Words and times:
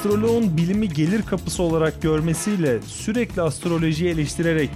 astroloğun 0.00 0.56
bilimi 0.56 0.88
gelir 0.88 1.22
kapısı 1.22 1.62
olarak 1.62 2.02
görmesiyle 2.02 2.78
sürekli 2.86 3.42
astrolojiyi 3.42 4.10
eleştirerek 4.10 4.70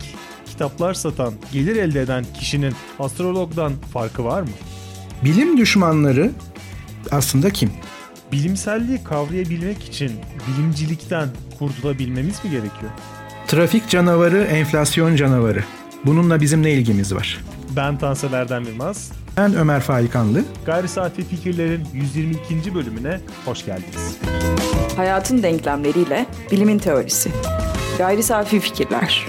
kitaplar 0.47 0.95
satan, 0.95 1.35
gelir 1.53 1.77
elde 1.77 2.01
eden 2.01 2.25
kişinin 2.39 2.75
astrologdan 2.99 3.73
farkı 3.93 4.25
var 4.25 4.43
mı? 4.43 4.49
Bilim 5.25 5.57
düşmanları 5.57 6.31
aslında 7.11 7.51
kim? 7.51 7.71
Bilimselliği 8.33 9.05
kavrayabilmek 9.05 9.85
için 9.85 10.13
bilimcilikten 10.49 11.29
kurtulabilmemiz 11.59 12.45
mi 12.45 12.51
gerekiyor? 12.51 12.93
Trafik 13.47 13.89
canavarı, 13.89 14.43
enflasyon 14.43 15.17
canavarı. 15.17 15.65
Bununla 16.05 16.41
bizim 16.41 16.63
ne 16.63 16.73
ilgimiz 16.73 17.15
var? 17.15 17.41
Ben 17.77 17.99
Tansel 17.99 18.33
Erdem 18.33 18.65
Yılmaz. 18.65 19.13
Ben 19.37 19.55
Ömer 19.55 19.81
Faikanlı. 19.81 20.45
Gayri 20.67 20.89
Safi 20.89 21.25
Fikirlerin 21.25 21.87
122. 21.93 22.75
bölümüne 22.75 23.21
hoş 23.45 23.65
geldiniz. 23.65 24.19
Hayatın 24.97 25.43
denklemleriyle 25.43 26.27
bilimin 26.51 26.79
teorisi. 26.79 27.31
Gayri 27.99 28.23
Safi 28.23 28.61
Fikirler. 28.61 29.27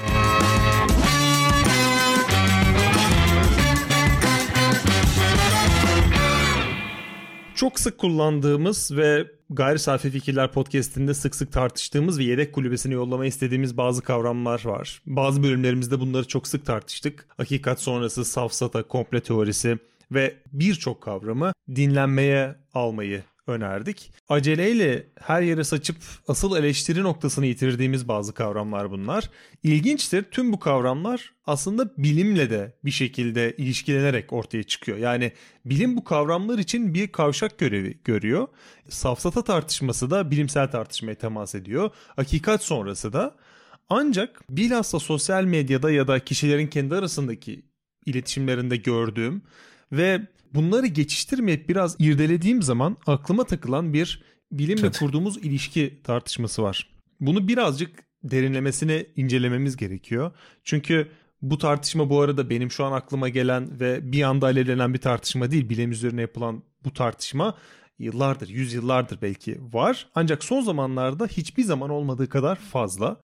Çok 7.55 7.79
sık 7.79 7.97
kullandığımız 7.97 8.91
ve 8.97 9.27
Gayri 9.49 9.79
Safi 9.79 10.09
Fikirler 10.09 10.51
podcastinde 10.51 11.13
sık 11.13 11.35
sık 11.35 11.51
tartıştığımız 11.51 12.19
ve 12.19 12.23
yedek 12.23 12.53
kulübesine 12.53 12.93
yollama 12.93 13.25
istediğimiz 13.25 13.77
bazı 13.77 14.01
kavramlar 14.01 14.65
var. 14.65 15.01
Bazı 15.05 15.43
bölümlerimizde 15.43 15.99
bunları 15.99 16.27
çok 16.27 16.47
sık 16.47 16.65
tartıştık. 16.65 17.25
Hakikat 17.37 17.81
sonrası, 17.81 18.25
safsata, 18.25 18.83
komple 18.83 19.21
teorisi 19.21 19.77
ve 20.11 20.37
birçok 20.53 21.01
kavramı 21.01 21.53
dinlenmeye 21.75 22.55
almayı 22.73 23.23
önerdik. 23.47 24.11
Aceleyle 24.29 25.07
her 25.21 25.41
yere 25.41 25.63
saçıp 25.63 25.97
asıl 26.27 26.57
eleştiri 26.57 27.03
noktasını 27.03 27.45
yitirdiğimiz 27.45 28.07
bazı 28.07 28.33
kavramlar 28.33 28.91
bunlar. 28.91 29.29
İlginçtir 29.63 30.23
tüm 30.23 30.53
bu 30.53 30.59
kavramlar 30.59 31.33
aslında 31.45 31.91
bilimle 31.97 32.49
de 32.49 32.75
bir 32.85 32.91
şekilde 32.91 33.55
ilişkilenerek 33.57 34.33
ortaya 34.33 34.63
çıkıyor. 34.63 34.97
Yani 34.97 35.31
bilim 35.65 35.97
bu 35.97 36.03
kavramlar 36.03 36.59
için 36.59 36.93
bir 36.93 37.07
kavşak 37.07 37.57
görevi 37.57 37.99
görüyor. 38.03 38.47
Safsata 38.89 39.43
tartışması 39.43 40.11
da 40.11 40.31
bilimsel 40.31 40.71
tartışmaya 40.71 41.15
temas 41.15 41.55
ediyor. 41.55 41.89
Hakikat 42.15 42.63
sonrası 42.63 43.13
da 43.13 43.35
ancak 43.89 44.49
bilhassa 44.49 44.99
sosyal 44.99 45.43
medyada 45.43 45.91
ya 45.91 46.07
da 46.07 46.19
kişilerin 46.19 46.67
kendi 46.67 46.95
arasındaki 46.95 47.65
iletişimlerinde 48.05 48.77
gördüğüm 48.77 49.41
ve 49.91 50.21
bunları 50.53 50.87
geçiştirmeyip 50.87 51.69
biraz 51.69 51.95
irdelediğim 51.99 52.61
zaman 52.61 52.97
aklıma 53.07 53.43
takılan 53.43 53.93
bir 53.93 54.23
bilimle 54.51 54.81
evet. 54.81 54.99
kurduğumuz 54.99 55.37
ilişki 55.37 56.01
tartışması 56.03 56.63
var. 56.63 56.89
Bunu 57.19 57.47
birazcık 57.47 58.03
derinlemesine 58.23 59.05
incelememiz 59.15 59.77
gerekiyor. 59.77 60.31
Çünkü 60.63 61.07
bu 61.41 61.57
tartışma 61.57 62.09
bu 62.09 62.21
arada 62.21 62.49
benim 62.49 62.71
şu 62.71 62.85
an 62.85 62.91
aklıma 62.91 63.29
gelen 63.29 63.79
ve 63.79 64.11
bir 64.11 64.23
anda 64.23 64.45
alevlenen 64.45 64.93
bir 64.93 64.99
tartışma 64.99 65.51
değil. 65.51 65.69
Bilim 65.69 65.91
üzerine 65.91 66.21
yapılan 66.21 66.63
bu 66.85 66.93
tartışma 66.93 67.57
yıllardır, 67.99 68.49
yüzyıllardır 68.49 69.21
belki 69.21 69.59
var. 69.73 70.07
Ancak 70.15 70.43
son 70.43 70.61
zamanlarda 70.61 71.27
hiçbir 71.27 71.63
zaman 71.63 71.89
olmadığı 71.89 72.29
kadar 72.29 72.55
fazla. 72.55 73.17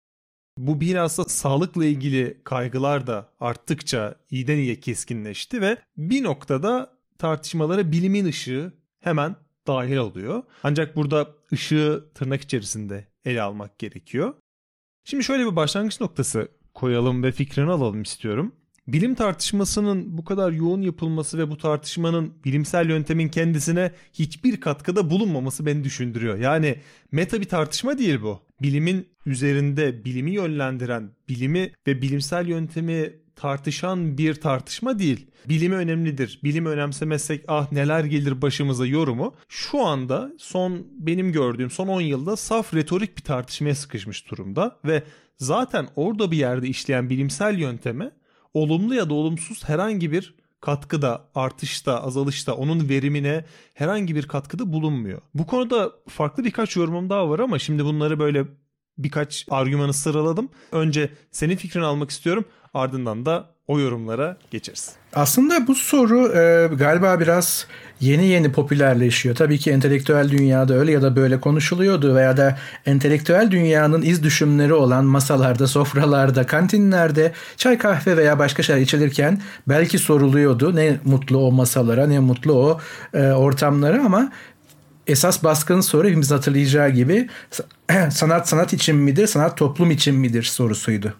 Bu 0.58 0.80
bilhassa 0.80 1.24
sağlıkla 1.24 1.84
ilgili 1.84 2.40
kaygılar 2.44 3.06
da 3.06 3.28
arttıkça 3.40 4.14
iyiden 4.30 4.56
iyiye 4.56 4.80
keskinleşti 4.80 5.60
ve 5.60 5.76
bir 5.96 6.22
noktada 6.22 6.90
tartışmalara 7.18 7.92
bilimin 7.92 8.24
ışığı 8.24 8.72
hemen 9.00 9.36
dahil 9.66 9.96
oluyor. 9.96 10.42
Ancak 10.62 10.96
burada 10.96 11.28
ışığı 11.52 12.04
tırnak 12.14 12.42
içerisinde 12.42 13.06
ele 13.24 13.42
almak 13.42 13.78
gerekiyor. 13.78 14.34
Şimdi 15.04 15.24
şöyle 15.24 15.47
bir 15.47 15.56
başlangıç 15.56 16.00
noktası 16.00 16.48
koyalım 16.74 17.22
ve 17.22 17.32
fikrini 17.32 17.70
alalım 17.70 18.02
istiyorum. 18.02 18.52
Bilim 18.88 19.14
tartışmasının 19.14 20.18
bu 20.18 20.24
kadar 20.24 20.52
yoğun 20.52 20.82
yapılması 20.82 21.38
ve 21.38 21.50
bu 21.50 21.58
tartışmanın 21.58 22.34
bilimsel 22.44 22.88
yöntemin 22.88 23.28
kendisine 23.28 23.92
hiçbir 24.12 24.60
katkıda 24.60 25.10
bulunmaması 25.10 25.66
beni 25.66 25.84
düşündürüyor. 25.84 26.38
Yani 26.38 26.80
meta 27.12 27.41
bir 27.41 27.48
tartışma 27.48 27.98
değil 27.98 28.22
bu. 28.22 28.47
Bilimin 28.62 29.08
üzerinde 29.26 30.04
bilimi 30.04 30.30
yönlendiren, 30.30 31.10
bilimi 31.28 31.72
ve 31.86 32.02
bilimsel 32.02 32.48
yöntemi 32.48 33.12
tartışan 33.36 34.19
bir 34.19 34.34
tartışma 34.34 34.98
değil. 34.98 35.26
Bilimi 35.48 35.74
önemlidir. 35.74 36.41
Bilimi 36.44 36.68
önemsemezsek 36.68 37.44
ah 37.48 37.72
neler 37.72 38.04
gelir 38.04 38.42
başımıza 38.42 38.86
yorumu 38.86 39.34
şu 39.48 39.86
anda 39.86 40.32
son 40.38 40.86
benim 40.98 41.32
gördüğüm 41.32 41.70
son 41.70 41.88
10 41.88 42.00
yılda 42.00 42.36
saf 42.36 42.74
retorik 42.74 43.16
bir 43.16 43.22
tartışmaya 43.22 43.74
sıkışmış 43.74 44.30
durumda 44.30 44.78
ve 44.84 45.02
zaten 45.36 45.88
orada 45.97 46.30
bir 46.30 46.36
yerde 46.36 46.68
işleyen 46.68 47.10
bilimsel 47.10 47.58
yönteme 47.58 48.10
olumlu 48.54 48.94
ya 48.94 49.10
da 49.10 49.14
olumsuz 49.14 49.68
herhangi 49.68 50.12
bir 50.12 50.34
katkıda, 50.60 51.24
artışta, 51.34 52.02
azalışta, 52.02 52.54
onun 52.54 52.88
verimine 52.88 53.44
herhangi 53.74 54.14
bir 54.14 54.28
katkıda 54.28 54.72
bulunmuyor. 54.72 55.20
Bu 55.34 55.46
konuda 55.46 55.92
farklı 56.08 56.44
birkaç 56.44 56.76
yorumum 56.76 57.10
daha 57.10 57.30
var 57.30 57.38
ama 57.38 57.58
şimdi 57.58 57.84
bunları 57.84 58.19
böyle 58.19 58.44
birkaç 58.98 59.47
argümanı 59.50 59.92
sıraladım. 59.92 60.48
Önce 60.72 61.10
senin 61.30 61.56
fikrini 61.56 61.84
almak 61.84 62.10
istiyorum. 62.10 62.44
Ardından 62.74 63.26
da 63.26 63.50
o 63.66 63.80
yorumlara 63.80 64.36
geçeriz. 64.50 64.92
Aslında 65.14 65.66
bu 65.66 65.74
soru 65.74 66.32
e, 66.36 66.66
galiba 66.74 67.20
biraz 67.20 67.66
yeni 68.00 68.26
yeni 68.26 68.53
popülerleşiyor. 68.53 69.34
Tabii 69.34 69.59
ki 69.59 69.70
entelektüel 69.70 70.31
dünyada 70.31 70.75
öyle 70.75 70.92
ya 70.92 71.03
da 71.03 71.16
böyle 71.16 71.41
konuşuluyordu 71.41 72.14
veya 72.14 72.36
da 72.36 72.59
entelektüel 72.86 73.50
dünyanın 73.50 74.03
iz 74.03 74.22
düşümleri 74.22 74.75
olan 74.75 75.04
masalarda, 75.04 75.66
sofralarda, 75.66 76.47
kantinlerde 76.47 77.32
çay 77.56 77.78
kahve 77.78 78.16
veya 78.16 78.38
başka 78.38 78.62
şeyler 78.62 78.81
içilirken 78.81 79.41
belki 79.69 79.98
soruluyordu. 79.98 80.76
Ne 80.76 80.97
mutlu 81.04 81.38
o 81.38 81.53
masalara, 81.53 82.06
ne 82.06 82.19
mutlu 82.19 82.53
o 82.53 82.81
e, 83.14 83.22
ortamlara 83.32 84.04
ama 84.04 84.32
esas 85.06 85.44
baskın 85.44 85.80
soru 85.80 86.06
hepimizin 86.09 86.34
hatırlayacağı 86.34 86.91
gibi 86.91 87.28
sanat 88.10 88.48
sanat 88.48 88.72
için 88.72 88.97
midir, 88.97 89.26
sanat 89.26 89.56
toplum 89.56 89.91
için 89.91 90.15
midir 90.15 90.42
sorusuydu. 90.42 91.15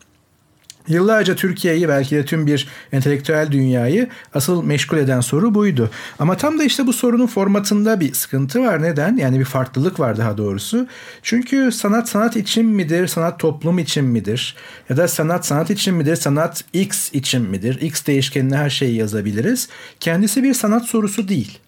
Yıllarca 0.89 1.37
Türkiye'yi 1.37 1.89
belki 1.89 2.17
de 2.17 2.25
tüm 2.25 2.47
bir 2.47 2.69
entelektüel 2.93 3.53
dünyayı 3.53 4.09
asıl 4.35 4.65
meşgul 4.65 4.97
eden 4.97 5.21
soru 5.21 5.55
buydu. 5.55 5.91
Ama 6.19 6.37
tam 6.37 6.59
da 6.59 6.65
işte 6.65 6.87
bu 6.87 6.93
sorunun 6.93 7.27
formatında 7.27 8.01
bir 8.01 8.15
sıkıntı 8.15 8.61
var. 8.61 8.83
Neden? 8.83 9.17
Yani 9.17 9.39
bir 9.39 9.45
farklılık 9.45 10.01
var 10.01 10.17
daha 10.17 10.37
doğrusu. 10.39 10.87
Çünkü 11.23 11.73
sanat 11.73 12.09
sanat 12.09 12.37
için 12.37 12.67
midir, 12.67 13.07
sanat 13.07 13.39
toplum 13.39 13.79
için 13.79 14.05
midir? 14.05 14.57
Ya 14.91 14.97
da 14.97 15.09
sanat 15.09 15.47
sanat 15.47 15.71
için 15.71 15.95
midir, 15.95 16.17
sanat 16.17 16.65
X 16.73 17.13
için 17.13 17.43
midir? 17.43 17.81
X 17.81 18.07
değişkenine 18.07 18.57
her 18.57 18.71
şeyi 18.71 18.97
yazabiliriz. 18.97 19.69
Kendisi 20.01 20.43
bir 20.43 20.55
sanat 20.55 20.85
sorusu 20.85 21.29
değil. 21.29 21.59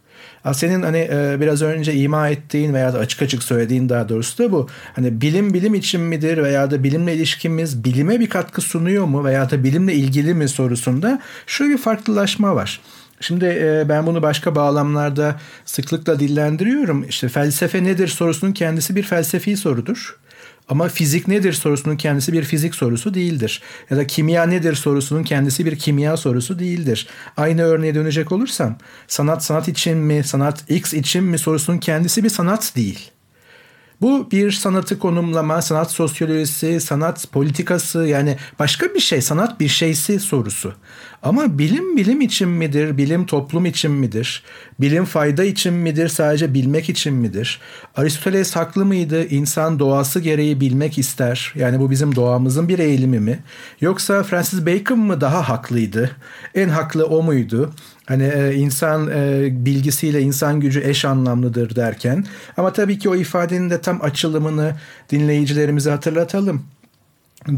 Senin 0.53 0.83
hani 0.83 1.09
e, 1.13 1.37
biraz 1.41 1.63
önce 1.63 1.95
ima 1.95 2.29
ettiğin 2.29 2.75
veya 2.75 2.93
da 2.93 2.99
açık 2.99 3.23
açık 3.23 3.43
söylediğin 3.43 3.89
daha 3.89 4.09
doğrusu 4.09 4.39
da 4.39 4.53
bu. 4.53 4.69
Hani 4.95 5.21
bilim 5.21 5.55
bilim 5.55 5.75
için 5.75 6.01
midir 6.01 6.43
veya 6.43 6.71
da 6.71 6.85
bilimle 6.85 7.15
ilişkimiz 7.15 7.85
bilime 7.85 8.21
bir 8.21 8.29
katkı 8.29 8.61
sunuyor 8.61 9.05
mu 9.05 9.25
veya 9.25 9.51
da 9.51 9.65
bilimle 9.65 9.95
ilgili 9.95 10.35
mi 10.35 10.49
sorusunda 10.49 11.21
şöyle 11.47 11.73
bir 11.73 11.79
farklılaşma 11.79 12.55
var. 12.55 12.81
Şimdi 13.21 13.45
e, 13.45 13.89
ben 13.89 14.07
bunu 14.07 14.23
başka 14.23 14.55
bağlamlarda 14.55 15.41
sıklıkla 15.65 16.21
dillendiriyorum. 16.21 17.05
İşte 17.09 17.29
felsefe 17.29 17.85
nedir 17.85 18.09
sorusunun 18.09 18.53
kendisi 18.53 18.97
bir 18.97 19.03
felsefi 19.03 19.57
sorudur. 19.57 20.17
Ama 20.71 20.89
fizik 20.89 21.29
nedir 21.29 21.53
sorusunun 21.53 21.97
kendisi 21.97 22.33
bir 22.33 22.43
fizik 22.43 22.75
sorusu 22.75 23.15
değildir. 23.15 23.63
Ya 23.91 23.97
da 23.97 24.07
kimya 24.07 24.45
nedir 24.45 24.75
sorusunun 24.75 25.23
kendisi 25.23 25.67
bir 25.67 25.79
kimya 25.79 26.17
sorusu 26.17 26.59
değildir. 26.59 27.07
Aynı 27.37 27.63
örneğe 27.63 27.95
dönecek 27.95 28.33
olursam 28.33 28.79
sanat 29.09 29.45
sanat 29.45 29.69
için 29.69 29.99
mi, 29.99 30.25
sanat 30.25 30.71
X 30.71 30.95
için 30.95 31.25
mi 31.25 31.39
sorusunun 31.39 31.79
kendisi 31.79 32.25
bir 32.25 32.29
sanat 32.29 32.73
değil. 32.77 33.11
Bu 34.01 34.31
bir 34.31 34.51
sanatı 34.53 34.99
konumlama, 34.99 35.63
sanat 35.63 35.91
sosyolojisi, 35.93 36.81
sanat 36.81 37.33
politikası 37.33 37.99
yani 37.99 38.37
başka 38.59 38.95
bir 38.95 39.01
şey, 39.01 39.23
sanat 39.23 39.61
bir 39.61 39.69
şeysi 39.69 40.21
sorusu. 40.21 40.75
Ama 41.23 41.59
bilim 41.59 41.97
bilim 41.97 42.21
için 42.21 42.49
midir, 42.49 42.97
bilim 42.97 43.27
toplum 43.27 43.67
için 43.67 43.91
midir, 43.91 44.43
bilim 44.81 45.05
fayda 45.05 45.45
için 45.45 45.75
midir, 45.75 46.09
sadece 46.09 46.55
bilmek 46.55 46.89
için 46.89 47.15
midir? 47.15 47.61
Aristoteles 47.97 48.57
haklı 48.57 48.85
mıydı? 48.85 49.27
İnsan 49.27 49.79
doğası 49.79 50.21
gereği 50.21 50.61
bilmek 50.61 50.99
ister. 50.99 51.53
Yani 51.55 51.81
bu 51.81 51.91
bizim 51.91 52.15
doğamızın 52.17 52.69
bir 52.69 52.79
eğilimi 52.79 53.21
mi? 53.21 53.39
Yoksa 53.81 54.23
Francis 54.23 54.67
Bacon 54.67 54.99
mı 54.99 55.21
daha 55.21 55.49
haklıydı? 55.49 56.11
En 56.55 56.69
haklı 56.69 57.07
o 57.07 57.23
muydu? 57.23 57.73
Hani 58.07 58.25
e, 58.25 58.55
insan 58.55 59.11
e, 59.11 59.49
bilgisiyle 59.65 60.21
insan 60.21 60.61
gücü 60.61 60.81
eş 60.81 61.05
anlamlıdır 61.05 61.77
derken. 61.77 62.25
Ama 62.57 62.73
tabii 62.73 62.99
ki 62.99 63.09
o 63.09 63.17
ifadenin 63.17 63.71
de 63.71 63.81
tam 63.81 64.03
açılımını 64.03 64.75
dinleyicilerimize 65.11 65.91
hatırlatalım. 65.91 66.63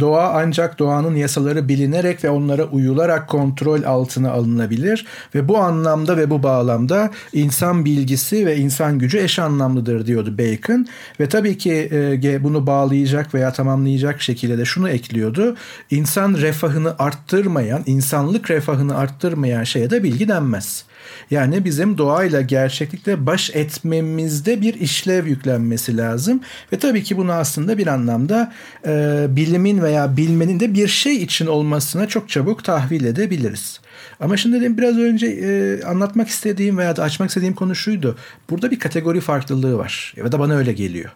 Doğa 0.00 0.32
ancak 0.34 0.79
doğanın 0.79 1.14
yasaları 1.14 1.69
bilinerek 1.69 2.25
ve 2.25 2.31
onlara 2.31 2.64
uyularak 2.64 3.29
kontrol 3.29 3.82
altına 3.82 4.31
alınabilir 4.31 5.06
ve 5.34 5.49
bu 5.49 5.58
anlamda 5.58 6.17
ve 6.17 6.31
bu 6.31 6.43
bağlamda 6.43 7.11
insan 7.32 7.84
bilgisi 7.84 8.46
ve 8.46 8.56
insan 8.56 8.99
gücü 8.99 9.19
eş 9.19 9.38
anlamlıdır 9.38 10.06
diyordu 10.06 10.38
Bacon 10.38 10.87
ve 11.20 11.29
tabii 11.29 11.58
ki 11.58 11.88
e, 11.93 12.44
bunu 12.44 12.67
bağlayacak 12.67 13.34
veya 13.34 13.52
tamamlayacak 13.52 14.23
şekilde 14.23 14.58
de 14.58 14.64
şunu 14.64 14.88
ekliyordu. 14.88 15.56
İnsan 15.90 16.35
refahını 16.35 16.94
arttırmayan, 16.99 17.82
insanlık 17.87 18.50
refahını 18.50 18.99
arttırmayan 18.99 19.64
şeye 19.64 19.90
de 19.90 20.02
bilgi 20.02 20.28
denmez. 20.28 20.85
Yani 21.31 21.64
bizim 21.64 21.99
doğayla 21.99 22.40
gerçeklikle 22.40 23.26
baş 23.26 23.50
etmemizde 23.50 24.60
bir 24.60 24.75
işlev 24.75 25.26
yüklenmesi 25.26 25.96
lazım. 25.96 26.40
Ve 26.72 26.78
tabii 26.78 27.02
ki 27.02 27.16
bunu 27.16 27.32
aslında 27.32 27.78
bir 27.78 27.87
anlamda 27.87 28.52
e, 28.87 29.26
bilimin 29.28 29.82
veya 29.82 30.16
bilmenin 30.16 30.60
de 30.60 30.75
bir 30.75 30.88
şey 30.88 31.22
için 31.22 31.46
olmasına 31.46 32.08
çok 32.08 32.28
çabuk 32.28 32.64
tahvil 32.64 33.04
edebiliriz. 33.04 33.81
Ama 34.20 34.37
şimdi 34.37 34.60
dedim 34.60 34.78
biraz 34.78 34.99
önce 34.99 35.26
e, 35.26 35.82
anlatmak 35.84 36.28
istediğim 36.28 36.78
veya 36.78 36.96
da 36.96 37.02
açmak 37.02 37.28
istediğim 37.28 37.54
konu 37.54 37.75
şuydu. 37.75 38.19
Burada 38.50 38.70
bir 38.70 38.78
kategori 38.78 39.20
farklılığı 39.20 39.78
var. 39.78 40.14
Ya 40.16 40.32
da 40.32 40.38
bana 40.38 40.54
öyle 40.54 40.72
geliyor. 40.72 41.12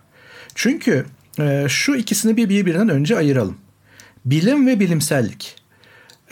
Çünkü 0.55 1.07
e, 1.41 1.67
şu 1.69 1.95
ikisini 1.95 2.37
bir 2.37 2.49
birbirinden 2.49 2.89
önce 2.89 3.17
ayıralım. 3.17 3.57
Bilim 4.25 4.67
ve 4.67 4.81
bilimsellik. 4.81 5.66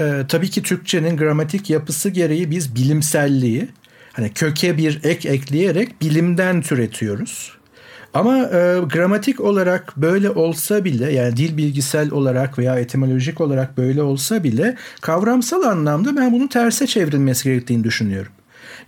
Ee, 0.01 0.23
tabii 0.29 0.51
ki 0.51 0.63
Türkçenin 0.63 1.17
gramatik 1.17 1.71
yapısı 1.71 2.11
gereği 2.11 2.51
biz 2.51 2.75
bilimselliği 2.75 3.69
hani 4.13 4.33
köke 4.33 4.79
bir 4.79 5.01
ek 5.05 5.29
ekleyerek 5.29 6.01
bilimden 6.01 6.63
türetiyoruz. 6.63 7.53
Ama 8.15 8.39
e, 8.39 8.81
gramatik 8.93 9.41
olarak 9.41 9.97
böyle 9.97 10.31
olsa 10.31 10.85
bile 10.85 11.13
yani 11.13 11.37
dil 11.37 11.57
bilgisel 11.57 12.11
olarak 12.11 12.59
veya 12.59 12.79
etimolojik 12.79 13.41
olarak 13.41 13.79
böyle 13.79 14.03
olsa 14.03 14.45
bile 14.45 14.77
kavramsal 15.01 15.63
anlamda 15.63 16.17
ben 16.17 16.33
bunun 16.33 16.47
terse 16.47 16.87
çevrilmesi 16.87 17.45
gerektiğini 17.45 17.85
düşünüyorum. 17.85 18.33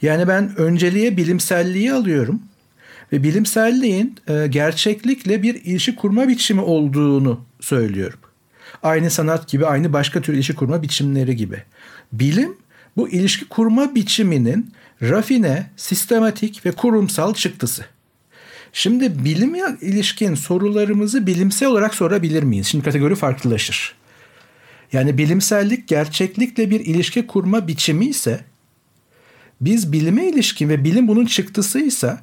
Yani 0.02 0.28
ben 0.28 0.56
önceliğe 0.56 1.16
bilimselliği 1.16 1.92
alıyorum 1.92 2.42
ve 3.12 3.22
bilimselliğin 3.22 4.16
e, 4.28 4.46
gerçeklikle 4.46 5.42
bir 5.42 5.54
ilişki 5.54 5.96
kurma 5.96 6.28
biçimi 6.28 6.60
olduğunu 6.60 7.40
söylüyorum. 7.60 8.18
Aynı 8.82 9.10
sanat 9.10 9.48
gibi, 9.48 9.66
aynı 9.66 9.92
başka 9.92 10.22
tür 10.22 10.34
ilişki 10.34 10.54
kurma 10.54 10.82
biçimleri 10.82 11.36
gibi. 11.36 11.62
Bilim 12.12 12.56
bu 12.96 13.08
ilişki 13.08 13.48
kurma 13.48 13.94
biçiminin 13.94 14.72
rafine, 15.02 15.70
sistematik 15.76 16.66
ve 16.66 16.72
kurumsal 16.72 17.34
çıktısı. 17.34 17.84
Şimdi 18.72 19.24
bilime 19.24 19.60
ilişkin 19.80 20.34
sorularımızı 20.34 21.26
bilimsel 21.26 21.68
olarak 21.68 21.94
sorabilir 21.94 22.42
miyiz? 22.42 22.66
Şimdi 22.66 22.84
kategori 22.84 23.14
farklılaşır. 23.14 23.94
Yani 24.92 25.18
bilimsellik 25.18 25.88
gerçeklikle 25.88 26.70
bir 26.70 26.80
ilişki 26.80 27.26
kurma 27.26 27.68
biçimi 27.68 28.06
ise 28.06 28.40
biz 29.60 29.92
bilime 29.92 30.28
ilişkin 30.28 30.68
ve 30.68 30.84
bilim 30.84 31.08
bunun 31.08 31.26
çıktısıysa 31.26 32.20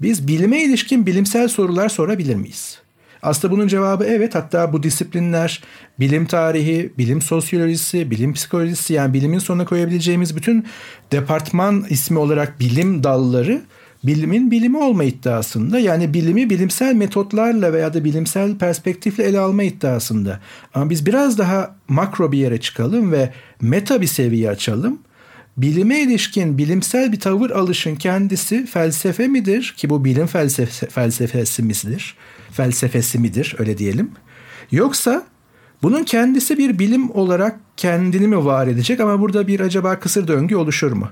biz 0.00 0.28
bilime 0.28 0.62
ilişkin 0.62 1.06
bilimsel 1.06 1.48
sorular 1.48 1.88
sorabilir 1.88 2.34
miyiz? 2.34 2.78
Aslında 3.26 3.54
bunun 3.54 3.68
cevabı 3.68 4.04
evet. 4.04 4.34
Hatta 4.34 4.72
bu 4.72 4.82
disiplinler 4.82 5.62
bilim 6.00 6.26
tarihi, 6.26 6.92
bilim 6.98 7.22
sosyolojisi, 7.22 8.10
bilim 8.10 8.32
psikolojisi 8.32 8.92
yani 8.92 9.14
bilimin 9.14 9.38
sonuna 9.38 9.64
koyabileceğimiz 9.64 10.36
bütün 10.36 10.66
departman 11.12 11.84
ismi 11.90 12.18
olarak 12.18 12.60
bilim 12.60 13.04
dalları 13.04 13.62
bilimin 14.04 14.50
bilimi 14.50 14.78
olma 14.78 15.04
iddiasında. 15.04 15.78
Yani 15.78 16.14
bilimi 16.14 16.50
bilimsel 16.50 16.94
metotlarla 16.94 17.72
veya 17.72 17.94
da 17.94 18.04
bilimsel 18.04 18.58
perspektifle 18.58 19.24
ele 19.24 19.38
alma 19.38 19.62
iddiasında. 19.62 20.40
Ama 20.74 20.90
biz 20.90 21.06
biraz 21.06 21.38
daha 21.38 21.76
makro 21.88 22.32
bir 22.32 22.38
yere 22.38 22.60
çıkalım 22.60 23.12
ve 23.12 23.32
meta 23.60 24.00
bir 24.00 24.06
seviye 24.06 24.50
açalım. 24.50 24.98
Bilime 25.56 26.00
ilişkin 26.00 26.58
bilimsel 26.58 27.12
bir 27.12 27.20
tavır 27.20 27.50
alışın 27.50 27.96
kendisi 27.96 28.66
felsefe 28.66 29.28
midir 29.28 29.74
ki 29.76 29.90
bu 29.90 30.04
bilim 30.04 30.26
felsefe, 30.26 30.86
felsefesi 30.86 31.62
midir? 31.62 32.16
Felsefesi 32.56 33.18
midir 33.18 33.56
öyle 33.58 33.78
diyelim. 33.78 34.10
Yoksa 34.70 35.26
bunun 35.82 36.04
kendisi 36.04 36.58
bir 36.58 36.78
bilim 36.78 37.10
olarak 37.10 37.60
kendini 37.76 38.26
mi 38.26 38.44
var 38.44 38.66
edecek 38.66 39.00
ama 39.00 39.20
burada 39.20 39.46
bir 39.46 39.60
acaba 39.60 39.98
kısır 39.98 40.28
döngü 40.28 40.56
oluşur 40.56 40.92
mu? 40.92 41.08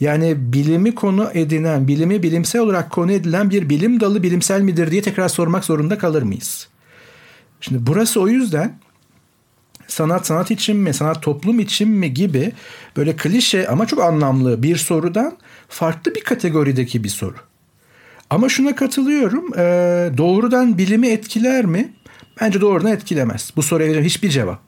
Yani 0.00 0.34
bilimi 0.52 0.94
konu 0.94 1.30
edinen, 1.34 1.88
bilimi 1.88 2.22
bilimsel 2.22 2.60
olarak 2.60 2.90
konu 2.90 3.12
edilen 3.12 3.50
bir 3.50 3.68
bilim 3.68 4.00
dalı 4.00 4.22
bilimsel 4.22 4.60
midir 4.60 4.90
diye 4.90 5.02
tekrar 5.02 5.28
sormak 5.28 5.64
zorunda 5.64 5.98
kalır 5.98 6.22
mıyız? 6.22 6.68
Şimdi 7.60 7.86
burası 7.86 8.20
o 8.20 8.28
yüzden 8.28 8.78
sanat 9.86 10.26
sanat 10.26 10.50
için 10.50 10.76
mi, 10.76 10.94
sanat 10.94 11.22
toplum 11.22 11.60
için 11.60 11.88
mi 11.88 12.14
gibi 12.14 12.52
böyle 12.96 13.16
klişe 13.16 13.68
ama 13.68 13.86
çok 13.86 14.00
anlamlı 14.00 14.62
bir 14.62 14.76
sorudan 14.76 15.36
farklı 15.68 16.14
bir 16.14 16.24
kategorideki 16.24 17.04
bir 17.04 17.08
soru. 17.08 17.36
Ama 18.30 18.48
şuna 18.48 18.74
katılıyorum. 18.74 19.58
E, 19.58 19.62
doğrudan 20.18 20.78
bilimi 20.78 21.08
etkiler 21.08 21.64
mi? 21.64 21.92
Bence 22.40 22.60
doğrudan 22.60 22.92
etkilemez. 22.92 23.52
Bu 23.56 23.62
soruya 23.62 24.02
hiçbir 24.02 24.30
cevap. 24.30 24.62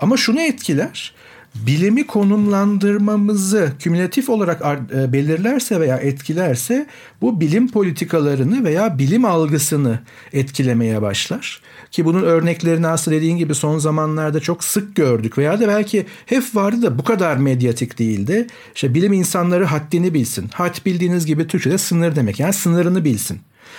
Ama 0.00 0.16
şunu 0.16 0.40
etkiler 0.40 1.14
bilimi 1.54 2.06
konumlandırmamızı 2.06 3.72
kümülatif 3.78 4.28
olarak 4.28 4.62
e, 4.94 5.12
belirlerse 5.12 5.80
veya 5.80 5.96
etkilerse 5.96 6.86
bu 7.20 7.40
bilim 7.40 7.68
politikalarını 7.68 8.64
veya 8.64 8.98
bilim 8.98 9.24
algısını 9.24 9.98
etkilemeye 10.32 11.02
başlar. 11.02 11.60
Ki 11.90 12.04
bunun 12.04 12.22
örneklerini 12.22 12.86
aslında 12.86 13.16
dediğin 13.16 13.36
gibi 13.36 13.54
son 13.54 13.78
zamanlarda 13.78 14.40
çok 14.40 14.64
sık 14.64 14.96
gördük 14.96 15.38
veya 15.38 15.60
da 15.60 15.68
belki 15.68 16.06
hep 16.26 16.44
vardı 16.54 16.82
da 16.82 16.98
bu 16.98 17.04
kadar 17.04 17.36
medyatik 17.36 17.98
değildi. 17.98 18.46
İşte 18.74 18.94
bilim 18.94 19.12
insanları 19.12 19.64
haddini 19.64 20.14
bilsin. 20.14 20.48
Had 20.54 20.84
bildiğiniz 20.86 21.26
gibi 21.26 21.46
Türkçe'de 21.46 21.78
sınır 21.78 22.16
demek 22.16 22.40
yani 22.40 22.52
sınırını 22.52 23.04
bilsin. 23.04 23.38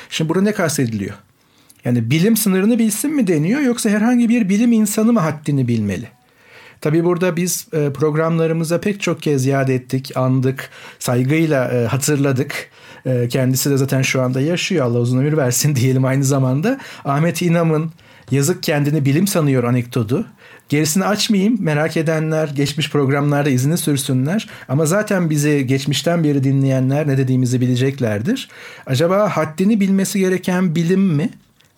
Şimdi 0.10 0.30
burada 0.30 0.44
ne 0.44 0.52
kastediliyor? 0.52 1.16
Yani 1.86 2.12
bilim 2.12 2.38
sınırını 2.38 2.80
bilsin 2.80 3.16
mi 3.16 3.28
deniyor 3.28 3.62
yoksa 3.62 3.90
herhangi 3.90 4.30
bir 4.30 4.50
bilim 4.50 4.72
insanı 4.72 5.14
mı 5.14 5.20
haddini 5.20 5.68
bilmeli? 5.68 6.08
Tabii 6.86 7.04
burada 7.04 7.36
biz 7.36 7.68
e, 7.74 7.94
programlarımıza 7.94 8.82
pek 8.82 9.02
çok 9.02 9.22
kez 9.22 9.46
yad 9.46 9.70
ettik, 9.70 10.18
andık, 10.18 10.70
saygıyla 11.00 11.72
e, 11.72 11.86
hatırladık. 11.86 12.70
E, 13.06 13.28
kendisi 13.28 13.70
de 13.70 13.78
zaten 13.78 14.02
şu 14.02 14.22
anda 14.22 14.42
yaşıyor. 14.42 14.86
Allah 14.86 15.00
uzun 15.00 15.20
ömür 15.20 15.38
versin 15.38 15.76
diyelim 15.76 16.06
aynı 16.06 16.24
zamanda. 16.24 16.80
Ahmet 17.06 17.42
İnam'ın 17.42 17.92
yazık 18.32 18.64
kendini 18.64 19.06
bilim 19.06 19.28
sanıyor 19.28 19.64
anekdotu. 19.64 20.26
Gerisini 20.70 21.06
açmayayım. 21.06 21.58
Merak 21.60 21.98
edenler 21.98 22.48
geçmiş 22.48 22.92
programlarda 22.92 23.50
izini 23.50 23.78
sürsünler. 23.78 24.50
Ama 24.68 24.86
zaten 24.86 25.30
bizi 25.30 25.68
geçmişten 25.68 26.24
beri 26.24 26.44
dinleyenler 26.44 27.08
ne 27.08 27.18
dediğimizi 27.18 27.62
bileceklerdir. 27.62 28.50
Acaba 28.86 29.30
haddini 29.38 29.80
bilmesi 29.80 30.20
gereken 30.20 30.76
bilim 30.76 31.02
mi? 31.02 31.30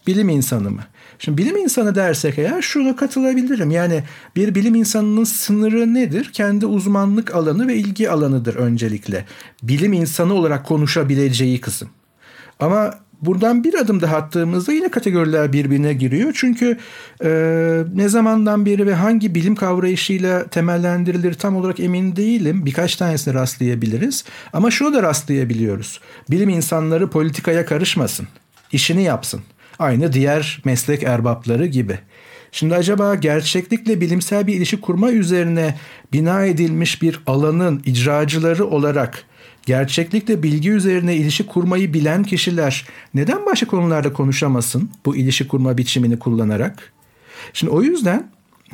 Bilim 0.07 0.29
insanı 0.29 0.71
mı? 0.71 0.81
Şimdi 1.19 1.37
bilim 1.37 1.57
insanı 1.57 1.95
dersek 1.95 2.39
eğer 2.39 2.61
şuna 2.61 2.95
katılabilirim. 2.95 3.71
Yani 3.71 4.03
bir 4.35 4.55
bilim 4.55 4.75
insanının 4.75 5.23
sınırı 5.23 5.93
nedir? 5.93 6.29
Kendi 6.33 6.65
uzmanlık 6.65 7.35
alanı 7.35 7.67
ve 7.67 7.75
ilgi 7.75 8.09
alanıdır 8.09 8.55
öncelikle. 8.55 9.25
Bilim 9.63 9.93
insanı 9.93 10.33
olarak 10.33 10.65
konuşabileceği 10.65 11.61
kısım. 11.61 11.89
Ama 12.59 12.93
buradan 13.21 13.63
bir 13.63 13.73
adım 13.73 14.01
daha 14.01 14.17
attığımızda 14.17 14.71
yine 14.71 14.91
kategoriler 14.91 15.53
birbirine 15.53 15.93
giriyor. 15.93 16.31
Çünkü 16.35 16.77
e, 17.23 17.29
ne 17.95 18.09
zamandan 18.09 18.65
beri 18.65 18.87
ve 18.87 18.93
hangi 18.93 19.35
bilim 19.35 19.55
kavrayışıyla 19.55 20.47
temellendirilir 20.47 21.33
tam 21.33 21.55
olarak 21.55 21.79
emin 21.79 22.15
değilim. 22.15 22.65
Birkaç 22.65 22.95
tanesine 22.95 23.33
rastlayabiliriz. 23.33 24.23
Ama 24.53 24.71
şunu 24.71 24.93
da 24.93 25.03
rastlayabiliyoruz. 25.03 26.01
Bilim 26.29 26.49
insanları 26.49 27.09
politikaya 27.09 27.65
karışmasın. 27.65 28.27
işini 28.71 29.03
yapsın. 29.03 29.41
Aynı 29.79 30.13
diğer 30.13 30.61
meslek 30.65 31.03
erbapları 31.03 31.65
gibi. 31.65 31.99
Şimdi 32.51 32.75
acaba 32.75 33.15
gerçeklikle 33.15 34.01
bilimsel 34.01 34.47
bir 34.47 34.53
ilişki 34.53 34.81
kurma 34.81 35.11
üzerine 35.11 35.75
bina 36.13 36.45
edilmiş 36.45 37.01
bir 37.01 37.19
alanın 37.27 37.81
icracıları 37.85 38.65
olarak 38.65 39.23
gerçeklikle 39.65 40.43
bilgi 40.43 40.71
üzerine 40.71 41.15
ilişki 41.15 41.45
kurmayı 41.45 41.93
bilen 41.93 42.23
kişiler 42.23 42.87
neden 43.13 43.45
başka 43.45 43.67
konularda 43.67 44.13
konuşamasın 44.13 44.89
bu 45.05 45.15
ilişki 45.15 45.47
kurma 45.47 45.77
biçimini 45.77 46.19
kullanarak? 46.19 46.93
Şimdi 47.53 47.73
o 47.73 47.81
yüzden 47.81 48.31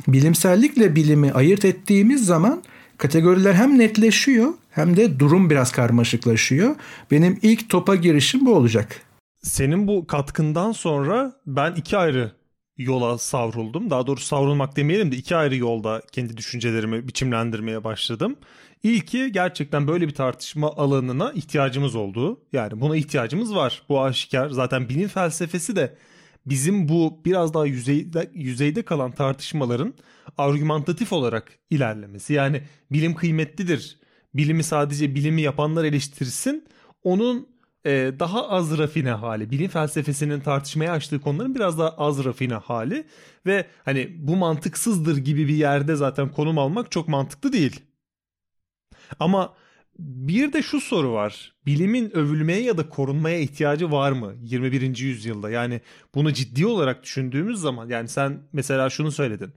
bilimsellikle 0.08 0.96
bilimi 0.96 1.32
ayırt 1.32 1.64
ettiğimiz 1.64 2.26
zaman 2.26 2.62
kategoriler 2.98 3.54
hem 3.54 3.78
netleşiyor 3.78 4.52
hem 4.70 4.96
de 4.96 5.18
durum 5.18 5.50
biraz 5.50 5.72
karmaşıklaşıyor. 5.72 6.76
Benim 7.10 7.38
ilk 7.42 7.68
topa 7.68 7.94
girişim 7.94 8.46
bu 8.46 8.54
olacak. 8.54 9.00
Senin 9.44 9.88
bu 9.88 10.06
katkından 10.06 10.72
sonra 10.72 11.32
ben 11.46 11.74
iki 11.74 11.96
ayrı 11.96 12.32
yola 12.76 13.18
savruldum. 13.18 13.90
Daha 13.90 14.06
doğrusu 14.06 14.26
savrulmak 14.26 14.76
demeyelim 14.76 15.12
de 15.12 15.16
iki 15.16 15.36
ayrı 15.36 15.56
yolda 15.56 16.02
kendi 16.12 16.36
düşüncelerimi 16.36 17.08
biçimlendirmeye 17.08 17.84
başladım. 17.84 18.36
İlki 18.82 19.32
gerçekten 19.32 19.88
böyle 19.88 20.08
bir 20.08 20.14
tartışma 20.14 20.72
alanına 20.76 21.32
ihtiyacımız 21.32 21.94
olduğu. 21.94 22.40
Yani 22.52 22.80
buna 22.80 22.96
ihtiyacımız 22.96 23.54
var. 23.54 23.82
Bu 23.88 24.02
aşikar. 24.02 24.48
Zaten 24.50 24.88
bilim 24.88 25.08
felsefesi 25.08 25.76
de 25.76 25.96
bizim 26.46 26.88
bu 26.88 27.20
biraz 27.24 27.54
daha 27.54 27.66
yüzeyde, 27.66 28.30
yüzeyde 28.34 28.82
kalan 28.82 29.12
tartışmaların 29.12 29.94
argümantatif 30.38 31.12
olarak 31.12 31.58
ilerlemesi. 31.70 32.32
Yani 32.32 32.62
bilim 32.92 33.14
kıymetlidir. 33.14 33.98
Bilimi 34.34 34.62
sadece 34.62 35.14
bilimi 35.14 35.42
yapanlar 35.42 35.84
eleştirsin. 35.84 36.64
Onun 37.02 37.53
e, 37.86 38.12
daha 38.18 38.48
az 38.48 38.78
rafine 38.78 39.10
hali, 39.10 39.50
bilim 39.50 39.68
felsefesinin 39.68 40.40
tartışmaya 40.40 40.92
açtığı 40.92 41.20
konuların 41.20 41.54
biraz 41.54 41.78
daha 41.78 41.88
az 41.88 42.24
rafine 42.24 42.54
hali 42.54 43.04
ve 43.46 43.66
hani 43.84 44.16
bu 44.18 44.36
mantıksızdır 44.36 45.16
gibi 45.16 45.48
bir 45.48 45.54
yerde 45.54 45.96
zaten 45.96 46.28
konum 46.28 46.58
almak 46.58 46.90
çok 46.90 47.08
mantıklı 47.08 47.52
değil. 47.52 47.80
Ama 49.20 49.54
bir 49.98 50.52
de 50.52 50.62
şu 50.62 50.80
soru 50.80 51.12
var. 51.12 51.54
Bilimin 51.66 52.16
övülmeye 52.16 52.62
ya 52.62 52.78
da 52.78 52.88
korunmaya 52.88 53.38
ihtiyacı 53.38 53.90
var 53.90 54.12
mı 54.12 54.34
21. 54.42 54.96
yüzyılda? 54.98 55.50
Yani 55.50 55.80
bunu 56.14 56.32
ciddi 56.32 56.66
olarak 56.66 57.02
düşündüğümüz 57.02 57.60
zaman 57.60 57.88
yani 57.88 58.08
sen 58.08 58.40
mesela 58.52 58.90
şunu 58.90 59.12
söyledin. 59.12 59.54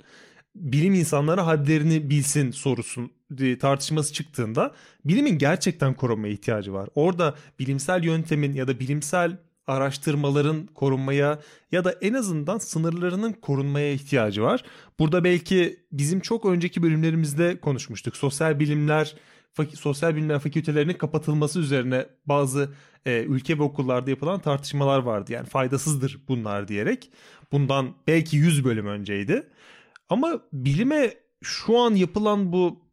Bilim 0.59 0.93
insanları 0.93 1.41
hadlerini 1.41 2.09
bilsin 2.09 2.51
sorusun 2.51 3.11
e, 3.39 3.57
tartışması 3.57 4.13
çıktığında 4.13 4.73
bilimin 5.05 5.37
gerçekten 5.37 5.93
korunmaya 5.93 6.33
ihtiyacı 6.33 6.73
var. 6.73 6.89
Orada 6.95 7.35
bilimsel 7.59 8.03
yöntemin 8.03 8.53
ya 8.53 8.67
da 8.67 8.79
bilimsel 8.79 9.37
araştırmaların 9.67 10.67
korunmaya 10.67 11.39
ya 11.71 11.83
da 11.83 11.91
en 11.91 12.13
azından 12.13 12.57
sınırlarının 12.57 13.33
korunmaya 13.33 13.91
ihtiyacı 13.91 14.43
var. 14.43 14.63
Burada 14.99 15.23
belki 15.23 15.79
bizim 15.91 16.19
çok 16.19 16.45
önceki 16.45 16.83
bölümlerimizde 16.83 17.59
konuşmuştuk. 17.59 18.17
Sosyal 18.17 18.59
bilimler 18.59 19.15
sosyal 19.75 20.15
bilimler 20.15 20.39
fakültelerinin 20.39 20.93
kapatılması 20.93 21.59
üzerine 21.59 22.05
bazı 22.25 22.69
e, 23.05 23.23
ülke 23.23 23.59
ve 23.59 23.63
okullarda 23.63 24.09
yapılan 24.09 24.39
tartışmalar 24.39 24.99
vardı. 24.99 25.31
Yani 25.31 25.45
faydasızdır 25.45 26.19
bunlar 26.27 26.67
diyerek. 26.67 27.11
Bundan 27.51 27.93
belki 28.07 28.37
100 28.37 28.65
bölüm 28.65 28.87
önceydi. 28.87 29.47
Ama 30.09 30.41
bilime 30.53 31.13
şu 31.41 31.77
an 31.77 31.95
yapılan 31.95 32.51
bu 32.51 32.87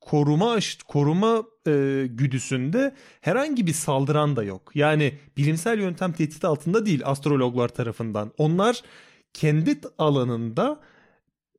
koruma 0.00 0.58
koruma 0.86 1.44
e, 1.66 2.04
güdüsünde 2.10 2.94
herhangi 3.20 3.66
bir 3.66 3.72
saldıran 3.72 4.36
da 4.36 4.44
yok. 4.44 4.70
Yani 4.74 5.18
bilimsel 5.36 5.78
yöntem 5.78 6.12
tehdit 6.12 6.44
altında 6.44 6.86
değil 6.86 7.02
astrologlar 7.04 7.68
tarafından. 7.68 8.32
Onlar 8.38 8.82
kendi 9.32 9.80
alanında 9.98 10.80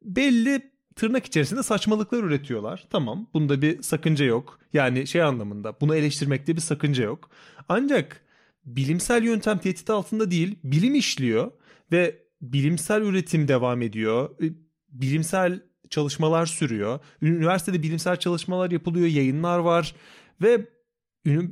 belli 0.02 0.72
tırnak 0.96 1.26
içerisinde 1.26 1.64
saçmalıklar 1.64 2.24
üretiyorlar. 2.24 2.88
Tamam 2.90 3.28
bunda 3.34 3.62
bir 3.62 3.82
sakınca 3.82 4.26
yok. 4.26 4.60
Yani 4.74 5.08
şey 5.08 5.22
anlamında 5.22 5.82
bunu 5.82 5.96
eleştirmekte 5.96 6.56
bir 6.56 6.62
sakınca 6.62 7.04
yok. 7.04 7.30
Ancak 7.70 8.22
bilimsel 8.66 9.24
yöntem 9.24 9.58
tehdit 9.58 9.90
altında 9.90 10.32
değil 10.32 10.56
bilim 10.64 10.96
işliyor 10.96 11.52
ve 11.92 12.16
bilimsel 12.42 13.02
üretim 13.02 13.48
devam 13.48 13.82
ediyor. 13.82 14.30
Bilimsel 14.92 15.60
çalışmalar 15.90 16.46
sürüyor. 16.46 17.00
Üniversitede 17.22 17.84
bilimsel 17.84 18.16
çalışmalar 18.16 18.72
yapılıyor, 18.72 19.08
yayınlar 19.08 19.60
var 19.60 19.96
ve 20.42 20.68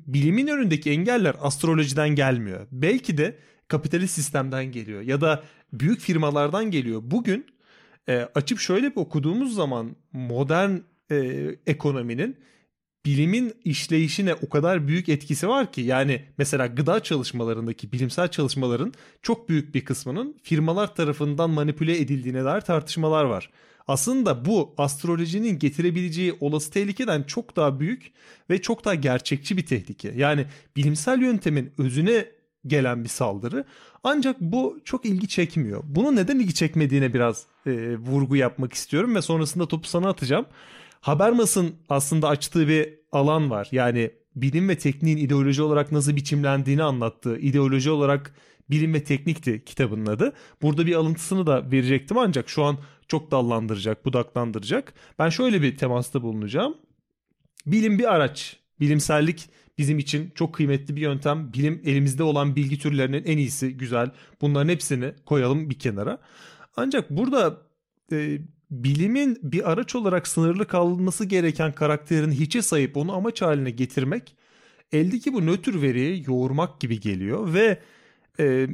bilimin 0.08 0.48
önündeki 0.48 0.92
engeller 0.92 1.36
astrolojiden 1.42 2.10
gelmiyor. 2.10 2.68
Belki 2.72 3.18
de 3.18 3.38
kapitalist 3.68 4.14
sistemden 4.14 4.72
geliyor 4.72 5.02
ya 5.02 5.22
da 5.22 5.44
büyük 5.74 6.00
firmalardan 6.00 6.72
geliyor. 6.72 7.02
Bugün 7.04 7.46
e, 8.10 8.30
açıp 8.36 8.60
şöyle 8.60 8.92
bir 8.92 8.96
okuduğumuz 8.96 9.56
zaman 9.56 9.96
modern 10.12 10.72
e, 11.12 11.16
ekonominin 11.68 12.38
bilimin 13.08 13.54
işleyişine 13.66 14.34
o 14.34 14.50
kadar 14.50 14.88
büyük 14.88 15.10
etkisi 15.10 15.48
var 15.48 15.72
ki 15.72 15.82
yani 15.82 16.22
mesela 16.38 16.68
gıda 16.68 17.04
çalışmalarındaki 17.04 17.92
bilimsel 17.92 18.28
çalışmaların 18.28 18.94
çok 19.22 19.50
büyük 19.50 19.76
bir 19.76 19.86
kısmının 19.86 20.36
firmalar 20.44 20.96
tarafından 20.96 21.50
manipüle 21.50 22.00
edildiğine 22.00 22.44
dair 22.44 22.62
tartışmalar 22.62 23.24
var. 23.24 23.50
Aslında 23.88 24.46
bu 24.46 24.74
astrolojinin 24.78 25.60
getirebileceği 25.60 26.38
olası 26.40 26.72
tehlikeden 26.72 27.24
çok 27.24 27.56
daha 27.56 27.80
büyük 27.80 28.12
ve 28.50 28.62
çok 28.62 28.86
daha 28.86 28.96
gerçekçi 28.96 29.58
bir 29.58 29.66
tehlike. 29.66 30.14
Yani 30.16 30.46
bilimsel 30.76 31.22
yöntemin 31.22 31.72
özüne 31.78 32.26
gelen 32.68 33.04
bir 33.04 33.10
saldırı. 33.10 33.66
Ancak 34.04 34.42
bu 34.42 34.80
çok 34.86 35.06
ilgi 35.06 35.28
çekmiyor. 35.28 35.84
Bunu 35.86 36.16
neden 36.16 36.40
ilgi 36.40 36.54
çekmediğine 36.54 37.14
biraz 37.14 37.46
e, 37.66 37.98
vurgu 37.98 38.36
yapmak 38.36 38.74
istiyorum 38.74 39.16
ve 39.16 39.22
sonrasında 39.22 39.68
topu 39.68 39.88
sana 39.88 40.10
atacağım. 40.10 40.46
Habermas'ın 41.08 41.76
aslında 41.90 42.28
açtığı 42.28 42.68
bir 42.68 42.94
alan 43.12 43.50
var. 43.50 43.68
Yani 43.72 44.12
bilim 44.36 44.70
ve 44.70 44.78
tekniğin 44.78 45.18
ideoloji 45.18 45.62
olarak 45.62 45.92
nasıl 45.92 46.16
biçimlendiğini 46.16 46.84
anlattığı, 46.84 47.38
ideoloji 47.40 47.90
olarak 47.90 48.36
bilim 48.70 48.94
ve 48.94 49.04
teknikti 49.04 49.64
kitabının 49.66 50.06
adı. 50.06 50.34
Burada 50.62 50.86
bir 50.86 50.96
alıntısını 50.96 51.48
da 51.48 51.72
verecektim 51.72 52.18
ancak 52.18 52.50
şu 52.50 52.64
an 52.64 52.78
çok 53.08 53.32
dallandıracak, 53.32 54.06
budaklandıracak. 54.06 54.94
Ben 55.20 55.30
şöyle 55.30 55.62
bir 55.62 55.78
temasta 55.78 56.22
bulunacağım. 56.22 56.78
Bilim 57.66 58.00
bir 58.00 58.14
araç. 58.14 58.58
Bilimsellik 58.80 59.50
bizim 59.78 60.00
için 60.00 60.32
çok 60.36 60.54
kıymetli 60.54 60.96
bir 60.96 61.02
yöntem. 61.02 61.54
Bilim 61.54 61.82
elimizde 61.86 62.24
olan 62.24 62.56
bilgi 62.56 62.80
türlerinin 62.80 63.24
en 63.24 63.38
iyisi, 63.38 63.78
güzel. 63.78 64.12
Bunların 64.42 64.70
hepsini 64.70 65.14
koyalım 65.26 65.70
bir 65.70 65.80
kenara. 65.80 66.18
Ancak 66.78 67.10
burada 67.10 67.58
e, 68.12 68.40
bilimin 68.72 69.40
bir 69.44 69.72
araç 69.72 69.96
olarak 69.96 70.28
sınırlı 70.28 70.68
kalması 70.68 71.26
gereken 71.26 71.72
karakterini 71.72 72.40
hiçe 72.40 72.62
sayıp 72.62 72.98
onu 72.98 73.16
amaç 73.16 73.42
haline 73.42 73.72
getirmek 73.72 74.36
eldeki 74.92 75.34
bu 75.34 75.46
nötr 75.46 75.82
veriyi 75.82 76.24
yoğurmak 76.28 76.80
gibi 76.82 77.00
geliyor 77.00 77.54
ve 77.54 77.80
e, 78.40 78.68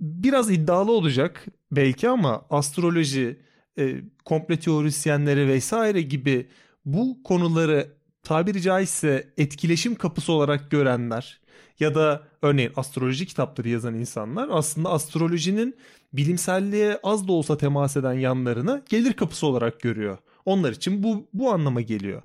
biraz 0.00 0.50
iddialı 0.50 0.92
olacak 0.92 1.46
belki 1.72 2.08
ama 2.08 2.46
astroloji, 2.50 3.40
e, 3.78 3.94
komple 4.24 4.60
teorisyenleri 4.60 5.48
vesaire 5.48 6.02
gibi 6.02 6.46
bu 6.84 7.22
konuları 7.22 7.92
tabiri 8.22 8.62
caizse 8.62 9.32
etkileşim 9.36 9.94
kapısı 9.94 10.32
olarak 10.32 10.70
görenler 10.70 11.40
ya 11.80 11.94
da 11.94 12.22
örneğin 12.42 12.72
astroloji 12.76 13.26
kitapları 13.26 13.68
yazan 13.68 13.94
insanlar 13.94 14.48
aslında 14.50 14.90
astrolojinin 14.90 15.76
bilimselliğe 16.12 16.98
az 17.02 17.28
da 17.28 17.32
olsa 17.32 17.58
temas 17.58 17.96
eden 17.96 18.12
yanlarını 18.12 18.82
gelir 18.88 19.12
kapısı 19.12 19.46
olarak 19.46 19.80
görüyor. 19.80 20.18
Onlar 20.44 20.72
için 20.72 21.02
bu 21.02 21.26
bu 21.34 21.52
anlama 21.52 21.80
geliyor. 21.80 22.22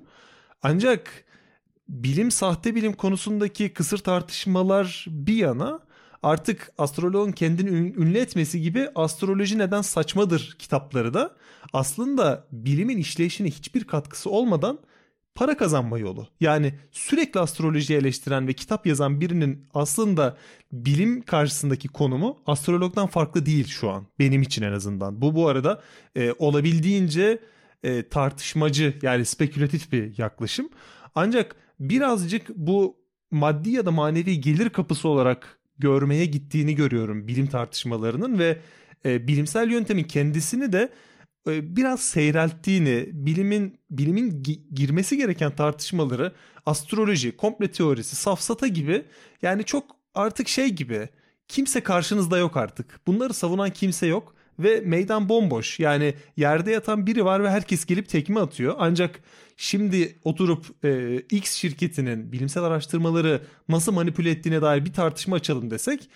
Ancak 0.62 1.24
bilim 1.88 2.30
sahte 2.30 2.74
bilim 2.74 2.92
konusundaki 2.92 3.68
kısır 3.68 3.98
tartışmalar 3.98 5.06
bir 5.08 5.36
yana 5.36 5.80
artık 6.22 6.72
astroloğun 6.78 7.32
kendini 7.32 7.70
ünlü 7.70 8.18
etmesi 8.18 8.60
gibi 8.60 8.88
astroloji 8.94 9.58
neden 9.58 9.82
saçmadır 9.82 10.56
kitapları 10.58 11.14
da 11.14 11.36
aslında 11.72 12.46
bilimin 12.52 12.98
işleyişine 12.98 13.48
hiçbir 13.48 13.84
katkısı 13.84 14.30
olmadan 14.30 14.78
para 15.34 15.56
kazanma 15.56 15.98
yolu. 15.98 16.28
Yani 16.40 16.74
sürekli 16.90 17.40
astrolojiyi 17.40 17.98
eleştiren 17.98 18.48
ve 18.48 18.52
kitap 18.52 18.86
yazan 18.86 19.20
birinin 19.20 19.66
aslında 19.74 20.36
bilim 20.72 21.22
karşısındaki 21.22 21.88
konumu 21.88 22.42
astrologdan 22.46 23.06
farklı 23.06 23.46
değil 23.46 23.66
şu 23.66 23.90
an. 23.90 24.06
Benim 24.18 24.42
için 24.42 24.62
en 24.62 24.72
azından. 24.72 25.22
Bu 25.22 25.34
bu 25.34 25.48
arada 25.48 25.82
e, 26.16 26.32
olabildiğince 26.38 27.38
e, 27.82 28.08
tartışmacı 28.08 28.94
yani 29.02 29.24
spekülatif 29.24 29.92
bir 29.92 30.18
yaklaşım. 30.18 30.68
Ancak 31.14 31.56
birazcık 31.80 32.48
bu 32.56 32.96
maddi 33.30 33.70
ya 33.70 33.86
da 33.86 33.90
manevi 33.90 34.40
gelir 34.40 34.70
kapısı 34.70 35.08
olarak 35.08 35.58
görmeye 35.78 36.24
gittiğini 36.24 36.74
görüyorum 36.74 37.28
bilim 37.28 37.46
tartışmalarının 37.46 38.38
ve 38.38 38.58
e, 39.04 39.28
bilimsel 39.28 39.70
yöntemin 39.70 40.04
kendisini 40.04 40.72
de 40.72 40.92
biraz 41.46 42.00
seyrelttiğini, 42.00 43.08
bilimin 43.12 43.78
bilimin 43.90 44.42
girmesi 44.74 45.16
gereken 45.16 45.56
tartışmaları 45.56 46.32
astroloji, 46.66 47.36
komple 47.36 47.72
teorisi, 47.72 48.16
safsata 48.16 48.66
gibi 48.66 49.04
yani 49.42 49.64
çok 49.64 49.96
artık 50.14 50.48
şey 50.48 50.68
gibi 50.68 51.08
kimse 51.48 51.80
karşınızda 51.80 52.38
yok 52.38 52.56
artık. 52.56 53.00
Bunları 53.06 53.34
savunan 53.34 53.70
kimse 53.70 54.06
yok 54.06 54.34
ve 54.58 54.80
meydan 54.80 55.28
bomboş. 55.28 55.80
Yani 55.80 56.14
yerde 56.36 56.70
yatan 56.70 57.06
biri 57.06 57.24
var 57.24 57.44
ve 57.44 57.50
herkes 57.50 57.84
gelip 57.84 58.08
tekme 58.08 58.40
atıyor. 58.40 58.74
Ancak 58.78 59.20
şimdi 59.56 60.18
oturup 60.24 60.84
e, 60.84 61.16
X 61.30 61.52
şirketinin 61.52 62.32
bilimsel 62.32 62.62
araştırmaları 62.62 63.42
nasıl 63.68 63.92
manipüle 63.92 64.30
ettiğine 64.30 64.62
dair 64.62 64.84
bir 64.84 64.92
tartışma 64.92 65.36
açalım 65.36 65.70
desek 65.70 66.08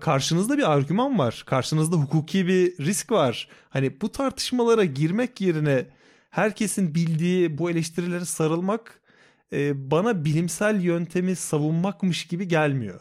karşınızda 0.00 0.58
bir 0.58 0.72
argüman 0.72 1.18
var. 1.18 1.42
Karşınızda 1.46 1.96
hukuki 1.96 2.46
bir 2.46 2.78
risk 2.78 3.12
var. 3.12 3.48
Hani 3.70 4.00
bu 4.00 4.12
tartışmalara 4.12 4.84
girmek 4.84 5.40
yerine 5.40 5.86
herkesin 6.30 6.94
bildiği 6.94 7.58
bu 7.58 7.70
eleştirilere 7.70 8.24
sarılmak 8.24 9.00
e, 9.52 9.90
bana 9.90 10.24
bilimsel 10.24 10.80
yöntemi 10.80 11.36
savunmakmış 11.36 12.26
gibi 12.26 12.48
gelmiyor. 12.48 13.00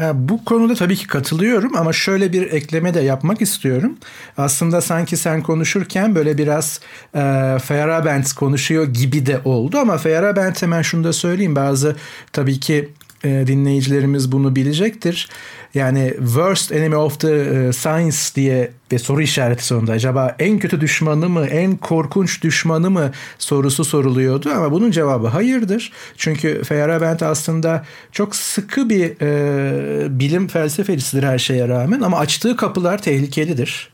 E, 0.00 0.28
bu 0.28 0.44
konuda 0.44 0.74
tabii 0.74 0.96
ki 0.96 1.06
katılıyorum 1.06 1.76
ama 1.76 1.92
şöyle 1.92 2.32
bir 2.32 2.52
ekleme 2.52 2.94
de 2.94 3.00
yapmak 3.00 3.42
istiyorum. 3.42 3.98
Aslında 4.36 4.80
sanki 4.80 5.16
sen 5.16 5.42
konuşurken 5.42 6.14
böyle 6.14 6.38
biraz 6.38 6.80
e, 7.14 7.56
Feyerabend 7.62 8.24
konuşuyor 8.36 8.86
gibi 8.86 9.26
de 9.26 9.40
oldu 9.44 9.78
ama 9.78 9.98
Feyerabend 9.98 10.56
hemen 10.62 10.82
şunu 10.82 11.04
da 11.04 11.12
söyleyeyim. 11.12 11.56
Bazı 11.56 11.96
tabii 12.32 12.60
ki 12.60 12.94
e, 13.24 13.46
dinleyicilerimiz 13.46 14.32
bunu 14.32 14.56
bilecektir. 14.56 15.28
Yani 15.74 16.14
worst 16.18 16.72
enemy 16.72 16.96
of 16.96 17.20
the 17.20 17.34
e, 17.34 17.72
science 17.72 18.16
diye 18.34 18.70
ve 18.92 18.98
soru 18.98 19.22
işareti 19.22 19.66
sonunda 19.66 19.92
acaba 19.92 20.36
en 20.38 20.58
kötü 20.58 20.80
düşmanı 20.80 21.28
mı, 21.28 21.46
en 21.46 21.76
korkunç 21.76 22.42
düşmanı 22.42 22.90
mı 22.90 23.12
sorusu 23.38 23.84
soruluyordu 23.84 24.50
ama 24.50 24.72
bunun 24.72 24.90
cevabı 24.90 25.26
hayırdır. 25.26 25.92
Çünkü 26.16 26.64
Feyerabend 26.64 27.20
aslında 27.20 27.84
çok 28.12 28.36
sıkı 28.36 28.88
bir 28.88 29.20
e, 29.22 30.20
bilim 30.20 30.48
felsefecisidir 30.48 31.22
her 31.22 31.38
şeye 31.38 31.68
rağmen 31.68 32.00
ama 32.00 32.18
açtığı 32.18 32.56
kapılar 32.56 33.02
tehlikelidir. 33.02 33.90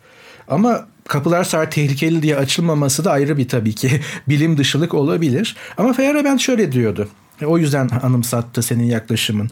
Ama 0.49 0.87
kapılar 1.09 1.45
sadece 1.45 1.71
tehlikeli 1.71 2.23
diye 2.23 2.37
açılmaması 2.37 3.05
da 3.05 3.13
ayrı 3.13 3.39
bir 3.39 3.49
tabii 3.49 3.75
ki 3.75 4.01
bilim 4.29 4.57
dışılık 4.57 4.95
olabilir. 4.95 5.57
Ama 5.77 5.93
Feyerabend 5.93 6.39
şöyle 6.39 6.73
diyordu. 6.73 7.09
E, 7.41 7.47
o 7.47 7.59
yüzden 7.59 7.89
anımsattı 8.03 8.63
senin 8.63 8.85
yaklaşımın. 8.85 9.51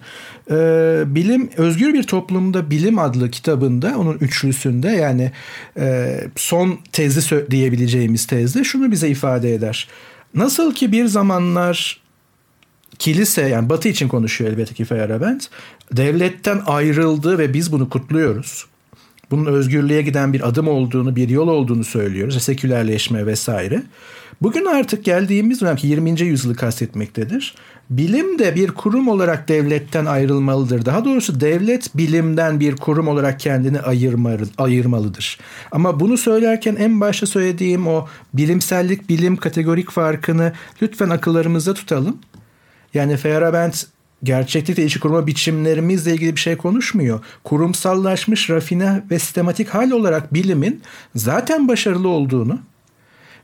Ee, 0.51 1.03
bilim 1.07 1.51
Özgür 1.57 1.95
Bir 1.95 2.03
Toplumda 2.03 2.71
Bilim 2.71 2.99
adlı 2.99 3.31
kitabında 3.31 3.95
onun 3.99 4.19
üçlüsünde 4.19 4.89
yani 4.89 5.33
e, 5.79 6.21
son 6.37 6.79
tezi 6.93 7.51
diyebileceğimiz 7.51 8.27
tezde 8.27 8.65
şunu 8.65 8.91
bize 8.91 9.09
ifade 9.09 9.55
eder. 9.55 9.89
Nasıl 10.35 10.75
ki 10.75 10.93
bir 10.93 11.07
zamanlar 11.07 12.03
kilise 12.99 13.43
yani 13.43 13.69
batı 13.69 13.89
için 13.89 14.09
konuşuyor 14.09 14.51
elbette 14.51 14.75
ki 14.75 14.85
Feyerabend 14.85 15.41
devletten 15.93 16.63
ayrıldı 16.67 17.39
ve 17.39 17.55
biz 17.55 17.73
bunu 17.73 17.89
kutluyoruz. 17.89 18.67
Bunun 19.31 19.47
özgürlüğe 19.47 20.03
giden 20.03 20.33
bir 20.33 20.49
adım 20.49 20.69
olduğunu, 20.69 21.17
bir 21.17 21.29
yol 21.29 21.49
olduğunu 21.49 21.85
söylüyoruz. 21.85 22.43
Sekülerleşme 22.43 23.27
vesaire. 23.27 23.83
Bugün 24.43 24.65
artık 24.65 25.05
geldiğimiz 25.05 25.61
dönem 25.61 25.77
ki 25.77 25.87
20. 25.87 26.21
yüzyılı 26.21 26.57
kastetmektedir. 26.57 27.55
Bilim 27.91 28.39
de 28.39 28.55
bir 28.55 28.71
kurum 28.71 29.09
olarak 29.09 29.49
devletten 29.49 30.05
ayrılmalıdır. 30.05 30.85
Daha 30.87 31.05
doğrusu 31.05 31.41
devlet 31.41 31.97
bilimden 31.97 32.61
bir 32.61 32.77
kurum 32.77 33.09
olarak 33.09 33.41
kendini 33.41 33.81
ayırmalıdır. 34.57 35.39
Ama 35.73 36.01
bunu 36.01 36.19
söylerken 36.19 36.77
en 36.77 37.01
başta 37.01 37.27
söylediğim 37.27 37.87
o 37.87 38.07
bilimsellik 38.35 39.09
bilim 39.09 39.37
kategorik 39.37 39.91
farkını 39.91 40.53
lütfen 40.83 41.11
akıllarımızda 41.11 41.75
tutalım. 41.75 42.19
Yani 42.95 43.17
Feyerabend 43.17 43.73
gerçeklikle 44.23 44.83
ilişki 44.83 45.01
kurma 45.01 45.27
biçimlerimizle 45.27 46.15
ilgili 46.15 46.37
bir 46.37 46.41
şey 46.41 46.57
konuşmuyor. 46.57 47.21
Kurumsallaşmış, 47.45 48.51
rafine 48.51 49.03
ve 49.11 49.19
sistematik 49.19 49.69
hal 49.69 49.91
olarak 49.91 50.35
bilimin 50.35 50.83
zaten 51.15 51.69
başarılı 51.69 52.09
olduğunu 52.09 52.59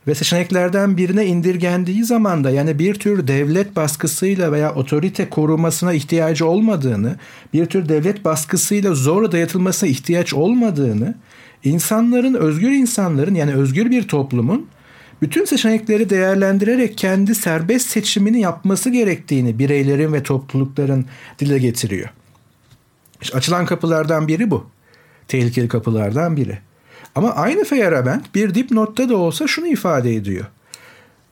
ve 0.09 0.15
seçeneklerden 0.15 0.97
birine 0.97 1.25
indirgendiği 1.25 2.03
zaman 2.03 2.43
da 2.43 2.49
yani 2.49 2.79
bir 2.79 2.95
tür 2.95 3.27
devlet 3.27 3.75
baskısıyla 3.75 4.51
veya 4.51 4.75
otorite 4.75 5.29
korumasına 5.29 5.93
ihtiyacı 5.93 6.45
olmadığını, 6.45 7.15
bir 7.53 7.65
tür 7.65 7.89
devlet 7.89 8.25
baskısıyla 8.25 8.93
zor 8.93 9.31
dayatılmasına 9.31 9.89
ihtiyaç 9.89 10.33
olmadığını, 10.33 11.15
insanların, 11.63 12.33
özgür 12.33 12.71
insanların 12.71 13.35
yani 13.35 13.53
özgür 13.53 13.91
bir 13.91 14.07
toplumun 14.07 14.67
bütün 15.21 15.45
seçenekleri 15.45 16.09
değerlendirerek 16.09 16.97
kendi 16.97 17.35
serbest 17.35 17.89
seçimini 17.89 18.39
yapması 18.39 18.89
gerektiğini 18.89 19.59
bireylerin 19.59 20.13
ve 20.13 20.23
toplulukların 20.23 21.05
dile 21.39 21.57
getiriyor. 21.57 22.09
İşte 23.21 23.37
açılan 23.37 23.65
kapılardan 23.65 24.27
biri 24.27 24.51
bu. 24.51 24.67
Tehlikeli 25.27 25.67
kapılardan 25.67 26.37
biri. 26.37 26.59
Ama 27.19 27.31
aynı 27.31 27.63
Feyerabend 27.63 28.21
bir 28.35 28.55
dipnotta 28.55 29.09
da 29.09 29.17
olsa 29.17 29.47
şunu 29.47 29.67
ifade 29.67 30.15
ediyor. 30.15 30.45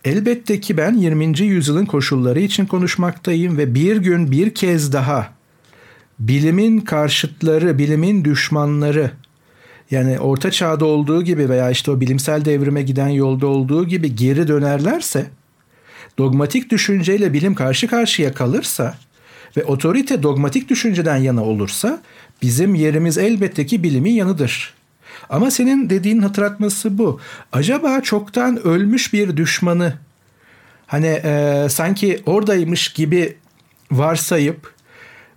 Elbette 0.06 0.60
ki 0.60 0.78
ben 0.78 0.94
20. 0.94 1.40
yüzyılın 1.40 1.86
koşulları 1.86 2.40
için 2.40 2.66
konuşmaktayım 2.66 3.58
ve 3.58 3.76
bir 3.76 3.98
gün 3.98 4.32
bir 4.32 4.54
kez 4.54 4.94
daha 4.94 5.30
bilimin 6.20 6.80
karşıtları, 6.80 7.78
bilimin 7.78 8.26
düşmanları 8.26 9.12
yani 9.92 10.20
orta 10.20 10.52
çağda 10.52 10.86
olduğu 10.86 11.24
gibi 11.24 11.50
veya 11.50 11.72
işte 11.72 11.92
o 11.92 12.00
bilimsel 12.00 12.46
devrime 12.46 12.82
giden 12.82 13.10
yolda 13.10 13.48
olduğu 13.48 13.88
gibi 13.88 14.16
geri 14.16 14.48
dönerlerse 14.48 15.26
dogmatik 16.18 16.70
düşünceyle 16.70 17.34
bilim 17.34 17.56
karşı 17.56 17.88
karşıya 17.88 18.34
kalırsa 18.34 18.98
ve 19.58 19.64
otorite 19.64 20.24
dogmatik 20.24 20.70
düşünceden 20.70 21.18
yana 21.18 21.44
olursa 21.44 22.02
bizim 22.42 22.76
yerimiz 22.76 23.18
elbette 23.18 23.66
ki 23.66 23.84
bilimin 23.84 24.14
yanıdır. 24.14 24.77
Ama 25.30 25.52
senin 25.52 25.90
dediğin 25.90 26.20
hatırlatması 26.20 26.98
bu. 26.98 27.20
Acaba 27.52 28.02
çoktan 28.02 28.68
ölmüş 28.68 29.14
bir 29.14 29.38
düşmanı 29.38 29.94
hani 30.88 31.22
e, 31.24 31.68
sanki 31.70 32.22
oradaymış 32.26 32.94
gibi 32.94 33.38
varsayıp 33.92 34.78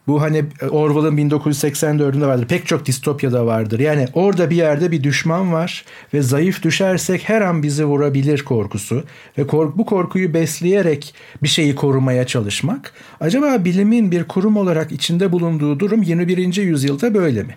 bu 0.06 0.22
hani 0.22 0.44
Orwell'ın 0.70 1.16
1984'ünde 1.16 2.26
vardır. 2.26 2.46
Pek 2.46 2.66
çok 2.66 2.86
distopyada 2.86 3.46
vardır. 3.46 3.80
Yani 3.80 4.06
orada 4.14 4.50
bir 4.50 4.56
yerde 4.56 4.90
bir 4.90 5.02
düşman 5.02 5.52
var 5.52 5.84
ve 6.14 6.22
zayıf 6.22 6.62
düşersek 6.62 7.28
her 7.28 7.40
an 7.40 7.62
bizi 7.62 7.84
vurabilir 7.84 8.44
korkusu 8.44 9.04
ve 9.38 9.46
kork 9.46 9.78
bu 9.78 9.86
korkuyu 9.86 10.34
besleyerek 10.34 11.14
bir 11.42 11.48
şeyi 11.48 11.74
korumaya 11.74 12.26
çalışmak. 12.26 12.92
Acaba 13.20 13.64
bilimin 13.64 14.10
bir 14.10 14.24
kurum 14.24 14.56
olarak 14.56 14.92
içinde 14.92 15.32
bulunduğu 15.32 15.80
durum 15.80 16.02
21. 16.02 16.56
yüzyılda 16.56 17.14
böyle 17.14 17.42
mi? 17.42 17.56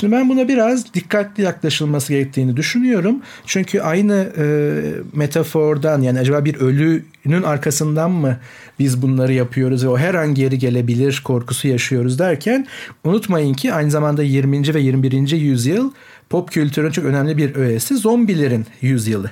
Şimdi 0.00 0.12
ben 0.12 0.28
buna 0.28 0.48
biraz 0.48 0.94
dikkatli 0.94 1.42
yaklaşılması 1.42 2.12
gerektiğini 2.12 2.56
düşünüyorum. 2.56 3.22
Çünkü 3.46 3.80
aynı 3.80 4.32
e, 4.38 4.44
metafordan 5.12 6.02
yani 6.02 6.18
acaba 6.18 6.44
bir 6.44 6.54
ölünün 6.54 7.42
arkasından 7.42 8.10
mı 8.10 8.36
biz 8.78 9.02
bunları 9.02 9.32
yapıyoruz 9.32 9.84
ve 9.84 9.88
o 9.88 9.98
her 9.98 10.14
an 10.14 10.34
geri 10.34 10.58
gelebilir 10.58 11.22
korkusu 11.24 11.68
yaşıyoruz 11.68 12.18
derken 12.18 12.66
unutmayın 13.04 13.54
ki 13.54 13.72
aynı 13.72 13.90
zamanda 13.90 14.22
20. 14.22 14.74
ve 14.74 14.80
21. 14.80 15.30
yüzyıl 15.30 15.90
pop 16.30 16.52
kültürün 16.52 16.90
çok 16.90 17.04
önemli 17.04 17.36
bir 17.36 17.54
öğesi 17.54 17.96
zombilerin 17.96 18.66
yüzyılı. 18.80 19.30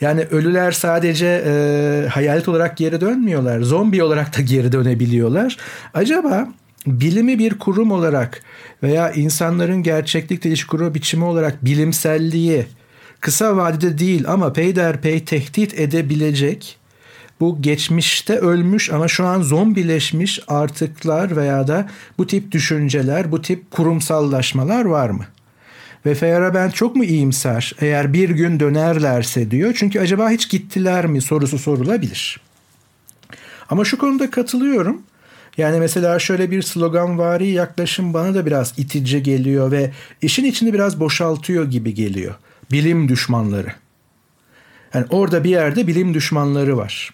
Yani 0.00 0.22
ölüler 0.30 0.72
sadece 0.72 1.42
e, 1.46 2.08
hayalet 2.08 2.48
olarak 2.48 2.76
geri 2.76 3.00
dönmüyorlar. 3.00 3.60
Zombi 3.60 4.02
olarak 4.02 4.38
da 4.38 4.42
geri 4.42 4.72
dönebiliyorlar. 4.72 5.56
Acaba 5.94 6.48
bilimi 6.86 7.38
bir 7.38 7.58
kurum 7.58 7.92
olarak 7.92 8.42
veya 8.82 9.12
insanların 9.12 9.82
gerçeklikle 9.82 10.50
ilişki 10.50 10.66
kurma 10.66 10.94
biçimi 10.94 11.24
olarak 11.24 11.64
bilimselliği 11.64 12.66
kısa 13.20 13.56
vadede 13.56 13.98
değil 13.98 14.24
ama 14.28 14.52
peyderpey 14.52 15.24
tehdit 15.24 15.80
edebilecek 15.80 16.78
bu 17.40 17.62
geçmişte 17.62 18.38
ölmüş 18.38 18.90
ama 18.90 19.08
şu 19.08 19.26
an 19.26 19.42
zombileşmiş 19.42 20.40
artıklar 20.48 21.36
veya 21.36 21.68
da 21.68 21.88
bu 22.18 22.26
tip 22.26 22.52
düşünceler, 22.52 23.32
bu 23.32 23.42
tip 23.42 23.70
kurumsallaşmalar 23.70 24.84
var 24.84 25.10
mı? 25.10 25.24
Ve 26.06 26.14
Feyerabend 26.14 26.72
çok 26.72 26.96
mu 26.96 27.04
iyimser 27.04 27.72
eğer 27.80 28.12
bir 28.12 28.30
gün 28.30 28.60
dönerlerse 28.60 29.50
diyor. 29.50 29.74
Çünkü 29.76 30.00
acaba 30.00 30.30
hiç 30.30 30.48
gittiler 30.48 31.06
mi 31.06 31.20
sorusu 31.20 31.58
sorulabilir. 31.58 32.40
Ama 33.68 33.84
şu 33.84 33.98
konuda 33.98 34.30
katılıyorum. 34.30 35.02
Yani 35.58 35.78
mesela 35.78 36.18
şöyle 36.18 36.50
bir 36.50 36.62
sloganvari 36.62 37.48
yaklaşım 37.48 38.14
bana 38.14 38.34
da 38.34 38.46
biraz 38.46 38.74
itici 38.76 39.22
geliyor 39.22 39.70
ve 39.70 39.90
işin 40.22 40.44
içini 40.44 40.72
biraz 40.72 41.00
boşaltıyor 41.00 41.70
gibi 41.70 41.94
geliyor. 41.94 42.34
Bilim 42.70 43.08
düşmanları. 43.08 43.72
Yani 44.94 45.06
orada 45.10 45.44
bir 45.44 45.50
yerde 45.50 45.86
bilim 45.86 46.14
düşmanları 46.14 46.76
var. 46.76 47.10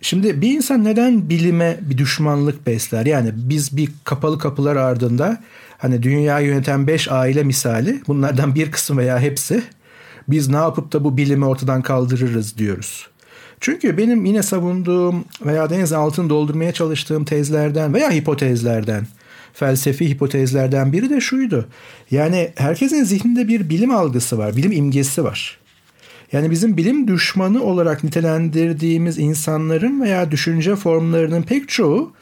Şimdi 0.00 0.40
bir 0.40 0.50
insan 0.50 0.84
neden 0.84 1.28
bilime 1.30 1.78
bir 1.80 1.98
düşmanlık 1.98 2.66
besler? 2.66 3.06
Yani 3.06 3.32
biz 3.34 3.76
bir 3.76 3.88
kapalı 4.04 4.38
kapılar 4.38 4.76
ardında 4.76 5.42
hani 5.78 6.02
dünya 6.02 6.40
yöneten 6.40 6.86
beş 6.86 7.08
aile 7.08 7.42
misali 7.42 8.02
bunlardan 8.08 8.54
bir 8.54 8.70
kısım 8.70 8.98
veya 8.98 9.20
hepsi 9.20 9.62
biz 10.28 10.48
ne 10.48 10.56
yapıp 10.56 10.92
da 10.92 11.04
bu 11.04 11.16
bilimi 11.16 11.44
ortadan 11.44 11.82
kaldırırız 11.82 12.58
diyoruz. 12.58 13.08
Çünkü 13.64 13.98
benim 13.98 14.24
yine 14.24 14.42
savunduğum 14.42 15.24
veya 15.46 15.70
deniz 15.70 15.92
altını 15.92 16.30
doldurmaya 16.30 16.72
çalıştığım 16.72 17.24
tezlerden 17.24 17.94
veya 17.94 18.10
hipotezlerden, 18.10 19.06
felsefi 19.54 20.08
hipotezlerden 20.08 20.92
biri 20.92 21.10
de 21.10 21.20
şuydu. 21.20 21.68
Yani 22.10 22.50
herkesin 22.56 23.04
zihninde 23.04 23.48
bir 23.48 23.68
bilim 23.68 23.90
algısı 23.90 24.38
var, 24.38 24.56
bilim 24.56 24.72
imgesi 24.72 25.24
var. 25.24 25.58
Yani 26.32 26.50
bizim 26.50 26.76
bilim 26.76 27.08
düşmanı 27.08 27.62
olarak 27.62 28.04
nitelendirdiğimiz 28.04 29.18
insanların 29.18 30.00
veya 30.00 30.30
düşünce 30.30 30.76
formlarının 30.76 31.42
pek 31.42 31.68
çoğu 31.68 32.12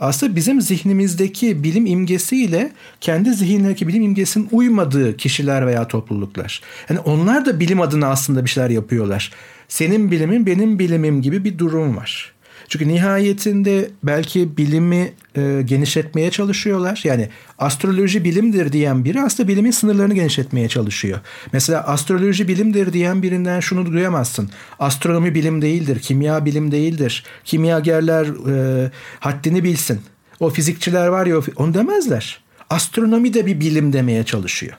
aslında 0.00 0.36
bizim 0.36 0.60
zihnimizdeki 0.60 1.62
bilim 1.62 1.86
imgesiyle 1.86 2.72
kendi 3.00 3.34
zihinlerindeki 3.34 3.88
bilim 3.88 4.02
imgesinin 4.02 4.48
uymadığı 4.52 5.16
kişiler 5.16 5.66
veya 5.66 5.88
topluluklar. 5.88 6.62
Yani 6.90 7.00
onlar 7.00 7.46
da 7.46 7.60
bilim 7.60 7.80
adına 7.80 8.08
aslında 8.08 8.44
bir 8.44 8.50
şeyler 8.50 8.70
yapıyorlar 8.70 9.30
senin 9.70 10.10
bilimin 10.10 10.46
benim 10.46 10.78
bilimim 10.78 11.22
gibi 11.22 11.44
bir 11.44 11.58
durum 11.58 11.96
var. 11.96 12.32
Çünkü 12.68 12.88
nihayetinde 12.88 13.90
belki 14.02 14.56
bilimi 14.56 15.12
e, 15.36 15.62
genişletmeye 15.64 16.30
çalışıyorlar. 16.30 17.00
Yani 17.04 17.28
astroloji 17.58 18.24
bilimdir 18.24 18.72
diyen 18.72 19.04
biri 19.04 19.20
aslında 19.20 19.48
bilimin 19.48 19.70
sınırlarını 19.70 20.14
genişletmeye 20.14 20.68
çalışıyor. 20.68 21.20
Mesela 21.52 21.86
astroloji 21.86 22.48
bilimdir 22.48 22.92
diyen 22.92 23.22
birinden 23.22 23.60
şunu 23.60 23.92
duyamazsın. 23.92 24.50
Astronomi 24.78 25.34
bilim 25.34 25.62
değildir, 25.62 25.98
kimya 26.00 26.44
bilim 26.44 26.72
değildir. 26.72 27.24
Kimyagerler 27.44 28.26
e, 28.26 28.90
haddini 29.20 29.64
bilsin. 29.64 30.00
O 30.40 30.50
fizikçiler 30.50 31.06
var 31.06 31.26
ya 31.26 31.36
onu 31.56 31.74
demezler. 31.74 32.40
Astronomi 32.70 33.34
de 33.34 33.46
bir 33.46 33.60
bilim 33.60 33.92
demeye 33.92 34.24
çalışıyor. 34.24 34.72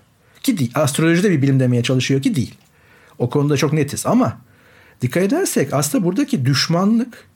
Ki 0.44 0.58
değil. 0.58 0.72
Astroloji 0.76 1.24
de 1.24 1.32
bir 1.32 1.42
bilim 1.42 1.60
demeye 1.60 1.84
çalışıyor 1.84 2.22
ki 2.22 2.36
değil. 2.36 2.56
O 3.20 3.30
konuda 3.30 3.58
çok 3.58 3.74
netiz 3.74 4.06
ama 4.06 4.38
dikkat 5.02 5.24
edersek 5.24 5.74
aslında 5.74 6.06
buradaki 6.06 6.46
düşmanlık 6.46 7.28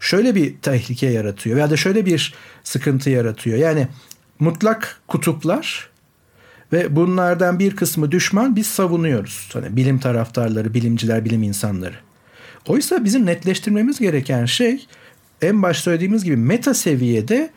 şöyle 0.00 0.34
bir 0.34 0.56
tehlike 0.56 1.06
yaratıyor 1.06 1.56
veya 1.56 1.70
da 1.70 1.76
şöyle 1.76 2.06
bir 2.06 2.34
sıkıntı 2.64 3.10
yaratıyor. 3.10 3.58
Yani 3.58 3.88
mutlak 4.38 5.00
kutuplar 5.08 5.90
ve 6.72 6.96
bunlardan 6.96 7.58
bir 7.58 7.76
kısmı 7.76 8.12
düşman 8.12 8.56
biz 8.56 8.66
savunuyoruz. 8.66 9.50
Hani 9.52 9.76
bilim 9.76 9.98
taraftarları, 9.98 10.74
bilimciler, 10.74 11.24
bilim 11.24 11.42
insanları. 11.42 11.94
Oysa 12.68 13.04
bizim 13.04 13.26
netleştirmemiz 13.26 13.98
gereken 13.98 14.44
şey 14.44 14.86
en 15.42 15.62
başta 15.62 15.82
söylediğimiz 15.82 16.24
gibi 16.24 16.36
meta 16.36 16.74
seviyede 16.74 17.50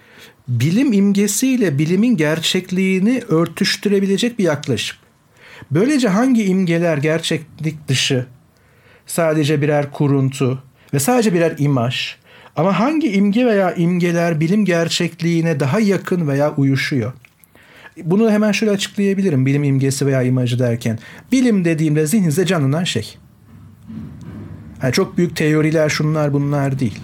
bilim 0.48 0.94
imgesiyle 0.94 1.78
bilimin 1.78 2.18
gerçekliğini 2.18 3.22
örtüştürebilecek 3.30 4.40
bir 4.40 4.44
yaklaşım. 4.44 4.98
Böylece 5.72 6.08
hangi 6.08 6.44
imgeler 6.44 6.98
gerçeklik 6.98 7.88
dışı, 7.88 8.26
sadece 9.06 9.62
birer 9.62 9.92
kuruntu 9.92 10.64
ve 10.94 11.00
sadece 11.00 11.34
birer 11.34 11.56
imaj 11.58 12.16
ama 12.56 12.80
hangi 12.80 13.12
imge 13.12 13.46
veya 13.46 13.74
imgeler 13.74 14.40
bilim 14.40 14.66
gerçekliğine 14.66 15.60
daha 15.60 15.80
yakın 15.80 16.28
veya 16.28 16.56
uyuşuyor? 16.56 17.14
Bunu 18.04 18.32
hemen 18.32 18.52
şöyle 18.52 18.72
açıklayabilirim 18.72 19.46
bilim 19.46 19.64
imgesi 19.64 20.06
veya 20.06 20.24
imajı 20.24 20.60
derken. 20.60 21.00
Bilim 21.32 21.66
dediğimde 21.66 22.08
zihninize 22.08 22.46
canlanan 22.46 22.84
şey. 22.84 23.18
Yani 24.84 24.94
çok 24.94 25.18
büyük 25.18 25.36
teoriler 25.36 25.90
şunlar 25.90 26.34
bunlar 26.34 26.80
değil. 26.80 27.00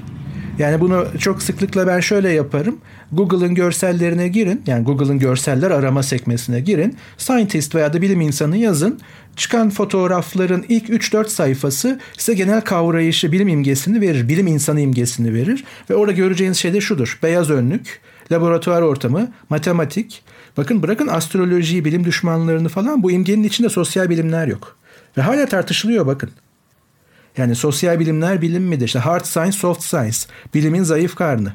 Yani 0.59 0.81
bunu 0.81 1.05
çok 1.19 1.41
sıklıkla 1.41 1.87
ben 1.87 1.99
şöyle 1.99 2.29
yaparım. 2.29 2.77
Google'ın 3.11 3.55
görsellerine 3.55 4.27
girin. 4.27 4.61
Yani 4.67 4.83
Google'ın 4.83 5.19
görseller 5.19 5.71
arama 5.71 6.03
sekmesine 6.03 6.59
girin. 6.59 6.97
Scientist 7.17 7.75
veya 7.75 7.93
da 7.93 8.01
bilim 8.01 8.21
insanı 8.21 8.57
yazın. 8.57 8.99
Çıkan 9.35 9.69
fotoğrafların 9.69 10.65
ilk 10.69 10.89
3-4 10.89 11.29
sayfası 11.29 11.99
size 12.17 12.33
genel 12.33 12.61
kavrayışı, 12.61 13.31
bilim 13.31 13.47
imgesini 13.47 14.01
verir. 14.01 14.29
Bilim 14.29 14.47
insanı 14.47 14.79
imgesini 14.79 15.33
verir. 15.33 15.63
Ve 15.89 15.95
orada 15.95 16.11
göreceğiniz 16.11 16.57
şey 16.57 16.73
de 16.73 16.81
şudur. 16.81 17.19
Beyaz 17.23 17.49
önlük, 17.49 18.01
laboratuvar 18.31 18.81
ortamı, 18.81 19.31
matematik. 19.49 20.23
Bakın 20.57 20.83
bırakın 20.83 21.07
astrolojiyi, 21.07 21.85
bilim 21.85 22.03
düşmanlarını 22.03 22.69
falan 22.69 23.03
bu 23.03 23.11
imgenin 23.11 23.43
içinde 23.43 23.69
sosyal 23.69 24.09
bilimler 24.09 24.47
yok. 24.47 24.77
Ve 25.17 25.21
hala 25.21 25.45
tartışılıyor 25.45 26.07
bakın. 26.07 26.31
Yani 27.37 27.55
sosyal 27.55 27.99
bilimler 27.99 28.41
bilim 28.41 28.63
midir? 28.63 28.85
İşte 28.85 28.99
hard 28.99 29.25
science, 29.25 29.57
soft 29.57 29.83
science. 29.83 30.17
Bilimin 30.53 30.83
zayıf 30.83 31.15
karnı. 31.15 31.53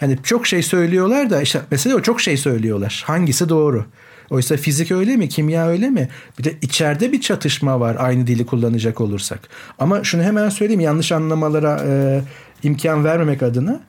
Yani 0.00 0.18
çok 0.22 0.46
şey 0.46 0.62
söylüyorlar 0.62 1.30
da 1.30 1.42
işte 1.42 1.60
mesela 1.70 1.96
o 1.96 2.02
çok 2.02 2.20
şey 2.20 2.36
söylüyorlar. 2.36 3.02
Hangisi 3.06 3.48
doğru? 3.48 3.84
Oysa 4.30 4.56
fizik 4.56 4.90
öyle 4.92 5.16
mi? 5.16 5.28
Kimya 5.28 5.68
öyle 5.68 5.90
mi? 5.90 6.08
Bir 6.38 6.44
de 6.44 6.54
içeride 6.62 7.12
bir 7.12 7.20
çatışma 7.20 7.80
var 7.80 7.96
aynı 7.98 8.26
dili 8.26 8.46
kullanacak 8.46 9.00
olursak. 9.00 9.48
Ama 9.78 10.04
şunu 10.04 10.22
hemen 10.22 10.48
söyleyeyim 10.48 10.80
yanlış 10.80 11.12
anlamalara 11.12 11.82
e, 11.86 12.20
imkan 12.62 13.04
vermemek 13.04 13.42
adına. 13.42 13.80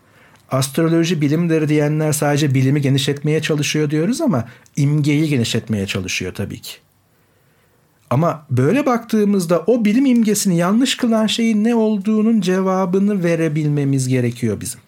Astroloji 0.51 1.21
bilimdir 1.21 1.69
diyenler 1.69 2.11
sadece 2.11 2.53
bilimi 2.53 2.81
genişletmeye 2.81 3.41
çalışıyor 3.41 3.89
diyoruz 3.89 4.21
ama 4.21 4.45
imgeyi 4.75 5.29
genişletmeye 5.29 5.87
çalışıyor 5.87 6.33
tabii 6.33 6.61
ki. 6.61 6.77
Ama 8.09 8.45
böyle 8.49 8.85
baktığımızda 8.85 9.63
o 9.67 9.85
bilim 9.85 10.05
imgesini 10.05 10.57
yanlış 10.57 10.97
kılan 10.97 11.27
şeyin 11.27 11.63
ne 11.63 11.75
olduğunun 11.75 12.41
cevabını 12.41 13.23
verebilmemiz 13.23 14.07
gerekiyor 14.07 14.61
bizim. 14.61 14.84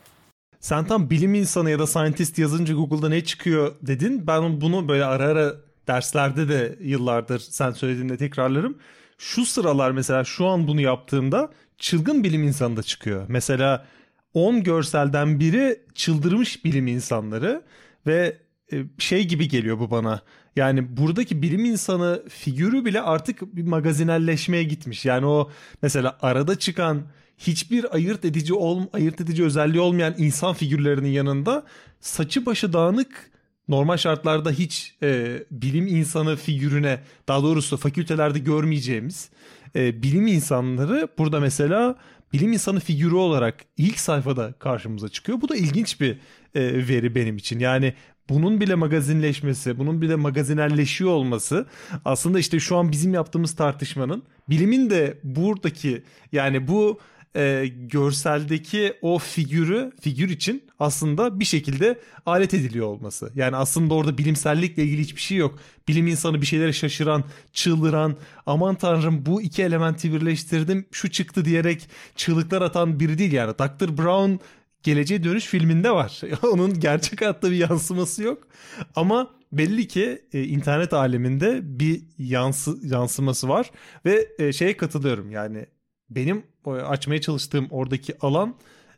Sen 0.68 0.86
tam 0.86 1.10
bilim 1.10 1.34
insanı 1.34 1.70
ya 1.70 1.80
da 1.80 1.88
scientist 1.88 2.40
yazınca 2.40 2.74
Google'da 2.74 3.10
ne 3.10 3.24
çıkıyor 3.24 3.76
dedin. 3.82 4.28
Ben 4.28 4.62
bunu 4.62 4.88
böyle 4.88 5.06
ara 5.06 5.24
ara 5.24 5.56
derslerde 5.88 6.50
de 6.50 6.78
yıllardır 6.82 7.40
sen 7.40 7.72
söylediğinde 7.72 8.18
tekrarlarım. 8.18 8.78
Şu 9.18 9.46
sıralar 9.46 9.92
mesela 9.92 10.24
şu 10.24 10.46
an 10.46 10.68
bunu 10.68 10.82
yaptığımda 10.82 11.52
çılgın 11.78 12.24
bilim 12.24 12.44
insanı 12.44 12.78
da 12.78 12.84
çıkıyor. 12.84 13.26
Mesela 13.28 13.86
10 14.34 14.64
görselden 14.64 15.40
biri 15.40 15.82
çıldırmış 15.96 16.66
bilim 16.66 16.88
insanları 16.88 17.64
ve 18.08 18.38
e, 18.74 18.84
şey 18.98 19.28
gibi 19.28 19.48
geliyor 19.48 19.80
bu 19.80 19.92
bana. 19.92 20.22
Yani 20.56 20.98
buradaki 20.98 21.42
bilim 21.42 21.66
insanı 21.66 22.24
figürü 22.30 22.86
bile 22.86 23.02
artık 23.02 23.56
bir 23.56 23.64
magazinelleşmeye 23.64 24.64
gitmiş. 24.64 25.06
Yani 25.06 25.26
o 25.26 25.52
mesela 25.82 26.18
arada 26.22 26.60
çıkan 26.60 27.04
hiçbir 27.38 27.96
ayırt 27.96 28.26
edici 28.26 28.54
ol, 28.54 28.82
ayırt 28.94 29.22
edici 29.22 29.44
özelliği 29.44 29.82
olmayan 29.82 30.16
insan 30.18 30.54
figürlerinin 30.54 31.10
yanında 31.10 31.64
saçı 32.00 32.46
başı 32.46 32.74
dağınık 32.74 33.32
normal 33.68 33.98
şartlarda 33.98 34.52
hiç 34.52 34.96
e, 35.04 35.44
bilim 35.52 35.88
insanı 35.88 36.36
figürüne 36.36 37.00
daha 37.28 37.44
doğrusu 37.44 37.78
fakültelerde 37.78 38.40
görmeyeceğimiz 38.40 39.30
e, 39.76 40.04
bilim 40.04 40.28
insanları 40.28 41.08
burada 41.18 41.40
mesela 41.40 41.96
bilim 42.34 42.54
insanı 42.54 42.80
figürü 42.80 43.16
olarak 43.16 43.66
ilk 43.78 44.00
sayfada 44.00 44.54
karşımıza 44.60 45.10
çıkıyor. 45.10 45.42
Bu 45.42 45.50
da 45.50 45.56
ilginç 45.56 46.02
bir 46.02 46.12
e, 46.56 46.88
veri 46.88 47.16
benim 47.16 47.38
için. 47.38 47.60
Yani 47.60 47.94
bunun 48.30 48.62
bile 48.62 48.76
magazinleşmesi, 48.76 49.80
bunun 49.80 50.02
bile 50.02 50.16
magazinelleşiyor 50.16 51.12
olması 51.12 51.68
aslında 52.06 52.40
işte 52.40 52.60
şu 52.60 52.78
an 52.78 52.92
bizim 52.92 53.14
yaptığımız 53.14 53.56
tartışmanın 53.56 54.24
bilimin 54.50 54.90
de 54.90 55.18
buradaki 55.24 56.04
yani 56.32 56.68
bu 56.68 57.00
e, 57.38 57.68
görseldeki 57.68 58.94
o 59.02 59.20
figürü 59.20 59.92
figür 60.02 60.30
için 60.30 60.64
aslında 60.80 61.40
bir 61.40 61.46
şekilde 61.46 62.00
alet 62.26 62.54
ediliyor 62.54 62.88
olması. 62.88 63.32
Yani 63.36 63.56
aslında 63.56 63.94
orada 63.94 64.18
bilimsellikle 64.18 64.84
ilgili 64.84 65.02
hiçbir 65.02 65.22
şey 65.22 65.38
yok. 65.38 65.60
Bilim 65.88 66.08
insanı 66.08 66.42
bir 66.42 66.46
şeylere 66.46 66.74
şaşıran, 66.74 67.24
çığlıran, 67.54 68.16
aman 68.46 68.76
tanrım 68.76 69.26
bu 69.26 69.42
iki 69.42 69.64
elementi 69.64 70.14
birleştirdim 70.14 70.86
şu 70.92 71.12
çıktı 71.12 71.46
diyerek 71.46 71.90
çığlıklar 72.16 72.62
atan 72.62 73.00
biri 73.00 73.18
değil 73.18 73.32
yani. 73.32 73.54
Dr. 73.54 73.98
Brown 73.98 74.44
Geleceğe 74.84 75.24
Dönüş 75.24 75.46
filminde 75.46 75.92
var. 75.92 76.22
Onun 76.44 76.80
gerçek 76.80 77.22
hayatta 77.22 77.52
bir 77.52 77.56
yansıması 77.56 78.24
yok. 78.24 78.48
Ama 78.96 79.32
belli 79.52 79.88
ki 79.88 80.22
e, 80.34 80.44
internet 80.44 80.94
aleminde 80.94 81.60
bir 81.64 82.02
yansı, 82.18 82.78
yansıması 82.84 83.50
var 83.50 83.72
ve 84.06 84.28
e, 84.40 84.54
şeye 84.54 84.78
katılıyorum 84.78 85.32
yani 85.32 85.66
benim 86.10 86.44
açmaya 86.72 87.22
çalıştığım 87.22 87.68
oradaki 87.70 88.18
alan 88.22 88.56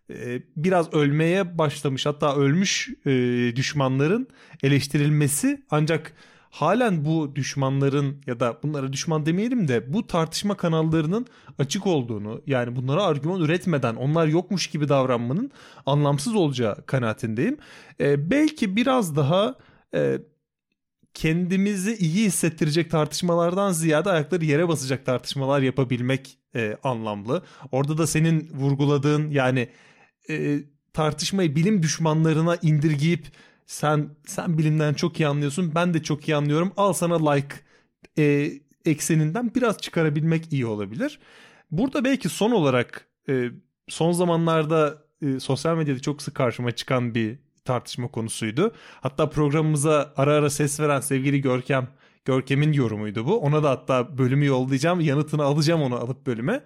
e, 0.10 0.42
biraz 0.56 0.94
ölmeye 0.94 1.58
başlamış 1.58 2.06
hatta 2.06 2.36
ölmüş 2.36 2.90
e, 3.06 3.12
düşmanların 3.56 4.28
eleştirilmesi 4.64 5.64
ancak 5.70 6.14
halen 6.50 7.06
bu 7.06 7.36
düşmanların 7.36 8.22
ya 8.28 8.40
da 8.40 8.60
bunlara 8.64 8.94
düşman 8.94 9.26
demeyelim 9.26 9.68
de 9.68 9.94
bu 9.94 10.08
tartışma 10.08 10.58
kanallarının 10.58 11.26
açık 11.60 11.88
olduğunu 11.88 12.42
yani 12.48 12.76
bunlara 12.76 13.04
argüman 13.04 13.42
üretmeden 13.42 13.96
onlar 13.96 14.28
yokmuş 14.28 14.68
gibi 14.68 14.90
davranmanın 14.90 15.52
anlamsız 15.86 16.36
olacağı 16.36 16.86
kanaatindeyim. 16.86 17.58
E, 18.00 18.32
belki 18.32 18.76
biraz 18.76 19.16
daha 19.16 19.56
e, 19.96 20.20
kendimizi 21.14 21.96
iyi 21.96 22.26
hissettirecek 22.26 22.92
tartışmalardan 22.92 23.72
ziyade 23.72 24.10
ayakları 24.10 24.46
yere 24.46 24.68
basacak 24.68 25.06
tartışmalar 25.06 25.62
yapabilmek 25.62 26.39
e, 26.56 26.78
anlamlı. 26.84 27.44
Orada 27.72 27.98
da 27.98 28.08
senin 28.08 28.50
vurguladığın 28.54 29.32
yani 29.32 29.70
e, 30.30 30.60
tartışmayı 30.94 31.56
bilim 31.56 31.84
düşmanlarına 31.84 32.58
indirgeyip 32.62 33.28
sen 33.66 34.10
sen 34.26 34.58
bilimden 34.58 34.94
çok 34.94 35.20
iyi 35.20 35.28
anlıyorsun 35.28 35.72
ben 35.76 35.94
de 35.94 36.04
çok 36.04 36.28
iyi 36.30 36.36
anlıyorum 36.36 36.74
al 36.78 36.94
sana 36.94 37.30
like 37.30 37.56
e, 38.18 38.52
ekseninden 38.86 39.56
biraz 39.56 39.78
çıkarabilmek 39.78 40.54
iyi 40.54 40.66
olabilir. 40.66 41.20
Burada 41.72 42.04
belki 42.04 42.30
son 42.30 42.52
olarak 42.52 43.08
e, 43.30 43.50
son 43.88 44.12
zamanlarda 44.12 45.04
e, 45.22 45.40
sosyal 45.40 45.78
medyada 45.78 46.00
çok 46.00 46.22
sık 46.22 46.36
karşıma 46.36 46.72
çıkan 46.72 47.16
bir 47.16 47.40
tartışma 47.66 48.08
konusuydu. 48.08 48.74
Hatta 49.02 49.30
programımıza 49.30 50.14
ara 50.18 50.34
ara 50.34 50.50
ses 50.50 50.80
veren 50.80 51.00
sevgili 51.00 51.42
Görkem 51.42 51.88
Görkem'in 52.30 52.74
yorumuydu 52.74 53.26
bu. 53.26 53.40
Ona 53.40 53.64
da 53.64 53.70
hatta 53.70 54.18
bölümü 54.18 54.46
yollayacağım. 54.46 55.00
Yanıtını 55.00 55.44
alacağım 55.44 55.82
onu 55.82 55.96
alıp 55.96 56.28
bölüme. 56.28 56.64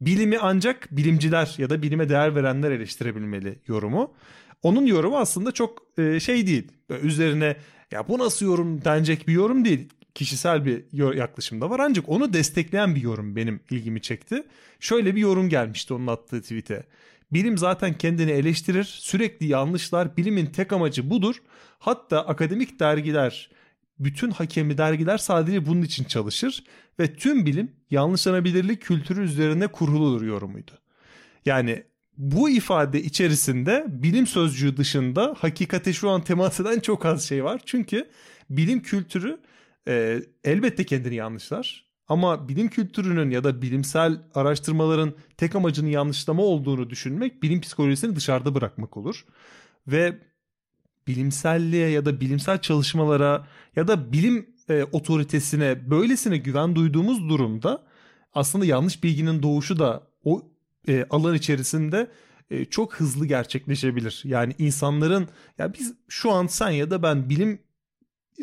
Bilimi 0.00 0.38
ancak 0.38 0.88
bilimciler 0.90 1.54
ya 1.58 1.70
da 1.70 1.82
bilime 1.82 2.08
değer 2.08 2.34
verenler 2.34 2.70
eleştirebilmeli 2.70 3.58
yorumu. 3.66 4.14
Onun 4.62 4.86
yorumu 4.86 5.18
aslında 5.18 5.52
çok 5.52 5.82
e, 5.98 6.20
şey 6.20 6.46
değil. 6.46 6.72
Üzerine 7.02 7.56
ya 7.90 8.08
bu 8.08 8.18
nasıl 8.18 8.46
yorum 8.46 8.84
denecek 8.84 9.28
bir 9.28 9.32
yorum 9.32 9.64
değil. 9.64 9.88
Kişisel 10.14 10.64
bir 10.64 10.84
yaklaşım 11.16 11.60
da 11.60 11.70
var 11.70 11.80
ancak 11.80 12.08
onu 12.08 12.32
destekleyen 12.32 12.94
bir 12.94 13.02
yorum 13.02 13.36
benim 13.36 13.60
ilgimi 13.70 14.02
çekti. 14.02 14.42
Şöyle 14.80 15.16
bir 15.16 15.20
yorum 15.20 15.48
gelmişti 15.48 15.94
onun 15.94 16.06
attığı 16.06 16.42
tweet'e. 16.42 16.86
Bilim 17.32 17.58
zaten 17.58 17.98
kendini 17.98 18.30
eleştirir, 18.30 18.84
sürekli 18.84 19.46
yanlışlar, 19.46 20.16
bilimin 20.16 20.46
tek 20.46 20.72
amacı 20.72 21.10
budur. 21.10 21.36
Hatta 21.78 22.26
akademik 22.26 22.80
dergiler, 22.80 23.50
bütün 24.00 24.30
hakemli 24.30 24.78
dergiler 24.78 25.18
sadece 25.18 25.66
bunun 25.66 25.82
için 25.82 26.04
çalışır 26.04 26.64
ve 27.00 27.14
tüm 27.14 27.46
bilim 27.46 27.72
yanlışlanabilirlik 27.90 28.82
kültürü 28.82 29.24
üzerine 29.24 29.66
kuruludur 29.66 30.26
yorumuydu. 30.26 30.72
Yani 31.46 31.84
bu 32.16 32.50
ifade 32.50 33.02
içerisinde 33.02 33.84
bilim 33.88 34.26
sözcüğü 34.26 34.76
dışında 34.76 35.34
hakikate 35.38 35.92
şu 35.92 36.10
an 36.10 36.24
temas 36.24 36.60
eden 36.60 36.80
çok 36.80 37.06
az 37.06 37.28
şey 37.28 37.44
var. 37.44 37.60
Çünkü 37.66 38.10
bilim 38.50 38.82
kültürü 38.82 39.40
e, 39.88 40.22
elbette 40.44 40.84
kendini 40.84 41.14
yanlışlar. 41.14 41.90
Ama 42.08 42.48
bilim 42.48 42.68
kültürünün 42.68 43.30
ya 43.30 43.44
da 43.44 43.62
bilimsel 43.62 44.20
araştırmaların 44.34 45.14
tek 45.36 45.56
amacının 45.56 45.88
yanlışlama 45.88 46.42
olduğunu 46.42 46.90
düşünmek 46.90 47.42
bilim 47.42 47.60
psikolojisini 47.60 48.16
dışarıda 48.16 48.54
bırakmak 48.54 48.96
olur. 48.96 49.24
Ve 49.86 50.18
bilimselliğe 51.10 51.88
ya 51.88 52.04
da 52.04 52.20
bilimsel 52.20 52.60
çalışmalara 52.60 53.46
ya 53.76 53.88
da 53.88 54.12
bilim 54.12 54.46
e, 54.68 54.84
otoritesine 54.92 55.90
böylesine 55.90 56.36
güven 56.36 56.74
duyduğumuz 56.74 57.28
durumda 57.28 57.82
aslında 58.34 58.64
yanlış 58.64 59.04
bilginin 59.04 59.42
doğuşu 59.42 59.78
da 59.78 60.02
o 60.24 60.42
e, 60.88 61.06
alan 61.10 61.34
içerisinde 61.34 62.10
e, 62.50 62.64
çok 62.64 62.94
hızlı 62.94 63.26
gerçekleşebilir. 63.26 64.22
Yani 64.24 64.54
insanların 64.58 65.28
ya 65.58 65.74
biz 65.74 65.94
şu 66.08 66.32
an 66.32 66.46
sen 66.46 66.70
ya 66.70 66.90
da 66.90 67.02
ben 67.02 67.30
bilim 67.30 67.58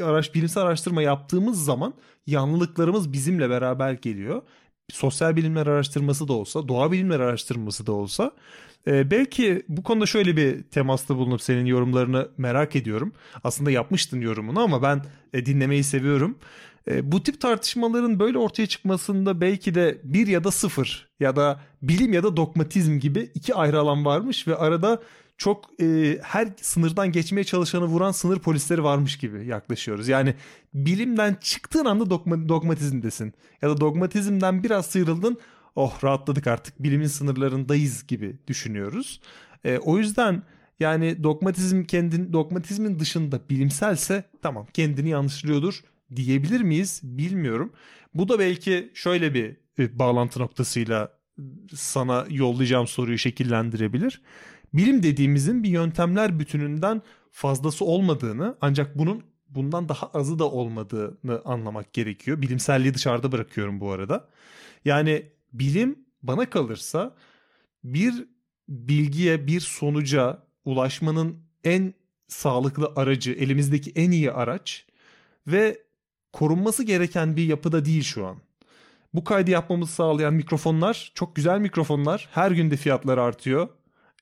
araç 0.04 0.36
bilimsel 0.36 0.64
araştırma 0.64 1.02
yaptığımız 1.02 1.66
zaman 1.66 1.94
yanlılıklarımız 2.28 3.14
bizimle 3.14 3.50
beraber 3.50 3.94
geliyor. 3.94 4.42
Sosyal 4.94 5.36
bilimler 5.36 5.68
araştırması 5.68 6.28
da 6.28 6.34
olsa, 6.34 6.68
doğa 6.68 6.92
bilimler 6.92 7.20
araştırması 7.20 7.88
da 7.88 7.92
olsa 7.92 8.32
e, 8.88 9.12
belki 9.12 9.64
bu 9.70 9.84
konuda 9.84 10.06
şöyle 10.06 10.38
bir 10.38 10.64
temasta 10.64 11.16
bulunup 11.16 11.42
senin 11.42 11.66
yorumlarını 11.66 12.30
merak 12.38 12.76
ediyorum. 12.76 13.14
Aslında 13.44 13.72
yapmıştın 13.72 14.22
yorumunu 14.22 14.60
ama 14.60 14.82
ben 14.82 15.06
e, 15.34 15.46
dinlemeyi 15.46 15.84
seviyorum. 15.84 16.38
E, 16.88 17.12
bu 17.12 17.24
tip 17.24 17.42
tartışmaların 17.42 18.20
böyle 18.20 18.38
ortaya 18.38 18.68
çıkmasında 18.68 19.42
belki 19.42 19.76
de 19.76 19.98
bir 20.04 20.28
ya 20.28 20.44
da 20.44 20.52
sıfır 20.52 21.08
ya 21.20 21.36
da 21.36 21.60
bilim 21.82 22.14
ya 22.14 22.24
da 22.24 22.38
dogmatizm 22.38 23.00
gibi 23.00 23.32
iki 23.36 23.56
ayrı 23.56 23.80
alan 23.80 24.06
varmış 24.06 24.48
ve 24.48 24.56
arada 24.56 25.02
çok 25.38 25.82
e, 25.82 26.18
her 26.22 26.48
sınırdan 26.62 27.12
geçmeye 27.12 27.44
çalışanı 27.44 27.86
vuran 27.86 28.12
sınır 28.12 28.40
polisleri 28.40 28.84
varmış 28.84 29.18
gibi 29.18 29.48
yaklaşıyoruz. 29.48 30.08
Yani 30.08 30.36
bilimden 30.74 31.38
çıktığın 31.42 31.86
anda 31.86 32.10
dogma, 32.10 32.50
dogmatizmdesin 32.50 33.34
ya 33.62 33.70
da 33.70 33.82
dogmatizmden 33.82 34.64
biraz 34.64 34.86
sıyrıldın 34.86 35.38
oh 35.76 36.04
rahatladık 36.04 36.48
artık 36.48 36.84
bilimin 36.84 37.08
sınırlarındayız 37.08 38.08
gibi 38.08 38.38
düşünüyoruz. 38.48 39.22
E, 39.64 39.78
o 39.78 39.98
yüzden 39.98 40.44
yani 40.80 41.24
dogmatizm 41.24 41.84
kendin 41.84 42.34
dogmatizmin 42.34 43.00
dışında 43.00 43.40
bilimselse 43.50 44.24
tamam 44.42 44.68
kendini 44.74 45.10
yanlışlıyordur 45.10 45.84
diyebilir 46.16 46.62
miyiz 46.62 47.02
bilmiyorum. 47.04 47.74
Bu 48.14 48.30
da 48.30 48.40
belki 48.40 48.92
şöyle 48.94 49.34
bir 49.34 49.58
e, 49.80 50.00
bağlantı 50.00 50.40
noktasıyla 50.40 51.18
sana 51.76 52.26
yollayacağım 52.30 52.88
soruyu 52.88 53.18
şekillendirebilir. 53.18 54.22
Bilim 54.74 55.04
dediğimizin 55.04 55.64
bir 55.64 55.70
yöntemler 55.70 56.40
bütününden 56.40 57.02
fazlası 57.32 57.86
olmadığını 57.86 58.58
ancak 58.62 58.98
bunun 58.98 59.24
bundan 59.50 59.90
daha 59.90 60.08
azı 60.08 60.40
da 60.40 60.52
olmadığını 60.52 61.42
anlamak 61.46 61.94
gerekiyor. 61.94 62.42
Bilimselliği 62.42 62.94
dışarıda 62.94 63.32
bırakıyorum 63.32 63.80
bu 63.80 63.92
arada. 63.92 64.28
Yani 64.86 65.26
bilim 65.54 66.00
bana 66.24 66.50
kalırsa 66.50 67.16
bir 67.84 68.28
bilgiye, 68.70 69.48
bir 69.48 69.60
sonuca 69.60 70.44
ulaşmanın 70.66 71.38
en 71.64 71.94
sağlıklı 72.28 72.94
aracı, 72.96 73.32
elimizdeki 73.32 73.92
en 73.96 74.12
iyi 74.12 74.32
araç 74.32 74.86
ve 75.48 75.82
korunması 76.34 76.84
gereken 76.84 77.36
bir 77.36 77.44
yapıda 77.44 77.86
değil 77.86 78.04
şu 78.04 78.26
an. 78.26 78.38
Bu 79.14 79.24
kaydı 79.24 79.52
yapmamızı 79.52 79.94
sağlayan 79.94 80.34
mikrofonlar 80.34 81.12
çok 81.16 81.36
güzel 81.36 81.60
mikrofonlar. 81.60 82.30
Her 82.32 82.52
günde 82.52 82.78
fiyatları 82.78 83.22
artıyor. 83.22 83.70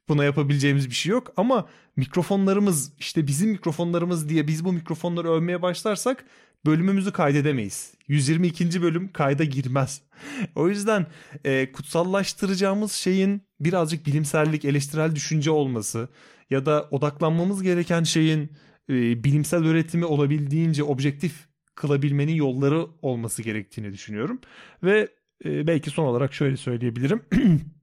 Buna 0.09 0.23
yapabileceğimiz 0.23 0.89
bir 0.89 0.95
şey 0.95 1.11
yok 1.11 1.33
ama 1.37 1.69
mikrofonlarımız 1.95 2.93
işte 2.99 3.27
bizim 3.27 3.49
mikrofonlarımız 3.49 4.29
diye 4.29 4.47
biz 4.47 4.65
bu 4.65 4.73
mikrofonları 4.73 5.31
övmeye 5.31 5.61
başlarsak 5.61 6.25
bölümümüzü 6.65 7.11
kaydedemeyiz. 7.11 7.93
122. 8.07 8.81
bölüm 8.81 9.11
kayda 9.11 9.43
girmez. 9.43 10.01
o 10.55 10.69
yüzden 10.69 11.05
e, 11.45 11.71
kutsallaştıracağımız 11.71 12.91
şeyin 12.91 13.41
birazcık 13.59 14.05
bilimsellik, 14.05 14.65
eleştirel 14.65 15.15
düşünce 15.15 15.51
olması 15.51 16.09
ya 16.49 16.65
da 16.65 16.87
odaklanmamız 16.91 17.63
gereken 17.63 18.03
şeyin 18.03 18.51
e, 18.89 19.23
bilimsel 19.23 19.63
üretimi 19.63 20.05
olabildiğince 20.05 20.83
objektif 20.83 21.47
kılabilmenin 21.75 22.35
yolları 22.35 22.87
olması 23.01 23.41
gerektiğini 23.41 23.93
düşünüyorum. 23.93 24.41
Ve 24.83 25.09
e, 25.45 25.67
belki 25.67 25.89
son 25.89 26.05
olarak 26.05 26.33
şöyle 26.33 26.57
söyleyebilirim. 26.57 27.21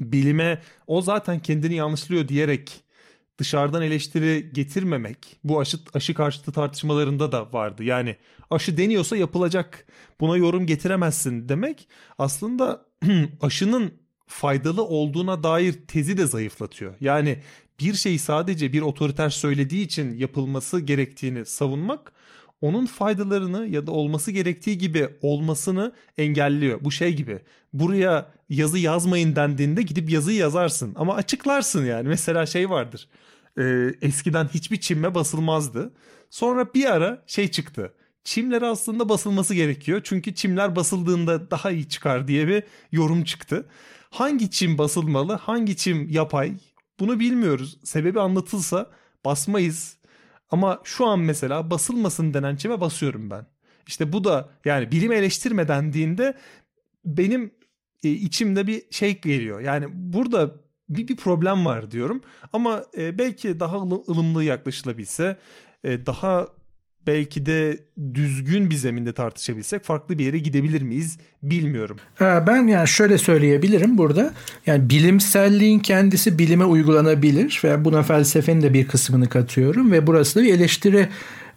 Bilime 0.00 0.62
o 0.86 1.02
zaten 1.02 1.38
kendini 1.40 1.74
yanlışlıyor 1.74 2.28
diyerek 2.28 2.84
dışarıdan 3.38 3.82
eleştiri 3.82 4.50
getirmemek 4.52 5.36
bu 5.44 5.60
aşı, 5.60 5.78
aşı 5.94 6.14
karşıtı 6.14 6.52
tartışmalarında 6.52 7.32
da 7.32 7.52
vardı. 7.52 7.84
Yani 7.84 8.16
aşı 8.50 8.76
deniyorsa 8.76 9.16
yapılacak 9.16 9.86
buna 10.20 10.36
yorum 10.36 10.66
getiremezsin 10.66 11.48
demek 11.48 11.88
aslında 12.18 12.86
aşının 13.40 13.92
faydalı 14.26 14.84
olduğuna 14.84 15.42
dair 15.42 15.72
tezi 15.72 16.18
de 16.18 16.26
zayıflatıyor. 16.26 16.94
Yani 17.00 17.42
bir 17.80 17.94
şeyi 17.94 18.18
sadece 18.18 18.72
bir 18.72 18.82
otoriter 18.82 19.30
söylediği 19.30 19.84
için 19.84 20.18
yapılması 20.18 20.80
gerektiğini 20.80 21.46
savunmak 21.46 22.12
onun 22.60 22.86
faydalarını 22.86 23.66
ya 23.66 23.86
da 23.86 23.92
olması 23.92 24.30
gerektiği 24.30 24.78
gibi 24.78 25.08
olmasını 25.22 25.92
engelliyor. 26.18 26.78
Bu 26.80 26.90
şey 26.90 27.14
gibi 27.14 27.40
buraya 27.72 28.32
yazı 28.48 28.78
yazmayın 28.78 29.36
dendiğinde 29.36 29.82
gidip 29.82 30.10
yazıyı 30.10 30.38
yazarsın 30.38 30.92
ama 30.96 31.14
açıklarsın 31.14 31.84
yani. 31.84 32.08
Mesela 32.08 32.46
şey 32.46 32.70
vardır 32.70 33.08
e, 33.58 33.94
eskiden 34.02 34.48
hiçbir 34.48 34.80
çimme 34.80 35.14
basılmazdı. 35.14 35.92
Sonra 36.30 36.74
bir 36.74 36.84
ara 36.84 37.22
şey 37.26 37.48
çıktı. 37.50 37.94
Çimler 38.24 38.62
aslında 38.62 39.08
basılması 39.08 39.54
gerekiyor. 39.54 40.00
Çünkü 40.04 40.34
çimler 40.34 40.76
basıldığında 40.76 41.50
daha 41.50 41.70
iyi 41.70 41.88
çıkar 41.88 42.28
diye 42.28 42.48
bir 42.48 42.62
yorum 42.92 43.24
çıktı. 43.24 43.68
Hangi 44.10 44.50
çim 44.50 44.78
basılmalı, 44.78 45.32
hangi 45.32 45.76
çim 45.76 46.08
yapay 46.10 46.52
bunu 47.00 47.20
bilmiyoruz. 47.20 47.78
Sebebi 47.84 48.20
anlatılsa 48.20 48.90
basmayız. 49.24 49.96
Ama 50.50 50.80
şu 50.84 51.06
an 51.06 51.20
mesela 51.20 51.70
basılmasın 51.70 52.34
denen 52.34 52.56
çime 52.56 52.80
basıyorum 52.80 53.30
ben. 53.30 53.46
İşte 53.86 54.12
bu 54.12 54.24
da 54.24 54.48
yani 54.64 54.92
bilim 54.92 55.12
eleştirme 55.12 55.68
dendiğinde 55.68 56.34
benim 57.04 57.50
e, 58.04 58.10
içimde 58.10 58.66
bir 58.66 58.82
şey 58.90 59.20
geliyor. 59.20 59.60
Yani 59.60 59.86
burada 59.92 60.54
bir, 60.88 61.08
bir 61.08 61.16
problem 61.16 61.66
var 61.66 61.90
diyorum. 61.90 62.20
Ama 62.52 62.84
e, 62.98 63.18
belki 63.18 63.60
daha 63.60 63.76
ılımlı 63.76 64.44
yaklaşılabilse, 64.44 65.36
e, 65.84 66.06
daha 66.06 66.48
belki 67.06 67.46
de 67.46 67.78
düzgün 68.14 68.70
bir 68.70 68.74
zeminde 68.74 69.12
tartışabilsek 69.12 69.84
farklı 69.84 70.18
bir 70.18 70.24
yere 70.24 70.38
gidebilir 70.38 70.82
miyiz 70.82 71.18
bilmiyorum. 71.42 71.96
Ben 72.20 72.66
yani 72.66 72.88
şöyle 72.88 73.18
söyleyebilirim 73.18 73.98
burada. 73.98 74.34
Yani 74.66 74.90
bilimselliğin 74.90 75.78
kendisi 75.78 76.38
bilime 76.38 76.64
uygulanabilir 76.64 77.60
ve 77.64 77.84
buna 77.84 78.02
felsefenin 78.02 78.62
de 78.62 78.74
bir 78.74 78.88
kısmını 78.88 79.28
katıyorum 79.28 79.92
ve 79.92 80.06
burası 80.06 80.40
da 80.40 80.44
bir 80.44 80.54
eleştiri 80.54 81.08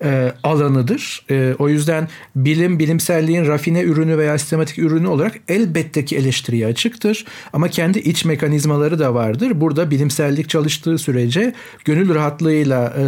e, 0.03 0.33
alanıdır. 0.43 1.25
E, 1.29 1.55
o 1.59 1.69
yüzden 1.69 2.07
bilim, 2.35 2.79
bilimselliğin 2.79 3.47
rafine 3.47 3.81
ürünü 3.81 4.17
veya 4.17 4.37
sistematik 4.37 4.79
ürünü 4.79 5.07
olarak 5.07 5.35
elbette 5.47 6.05
ki 6.05 6.17
eleştiriye 6.17 6.67
açıktır. 6.67 7.25
Ama 7.53 7.67
kendi 7.67 7.99
iç 7.99 8.25
mekanizmaları 8.25 8.99
da 8.99 9.13
vardır. 9.13 9.61
Burada 9.61 9.91
bilimsellik 9.91 10.49
çalıştığı 10.49 10.97
sürece 10.97 11.53
gönül 11.85 12.15
rahatlığıyla 12.15 12.93
e, 12.97 13.03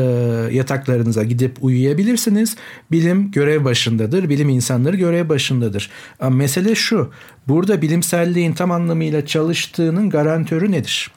yataklarınıza 0.56 1.23
gidip 1.23 1.58
uyuyabilirsiniz. 1.62 2.56
Bilim 2.91 3.32
görev 3.32 3.65
başındadır. 3.65 4.30
Bilim 4.30 4.49
insanları 4.49 4.97
görev 4.97 5.30
başındadır. 5.30 5.89
Ama 6.19 6.36
mesele 6.36 6.75
şu. 6.75 7.12
Burada 7.47 7.82
bilimselliğin 7.82 8.54
tam 8.54 8.71
anlamıyla 8.71 9.25
çalıştığının 9.25 10.10
garantörü 10.10 10.71
nedir? 10.71 11.12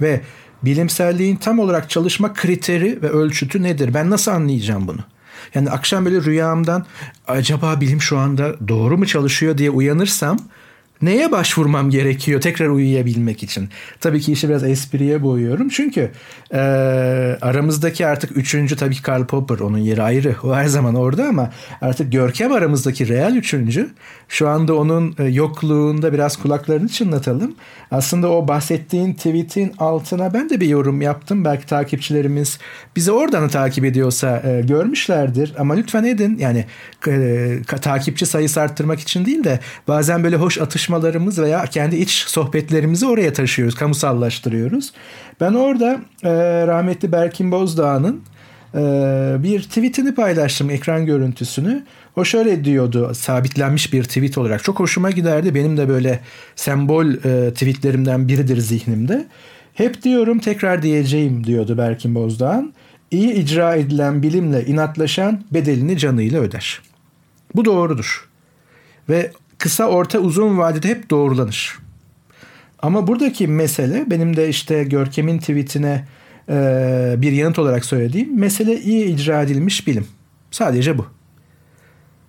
Ve 0.00 0.20
bilimselliğin 0.64 1.36
tam 1.36 1.58
olarak 1.58 1.90
çalışma 1.90 2.34
kriteri 2.34 3.02
ve 3.02 3.08
ölçütü 3.08 3.62
nedir? 3.62 3.94
Ben 3.94 4.10
nasıl 4.10 4.30
anlayacağım 4.30 4.88
bunu? 4.88 5.00
Yani 5.54 5.70
akşam 5.70 6.04
böyle 6.04 6.24
rüyamdan 6.24 6.86
acaba 7.28 7.80
bilim 7.80 8.02
şu 8.02 8.18
anda 8.18 8.68
doğru 8.68 8.98
mu 8.98 9.06
çalışıyor 9.06 9.58
diye 9.58 9.70
uyanırsam 9.70 10.38
neye 11.02 11.32
başvurmam 11.32 11.90
gerekiyor 11.90 12.40
tekrar 12.40 12.68
uyuyabilmek 12.68 13.42
için? 13.42 13.68
Tabii 14.00 14.20
ki 14.20 14.32
işi 14.32 14.48
biraz 14.48 14.64
espriye 14.64 15.22
boyuyorum. 15.22 15.68
Çünkü 15.68 16.10
e, 16.52 16.58
aramızdaki 17.40 18.06
artık 18.06 18.36
üçüncü 18.36 18.76
tabii 18.76 18.94
ki 18.94 19.02
Karl 19.02 19.24
Popper 19.24 19.58
onun 19.58 19.78
yeri 19.78 20.02
ayrı. 20.02 20.36
O 20.44 20.54
her 20.54 20.66
zaman 20.66 20.94
orada 20.94 21.24
ama 21.24 21.50
artık 21.80 22.12
Görkem 22.12 22.52
aramızdaki 22.52 23.08
real 23.08 23.36
üçüncü. 23.36 23.90
Şu 24.28 24.48
anda 24.48 24.74
onun 24.74 25.14
e, 25.18 25.24
yokluğunda 25.24 26.12
biraz 26.12 26.36
kulaklarını 26.36 26.88
çınlatalım. 26.88 27.54
Aslında 27.90 28.30
o 28.30 28.48
bahsettiğin 28.48 29.14
tweetin 29.14 29.72
altına 29.78 30.34
ben 30.34 30.50
de 30.50 30.60
bir 30.60 30.68
yorum 30.68 31.02
yaptım. 31.02 31.44
Belki 31.44 31.66
takipçilerimiz 31.66 32.58
bizi 32.96 33.12
oradan 33.12 33.48
takip 33.48 33.84
ediyorsa 33.84 34.42
e, 34.44 34.60
görmüşlerdir. 34.60 35.54
Ama 35.58 35.74
lütfen 35.74 36.04
edin. 36.04 36.38
Yani 36.38 36.64
e, 37.08 37.60
takipçi 37.82 38.26
sayısı 38.26 38.60
arttırmak 38.60 39.00
için 39.00 39.24
değil 39.24 39.44
de 39.44 39.60
bazen 39.88 40.24
böyle 40.24 40.36
hoş 40.36 40.58
atış 40.58 40.89
tartışmalarımız 40.90 41.38
veya 41.38 41.64
kendi 41.64 41.96
iç 41.96 42.10
sohbetlerimizi 42.10 43.06
oraya 43.06 43.32
taşıyoruz, 43.32 43.74
kamusallaştırıyoruz. 43.74 44.92
Ben 45.40 45.54
orada 45.54 46.00
e, 46.22 46.30
rahmetli 46.66 47.12
Berkin 47.12 47.52
Bozdağ'ın 47.52 48.20
e, 48.74 48.80
bir 49.38 49.62
tweetini 49.62 50.14
paylaştım, 50.14 50.70
ekran 50.70 51.06
görüntüsünü. 51.06 51.84
O 52.16 52.24
şöyle 52.24 52.64
diyordu, 52.64 53.14
sabitlenmiş 53.14 53.92
bir 53.92 54.04
tweet 54.04 54.38
olarak. 54.38 54.64
Çok 54.64 54.80
hoşuma 54.80 55.10
giderdi. 55.10 55.54
Benim 55.54 55.76
de 55.76 55.88
böyle 55.88 56.20
sembol 56.56 57.06
e, 57.06 57.52
tweetlerimden 57.54 58.28
biridir 58.28 58.58
zihnimde. 58.60 59.26
Hep 59.74 60.02
diyorum 60.02 60.38
tekrar 60.38 60.82
diyeceğim 60.82 61.44
diyordu 61.44 61.78
Berkin 61.78 62.14
Bozdağ'ın. 62.14 62.72
İyi 63.10 63.32
icra 63.32 63.74
edilen 63.74 64.22
bilimle 64.22 64.64
inatlaşan 64.66 65.44
bedelini 65.50 65.98
canıyla 65.98 66.40
öder. 66.40 66.80
Bu 67.54 67.64
doğrudur. 67.64 68.28
Ve 69.08 69.32
kısa, 69.60 69.86
orta, 69.86 70.18
uzun 70.18 70.58
vadede 70.58 70.88
hep 70.88 71.10
doğrulanır. 71.10 71.78
Ama 72.78 73.06
buradaki 73.06 73.48
mesele 73.48 74.10
benim 74.10 74.36
de 74.36 74.48
işte 74.48 74.84
Görkem'in 74.84 75.38
tweetine 75.38 76.04
e, 76.48 77.14
bir 77.18 77.32
yanıt 77.32 77.58
olarak 77.58 77.84
söylediğim 77.84 78.38
mesele 78.38 78.80
iyi 78.80 79.04
icra 79.04 79.42
edilmiş 79.42 79.86
bilim. 79.86 80.06
Sadece 80.50 80.98
bu. 80.98 81.06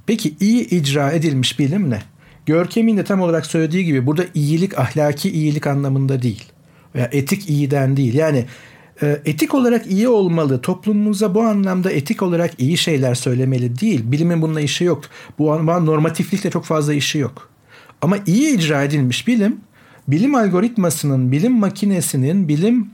Peki 0.06 0.34
iyi 0.40 0.70
icra 0.70 1.12
edilmiş 1.12 1.60
bilim 1.60 1.90
ne? 1.90 2.02
Görkem'in 2.46 2.98
de 2.98 3.04
tam 3.04 3.22
olarak 3.22 3.46
söylediği 3.46 3.86
gibi 3.86 4.06
burada 4.06 4.26
iyilik 4.34 4.80
ahlaki 4.80 5.32
iyilik 5.32 5.68
anlamında 5.68 6.22
değil. 6.22 6.46
Veya 6.96 7.10
etik 7.12 7.50
iyiden 7.50 7.98
değil. 7.98 8.14
Yani 8.14 8.46
etik 9.02 9.54
olarak 9.54 9.88
iyi 9.88 10.08
olmalı. 10.08 10.62
Toplumumuza 10.62 11.36
bu 11.36 11.42
anlamda 11.42 11.92
etik 11.92 12.22
olarak 12.22 12.52
iyi 12.58 12.78
şeyler 12.78 13.16
söylemeli 13.16 13.80
değil. 13.80 14.12
Bilimin 14.12 14.42
bununla 14.42 14.62
işi 14.62 14.84
yok. 14.84 15.04
Bu 15.40 15.46
normatiflikle 15.86 16.50
çok 16.50 16.66
fazla 16.66 16.94
işi 16.94 17.18
yok. 17.18 17.50
Ama 18.02 18.18
iyi 18.26 18.58
icra 18.58 18.84
edilmiş 18.84 19.28
bilim, 19.28 19.60
bilim 20.08 20.36
algoritmasının, 20.36 21.32
bilim 21.32 21.60
makinesinin, 21.60 22.48
bilim 22.48 22.90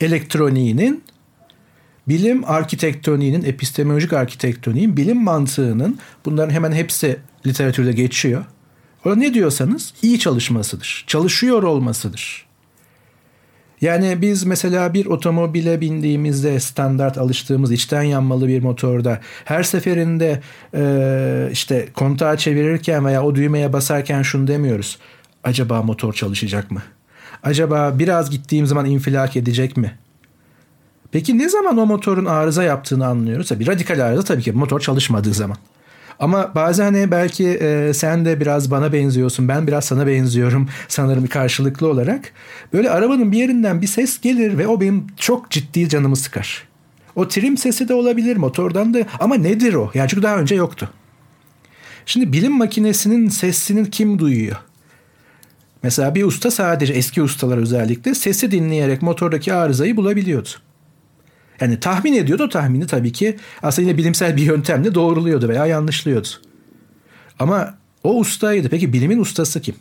elektroniğinin, 0.00 1.02
bilim 2.08 2.44
arkitektoniğinin, 2.44 3.44
epistemolojik 3.44 4.12
arkitektoniğin, 4.12 4.96
bilim 4.96 5.22
mantığının 5.22 5.98
bunların 6.24 6.54
hemen 6.54 6.72
hepsi 6.72 7.18
literatürde 7.46 7.92
geçiyor. 7.92 8.44
Orada 9.04 9.18
ne 9.18 9.34
diyorsanız 9.34 9.94
iyi 10.02 10.18
çalışmasıdır. 10.18 11.04
Çalışıyor 11.06 11.62
olmasıdır. 11.62 12.51
Yani 13.82 14.22
biz 14.22 14.44
mesela 14.44 14.94
bir 14.94 15.06
otomobile 15.06 15.80
bindiğimizde 15.80 16.60
standart 16.60 17.18
alıştığımız 17.18 17.72
içten 17.72 18.02
yanmalı 18.02 18.48
bir 18.48 18.62
motorda 18.62 19.20
her 19.44 19.62
seferinde 19.62 20.40
e, 20.74 21.48
işte 21.52 21.88
kontağı 21.94 22.36
çevirirken 22.36 23.06
veya 23.06 23.22
o 23.22 23.34
düğmeye 23.34 23.72
basarken 23.72 24.22
şunu 24.22 24.46
demiyoruz. 24.46 24.98
Acaba 25.44 25.82
motor 25.82 26.12
çalışacak 26.12 26.70
mı? 26.70 26.82
Acaba 27.42 27.98
biraz 27.98 28.30
gittiğim 28.30 28.66
zaman 28.66 28.86
infilak 28.86 29.36
edecek 29.36 29.76
mi? 29.76 29.98
Peki 31.12 31.38
ne 31.38 31.48
zaman 31.48 31.78
o 31.78 31.86
motorun 31.86 32.24
arıza 32.24 32.62
yaptığını 32.62 33.06
anlıyoruz? 33.06 33.48
Tabii 33.48 33.66
radikal 33.66 34.00
arıza 34.00 34.22
tabii 34.22 34.42
ki 34.42 34.52
motor 34.52 34.80
çalışmadığı 34.80 35.34
zaman. 35.34 35.56
Ama 36.18 36.54
bazen 36.54 36.84
hani 36.84 37.10
belki 37.10 37.48
e, 37.48 37.94
sen 37.94 38.24
de 38.24 38.40
biraz 38.40 38.70
bana 38.70 38.92
benziyorsun, 38.92 39.48
ben 39.48 39.66
biraz 39.66 39.84
sana 39.84 40.06
benziyorum 40.06 40.68
sanırım 40.88 41.26
karşılıklı 41.26 41.88
olarak. 41.88 42.32
Böyle 42.72 42.90
arabanın 42.90 43.32
bir 43.32 43.38
yerinden 43.38 43.82
bir 43.82 43.86
ses 43.86 44.20
gelir 44.20 44.58
ve 44.58 44.66
o 44.66 44.80
benim 44.80 45.06
çok 45.16 45.50
ciddi 45.50 45.88
canımı 45.88 46.16
sıkar. 46.16 46.68
O 47.16 47.28
trim 47.28 47.56
sesi 47.56 47.88
de 47.88 47.94
olabilir 47.94 48.36
motordan 48.36 48.94
da 48.94 48.98
ama 49.20 49.34
nedir 49.34 49.74
o? 49.74 49.90
Yani 49.94 50.08
çünkü 50.08 50.22
daha 50.22 50.36
önce 50.36 50.54
yoktu. 50.54 50.90
Şimdi 52.06 52.32
bilim 52.32 52.58
makinesinin 52.58 53.28
sesini 53.28 53.90
kim 53.90 54.18
duyuyor? 54.18 54.56
Mesela 55.82 56.14
bir 56.14 56.24
usta 56.24 56.50
sadece 56.50 56.92
eski 56.92 57.22
ustalar 57.22 57.58
özellikle 57.58 58.14
sesi 58.14 58.50
dinleyerek 58.50 59.02
motordaki 59.02 59.54
arızayı 59.54 59.96
bulabiliyordu. 59.96 60.48
Yani 61.62 61.80
tahmin 61.80 62.12
ediyordu 62.12 62.42
o 62.42 62.48
tahmini 62.48 62.86
tabii 62.86 63.12
ki 63.12 63.36
aslında 63.62 63.88
yine 63.88 63.98
bilimsel 63.98 64.36
bir 64.36 64.42
yöntemle 64.42 64.94
doğruluyordu 64.94 65.48
veya 65.48 65.66
yanlışlıyordu. 65.66 66.28
Ama 67.38 67.74
o 68.04 68.18
ustaydı. 68.18 68.68
Peki 68.68 68.92
bilimin 68.92 69.18
ustası 69.18 69.60
kim? 69.60 69.74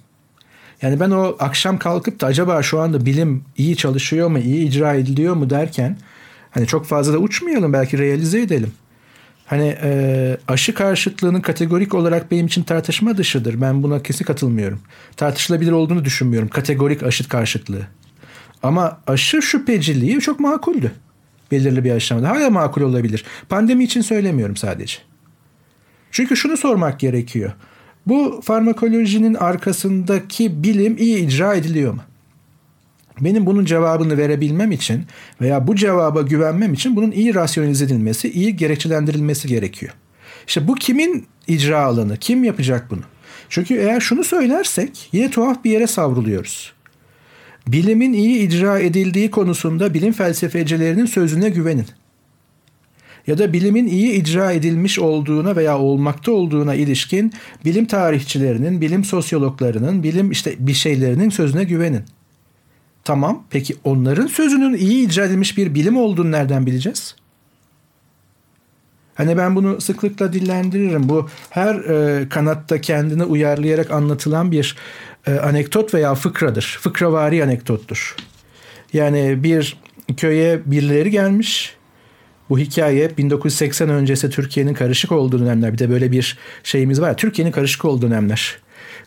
Yani 0.82 1.00
ben 1.00 1.12
o 1.12 1.36
akşam 1.40 1.78
kalkıp 1.78 2.22
da 2.22 2.28
acaba 2.28 2.64
şu 2.64 2.80
anda 2.80 3.06
bilim 3.06 3.44
iyi 3.58 3.78
çalışıyor 3.78 4.28
mu, 4.28 4.40
iyi 4.40 4.68
icra 4.68 4.94
ediliyor 4.94 5.36
mu 5.36 5.50
derken 5.50 5.98
hani 6.52 6.68
çok 6.68 6.86
fazla 6.86 7.14
da 7.14 7.18
uçmayalım 7.18 7.74
belki 7.74 7.98
realize 7.98 8.42
edelim. 8.42 8.72
Hani 9.46 9.78
e, 9.84 10.38
aşı 10.48 10.74
karşıtlığının 10.74 11.42
kategorik 11.42 11.94
olarak 11.94 12.32
benim 12.32 12.46
için 12.46 12.64
tartışma 12.64 13.18
dışıdır. 13.18 13.62
Ben 13.62 13.84
buna 13.84 14.04
kesin 14.04 14.26
katılmıyorum. 14.26 14.82
Tartışılabilir 15.18 15.72
olduğunu 15.72 16.06
düşünmüyorum 16.06 16.50
kategorik 16.50 17.04
aşı 17.04 17.30
karşıtlığı. 17.30 17.88
Ama 18.64 19.00
aşı 19.08 19.42
şüpheciliği 19.42 20.20
çok 20.20 20.40
makuldü 20.40 20.92
belirli 21.52 21.84
bir 21.84 21.92
aşamada. 21.92 22.30
Hala 22.30 22.50
makul 22.50 22.82
olabilir. 22.82 23.26
Pandemi 23.50 23.84
için 23.84 24.02
söylemiyorum 24.02 24.56
sadece. 24.56 24.98
Çünkü 26.12 26.38
şunu 26.38 26.58
sormak 26.58 27.00
gerekiyor. 27.00 27.52
Bu 28.08 28.42
farmakolojinin 28.44 29.34
arkasındaki 29.34 30.64
bilim 30.64 30.98
iyi 30.98 31.18
icra 31.18 31.56
ediliyor 31.56 31.94
mu? 31.94 32.02
Benim 33.22 33.46
bunun 33.46 33.66
cevabını 33.66 34.18
verebilmem 34.18 34.72
için 34.72 35.04
veya 35.42 35.68
bu 35.68 35.76
cevaba 35.76 36.22
güvenmem 36.22 36.74
için 36.74 36.96
bunun 36.96 37.12
iyi 37.12 37.36
rasyonelize 37.36 37.86
edilmesi, 37.86 38.32
iyi 38.32 38.56
gerekçelendirilmesi 38.56 39.48
gerekiyor. 39.48 39.94
İşte 40.48 40.68
bu 40.68 40.76
kimin 40.76 41.26
icra 41.48 41.84
alanı? 41.84 42.18
Kim 42.18 42.44
yapacak 42.44 42.88
bunu? 42.90 43.02
Çünkü 43.50 43.74
eğer 43.74 44.00
şunu 44.00 44.24
söylersek 44.24 45.10
yine 45.12 45.32
tuhaf 45.32 45.64
bir 45.64 45.72
yere 45.72 45.88
savruluyoruz. 45.88 46.74
Bilimin 47.68 48.14
iyi 48.14 48.48
icra 48.48 48.80
edildiği 48.80 49.32
konusunda 49.32 49.94
bilim 49.94 50.14
felsefecilerinin 50.14 51.06
sözüne 51.06 51.50
güvenin. 51.50 51.86
Ya 53.28 53.38
da 53.38 53.54
bilimin 53.54 53.88
iyi 53.88 54.12
icra 54.12 54.52
edilmiş 54.52 55.00
olduğuna 55.00 55.56
veya 55.56 55.78
olmakta 55.80 56.32
olduğuna 56.32 56.76
ilişkin 56.76 57.34
bilim 57.66 57.86
tarihçilerinin, 57.86 58.82
bilim 58.82 59.04
sosyologlarının, 59.04 60.04
bilim 60.04 60.32
işte 60.32 60.56
bir 60.60 60.74
şeylerinin 60.74 61.30
sözüne 61.30 61.64
güvenin. 61.64 62.04
Tamam, 63.04 63.44
peki 63.50 63.76
onların 63.84 64.28
sözünün 64.28 64.74
iyi 64.74 65.08
icra 65.08 65.26
edilmiş 65.26 65.58
bir 65.58 65.76
bilim 65.76 65.98
olduğunu 65.98 66.32
nereden 66.32 66.66
bileceğiz? 66.66 67.16
Hani 69.16 69.38
ben 69.38 69.56
bunu 69.56 69.82
sıklıkla 69.82 70.34
dillendiririm. 70.34 71.10
Bu 71.10 71.30
her 71.50 71.76
e, 71.76 72.30
kanatta 72.30 72.82
kendini 72.82 73.24
uyarlayarak 73.24 73.92
anlatılan 73.92 74.52
bir 74.52 74.76
e, 75.28 75.34
anekdot 75.34 75.94
veya 75.94 76.16
fıkradır. 76.16 76.80
Fıkravari 76.82 77.44
anekdottur. 77.44 78.16
Yani 78.94 79.44
bir 79.44 79.78
köye 80.18 80.62
birileri 80.66 81.12
gelmiş. 81.12 81.76
Bu 82.50 82.60
hikaye 82.60 83.18
1980 83.18 83.90
öncesi 83.90 84.30
Türkiye'nin 84.30 84.74
karışık 84.74 85.12
olduğu 85.12 85.40
dönemler. 85.40 85.74
Bir 85.74 85.78
de 85.78 85.90
böyle 85.90 86.12
bir 86.12 86.38
şeyimiz 86.64 87.02
var. 87.02 87.18
Türkiye'nin 87.18 87.52
karışık 87.52 87.86
olduğu 87.86 88.02
dönemler. 88.02 88.58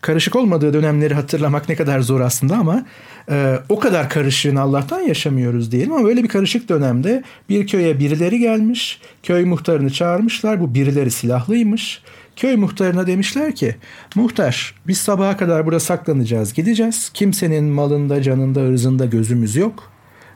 Karışık 0.00 0.36
olmadığı 0.36 0.72
dönemleri 0.72 1.14
hatırlamak 1.14 1.68
ne 1.68 1.76
kadar 1.76 2.00
zor 2.00 2.20
aslında 2.20 2.56
ama 2.56 2.86
e, 3.30 3.58
o 3.68 3.78
kadar 3.78 4.10
karışığını 4.10 4.60
Allah'tan 4.60 5.00
yaşamıyoruz 5.00 5.72
diyelim 5.72 5.92
ama 5.92 6.04
böyle 6.04 6.22
bir 6.22 6.28
karışık 6.28 6.68
dönemde 6.68 7.22
bir 7.48 7.66
köye 7.66 7.98
birileri 7.98 8.38
gelmiş. 8.38 9.00
Köy 9.22 9.44
muhtarını 9.44 9.90
çağırmışlar. 9.90 10.60
Bu 10.60 10.74
birileri 10.74 11.10
silahlıymış. 11.10 12.02
Köy 12.36 12.56
muhtarına 12.56 13.06
demişler 13.06 13.54
ki 13.54 13.76
muhtar 14.14 14.74
biz 14.86 14.98
sabaha 14.98 15.36
kadar 15.36 15.66
burada 15.66 15.80
saklanacağız 15.80 16.54
gideceğiz. 16.54 17.10
Kimsenin 17.14 17.64
malında 17.64 18.22
canında 18.22 18.60
ırzında 18.60 19.04
gözümüz 19.04 19.56
yok. 19.56 19.92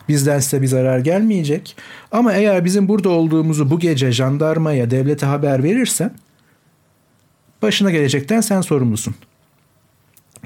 Bizden 0.09 0.39
size 0.39 0.63
bir 0.63 0.67
zarar 0.67 0.99
gelmeyecek. 0.99 1.77
Ama 2.13 2.33
eğer 2.33 2.65
bizim 2.65 2.89
burada 2.89 3.09
olduğumuzu 3.09 3.71
bu 3.71 3.79
gece 3.79 4.13
jandarmaya 4.13 4.91
devlete 4.91 5.27
haber 5.27 5.63
verirsen 5.63 6.11
başına 7.63 7.91
gelecekten 7.91 8.41
sen 8.41 8.61
sorumlusun. 8.61 9.15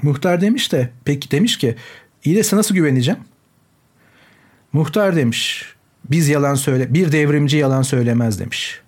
Muhtar 0.01 0.41
demiş 0.41 0.71
de 0.71 0.89
peki 1.05 1.31
demiş 1.31 1.57
ki 1.57 1.75
iyi 2.23 2.35
de 2.35 2.55
nasıl 2.55 2.75
güveneceğim? 2.75 3.19
Muhtar 4.73 5.15
demiş 5.15 5.65
biz 6.09 6.29
yalan 6.29 6.55
söyle 6.55 6.93
bir 6.93 7.11
devrimci 7.11 7.57
yalan 7.57 7.81
söylemez 7.81 8.39
demiş. 8.39 8.82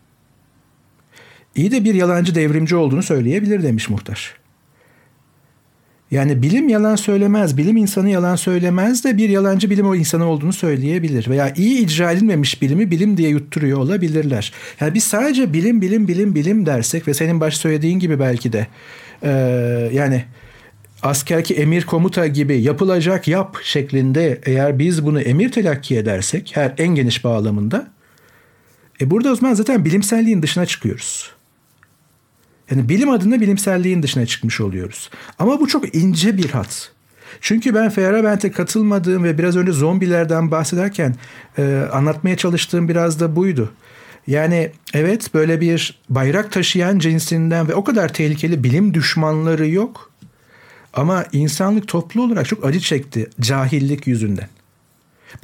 İyi 1.56 1.72
de 1.72 1.84
bir 1.84 1.94
yalancı 1.94 2.36
devrimci 2.36 2.76
olduğunu 2.76 3.04
söyleyebilir 3.04 3.64
demiş 3.64 3.90
muhtar. 3.90 4.36
Yani 6.12 6.42
bilim 6.42 6.70
yalan 6.70 6.96
söylemez, 6.96 7.58
bilim 7.58 7.78
insanı 7.78 8.10
yalan 8.10 8.36
söylemez 8.36 9.04
de 9.04 9.18
bir 9.18 9.30
yalancı 9.30 9.70
bilim 9.70 9.88
o 9.88 9.96
insanı 9.96 10.26
olduğunu 10.26 10.54
söyleyebilir. 10.54 11.30
Veya 11.30 11.54
iyi 11.56 11.86
icra 11.86 12.12
edilmemiş 12.12 12.62
bilimi 12.62 12.92
bilim 12.92 13.18
diye 13.18 13.30
yutturuyor 13.30 13.78
olabilirler. 13.78 14.54
Yani 14.80 14.94
biz 14.94 15.04
sadece 15.04 15.54
bilim, 15.54 15.82
bilim, 15.82 16.08
bilim, 16.08 16.36
bilim 16.36 16.66
dersek 16.66 17.08
ve 17.08 17.14
senin 17.14 17.40
baş 17.40 17.58
söylediğin 17.58 18.00
gibi 18.00 18.20
belki 18.20 18.54
de 18.54 18.68
e, 19.24 19.30
yani 19.94 20.24
askerki 21.02 21.54
emir 21.54 21.84
komuta 21.84 22.28
gibi 22.28 22.62
yapılacak 22.62 23.28
yap 23.28 23.58
şeklinde 23.64 24.42
eğer 24.46 24.80
biz 24.80 25.06
bunu 25.06 25.22
emir 25.22 25.52
telakki 25.52 25.98
edersek 25.98 26.52
her 26.54 26.74
en 26.78 26.88
geniş 26.88 27.24
bağlamında 27.24 27.88
e 29.02 29.12
burada 29.12 29.32
o 29.32 29.36
zaman 29.36 29.54
zaten 29.54 29.86
bilimselliğin 29.86 30.42
dışına 30.42 30.66
çıkıyoruz. 30.66 31.35
Yani 32.72 32.90
bilim 32.90 33.10
adına 33.10 33.42
bilimselliğin 33.42 34.04
dışına 34.04 34.26
çıkmış 34.26 34.62
oluyoruz. 34.62 35.10
Ama 35.40 35.60
bu 35.60 35.68
çok 35.68 35.96
ince 35.96 36.38
bir 36.38 36.50
hat. 36.50 36.92
Çünkü 37.42 37.76
ben 37.76 37.90
Feyerabend'e 37.90 38.52
katılmadığım 38.52 39.24
ve 39.24 39.38
biraz 39.38 39.58
önce 39.58 39.72
zombilerden 39.72 40.52
bahsederken 40.52 41.16
e, 41.58 41.88
anlatmaya 41.94 42.38
çalıştığım 42.38 42.90
biraz 42.90 43.20
da 43.20 43.36
buydu. 43.36 43.74
Yani 44.28 44.72
evet 44.94 45.34
böyle 45.34 45.62
bir 45.62 46.00
bayrak 46.10 46.52
taşıyan 46.52 47.00
cinsinden 47.00 47.68
ve 47.68 47.76
o 47.76 47.84
kadar 47.84 48.14
tehlikeli 48.14 48.64
bilim 48.64 48.94
düşmanları 48.94 49.68
yok. 49.68 50.12
Ama 50.94 51.26
insanlık 51.32 51.88
toplu 51.88 52.24
olarak 52.24 52.48
çok 52.48 52.66
acı 52.66 52.80
çekti 52.80 53.30
cahillik 53.40 54.08
yüzünden. 54.08 54.50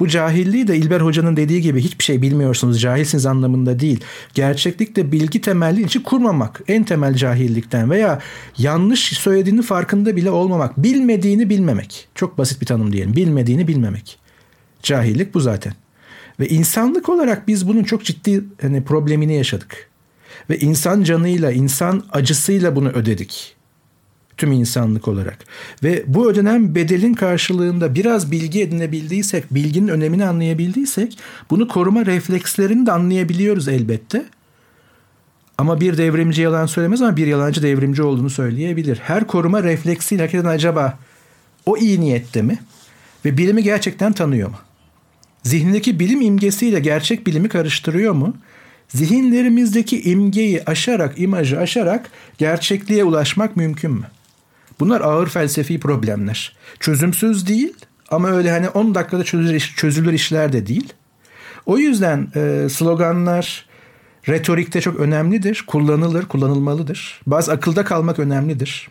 Bu 0.00 0.08
cahilliği 0.08 0.68
de 0.68 0.76
İlber 0.76 1.00
Hoca'nın 1.00 1.36
dediği 1.36 1.60
gibi 1.60 1.80
hiçbir 1.80 2.04
şey 2.04 2.22
bilmiyorsunuz, 2.22 2.80
cahilsiniz 2.80 3.26
anlamında 3.26 3.80
değil. 3.80 4.00
Gerçeklikte 4.34 5.12
bilgi 5.12 5.40
temelli 5.40 5.82
için 5.82 6.00
kurmamak 6.00 6.60
en 6.68 6.84
temel 6.84 7.14
cahillikten 7.14 7.90
veya 7.90 8.18
yanlış 8.58 9.00
söylediğini 9.00 9.62
farkında 9.62 10.16
bile 10.16 10.30
olmamak, 10.30 10.82
bilmediğini 10.82 11.50
bilmemek. 11.50 12.08
Çok 12.14 12.38
basit 12.38 12.60
bir 12.60 12.66
tanım 12.66 12.92
diyelim. 12.92 13.16
Bilmediğini 13.16 13.68
bilmemek. 13.68 14.18
Cahillik 14.82 15.34
bu 15.34 15.40
zaten. 15.40 15.74
Ve 16.40 16.48
insanlık 16.48 17.08
olarak 17.08 17.48
biz 17.48 17.68
bunun 17.68 17.84
çok 17.84 18.04
ciddi 18.04 18.44
hani 18.62 18.84
problemini 18.84 19.34
yaşadık. 19.34 19.88
Ve 20.50 20.58
insan 20.58 21.02
canıyla, 21.02 21.52
insan 21.52 22.04
acısıyla 22.12 22.76
bunu 22.76 22.88
ödedik 22.88 23.56
tüm 24.42 24.52
insanlık 24.52 25.08
olarak. 25.08 25.38
Ve 25.82 26.04
bu 26.06 26.30
ödenen 26.30 26.74
bedelin 26.74 27.14
karşılığında 27.14 27.94
biraz 27.94 28.30
bilgi 28.30 28.62
edinebildiysek, 28.62 29.54
bilginin 29.54 29.88
önemini 29.88 30.24
anlayabildiysek 30.24 31.18
bunu 31.50 31.68
koruma 31.68 32.06
reflekslerini 32.06 32.86
de 32.86 32.92
anlayabiliyoruz 32.92 33.68
elbette. 33.68 34.24
Ama 35.58 35.80
bir 35.80 35.98
devrimci 35.98 36.42
yalan 36.42 36.66
söylemez 36.66 37.02
ama 37.02 37.16
bir 37.16 37.26
yalancı 37.26 37.62
devrimci 37.62 38.02
olduğunu 38.02 38.30
söyleyebilir. 38.30 38.96
Her 38.96 39.26
koruma 39.26 39.62
refleksiyle 39.62 40.22
hakikaten 40.22 40.48
acaba 40.48 40.98
o 41.66 41.76
iyi 41.76 42.00
niyette 42.00 42.42
mi? 42.42 42.58
Ve 43.24 43.38
bilimi 43.38 43.62
gerçekten 43.62 44.12
tanıyor 44.12 44.48
mu? 44.48 44.56
Zihnindeki 45.42 46.00
bilim 46.00 46.20
imgesiyle 46.20 46.80
gerçek 46.80 47.26
bilimi 47.26 47.48
karıştırıyor 47.48 48.12
mu? 48.12 48.36
Zihinlerimizdeki 48.88 50.02
imgeyi 50.02 50.62
aşarak, 50.64 51.20
imajı 51.20 51.60
aşarak 51.60 52.10
gerçekliğe 52.38 53.04
ulaşmak 53.04 53.56
mümkün 53.56 53.90
mü? 53.90 54.06
Bunlar 54.82 55.00
ağır 55.00 55.28
felsefi 55.28 55.80
problemler. 55.80 56.56
Çözümsüz 56.80 57.48
değil 57.48 57.74
ama 58.10 58.30
öyle 58.30 58.50
hani 58.50 58.68
10 58.68 58.94
dakikada 58.94 59.24
çözülür, 59.24 59.54
iş, 59.54 59.76
çözülür 59.76 60.12
işler 60.12 60.52
de 60.52 60.66
değil. 60.66 60.92
O 61.66 61.78
yüzden 61.78 62.28
e, 62.36 62.68
sloganlar 62.68 63.66
retorikte 64.28 64.80
çok 64.80 65.00
önemlidir. 65.00 65.64
Kullanılır, 65.66 66.24
kullanılmalıdır. 66.24 67.20
Bazı 67.26 67.52
akılda 67.52 67.84
kalmak 67.84 68.18
önemlidir. 68.18 68.88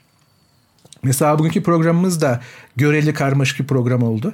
Mesela 1.03 1.39
bugünkü 1.39 1.63
programımız 1.63 2.21
da 2.21 2.41
göreli 2.75 3.13
karmaşık 3.13 3.59
bir 3.59 3.67
program 3.67 4.03
oldu. 4.03 4.33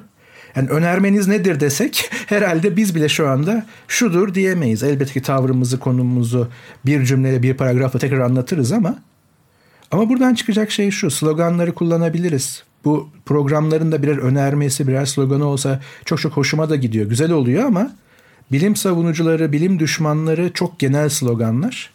Yani 0.56 0.70
önermeniz 0.70 1.28
nedir 1.28 1.60
desek 1.60 2.10
herhalde 2.26 2.78
biz 2.78 2.96
bile 2.96 3.10
şu 3.10 3.30
anda 3.30 3.66
şudur 3.88 4.34
diyemeyiz. 4.34 4.84
Elbette 4.84 5.14
ki 5.14 5.22
tavrımızı, 5.22 5.80
konumumuzu 5.80 6.50
bir 6.86 7.06
cümleyle 7.06 7.44
bir 7.44 7.54
paragrafla 7.54 8.00
tekrar 8.00 8.20
anlatırız 8.20 8.72
ama 8.72 9.00
ama 9.92 10.10
buradan 10.10 10.34
çıkacak 10.34 10.72
şey 10.72 10.92
şu 10.92 11.12
sloganları 11.12 11.74
kullanabiliriz. 11.74 12.64
Bu 12.86 13.10
programların 13.26 13.92
da 13.92 14.04
birer 14.04 14.18
önermesi 14.18 14.88
birer 14.88 15.06
sloganı 15.06 15.46
olsa 15.46 15.80
çok 16.06 16.20
çok 16.20 16.34
hoşuma 16.34 16.70
da 16.70 16.76
gidiyor. 16.76 17.06
Güzel 17.10 17.32
oluyor 17.32 17.64
ama 17.64 17.92
bilim 18.52 18.76
savunucuları, 18.76 19.52
bilim 19.52 19.80
düşmanları 19.80 20.54
çok 20.54 20.80
genel 20.80 21.10
sloganlar. 21.10 21.90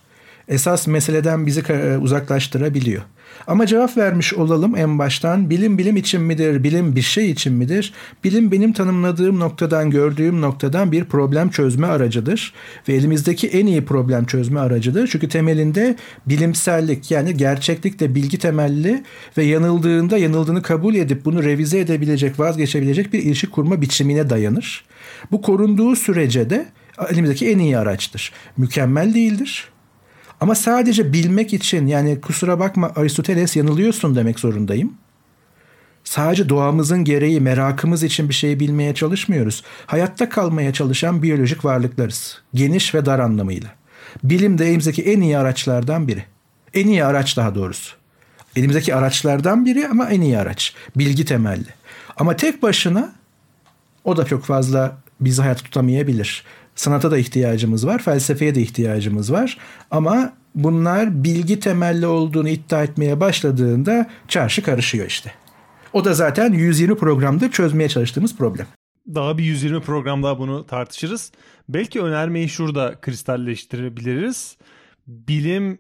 Esas 0.48 0.86
meseleden 0.86 1.46
bizi 1.46 1.62
uzaklaştırabiliyor. 2.00 3.02
Ama 3.46 3.66
cevap 3.66 3.96
vermiş 3.96 4.34
olalım 4.34 4.76
en 4.76 4.98
baştan. 4.98 5.50
Bilim 5.50 5.78
bilim 5.78 5.96
için 5.96 6.22
midir? 6.22 6.64
Bilim 6.64 6.96
bir 6.96 7.02
şey 7.02 7.30
için 7.30 7.52
midir? 7.52 7.92
Bilim 8.24 8.52
benim 8.52 8.72
tanımladığım 8.72 9.40
noktadan, 9.40 9.90
gördüğüm 9.90 10.40
noktadan 10.40 10.92
bir 10.92 11.04
problem 11.04 11.50
çözme 11.50 11.86
aracıdır. 11.86 12.52
Ve 12.88 12.94
elimizdeki 12.94 13.48
en 13.48 13.66
iyi 13.66 13.84
problem 13.84 14.24
çözme 14.24 14.60
aracıdır. 14.60 15.08
Çünkü 15.12 15.28
temelinde 15.28 15.96
bilimsellik 16.26 17.10
yani 17.10 17.36
gerçeklikte 17.36 18.14
bilgi 18.14 18.38
temelli 18.38 19.02
ve 19.38 19.44
yanıldığında 19.44 20.18
yanıldığını 20.18 20.62
kabul 20.62 20.94
edip 20.94 21.24
bunu 21.24 21.42
revize 21.42 21.78
edebilecek, 21.78 22.40
vazgeçebilecek 22.40 23.12
bir 23.12 23.22
ilişki 23.22 23.50
kurma 23.50 23.80
biçimine 23.80 24.30
dayanır. 24.30 24.84
Bu 25.30 25.42
korunduğu 25.42 25.96
sürece 25.96 26.50
de 26.50 26.66
elimizdeki 27.10 27.50
en 27.50 27.58
iyi 27.58 27.78
araçtır. 27.78 28.32
Mükemmel 28.56 29.14
değildir 29.14 29.71
ama 30.42 30.54
sadece 30.54 31.12
bilmek 31.12 31.52
için 31.52 31.86
yani 31.86 32.20
kusura 32.20 32.58
bakma 32.58 32.92
Aristoteles 32.96 33.56
yanılıyorsun 33.56 34.16
demek 34.16 34.40
zorundayım. 34.40 34.94
Sadece 36.04 36.48
doğamızın 36.48 37.04
gereği, 37.04 37.40
merakımız 37.40 38.02
için 38.02 38.28
bir 38.28 38.34
şey 38.34 38.60
bilmeye 38.60 38.94
çalışmıyoruz. 38.94 39.62
Hayatta 39.86 40.28
kalmaya 40.28 40.72
çalışan 40.72 41.22
biyolojik 41.22 41.64
varlıklarız. 41.64 42.42
Geniş 42.54 42.94
ve 42.94 43.06
dar 43.06 43.18
anlamıyla. 43.18 43.68
Bilim 44.24 44.58
de 44.58 44.68
elimizdeki 44.68 45.02
en 45.02 45.20
iyi 45.20 45.38
araçlardan 45.38 46.08
biri. 46.08 46.24
En 46.74 46.86
iyi 46.86 47.04
araç 47.04 47.36
daha 47.36 47.54
doğrusu. 47.54 47.96
Elimizdeki 48.56 48.94
araçlardan 48.94 49.66
biri 49.66 49.88
ama 49.88 50.10
en 50.10 50.20
iyi 50.20 50.38
araç. 50.38 50.74
Bilgi 50.96 51.24
temelli. 51.24 51.68
Ama 52.16 52.36
tek 52.36 52.62
başına 52.62 53.12
o 54.04 54.16
da 54.16 54.24
çok 54.24 54.44
fazla 54.44 54.96
bizi 55.20 55.42
hayat 55.42 55.64
tutamayabilir. 55.64 56.44
Sanata 56.74 57.10
da 57.10 57.18
ihtiyacımız 57.18 57.86
var, 57.86 58.02
felsefeye 58.02 58.54
de 58.54 58.60
ihtiyacımız 58.60 59.32
var. 59.32 59.58
Ama 59.90 60.32
bunlar 60.54 61.24
bilgi 61.24 61.60
temelli 61.60 62.06
olduğunu 62.06 62.48
iddia 62.48 62.82
etmeye 62.82 63.20
başladığında 63.20 64.10
çarşı 64.28 64.62
karışıyor 64.62 65.06
işte. 65.06 65.32
O 65.92 66.04
da 66.04 66.14
zaten 66.14 66.52
120 66.52 66.96
programda 66.96 67.50
çözmeye 67.50 67.88
çalıştığımız 67.88 68.36
problem. 68.36 68.66
Daha 69.14 69.38
bir 69.38 69.44
120 69.44 69.80
program 69.80 70.22
daha 70.22 70.38
bunu 70.38 70.66
tartışırız. 70.66 71.32
Belki 71.68 72.02
önermeyi 72.02 72.48
şurada 72.48 73.00
kristalleştirebiliriz. 73.00 74.56
Bilim 75.06 75.78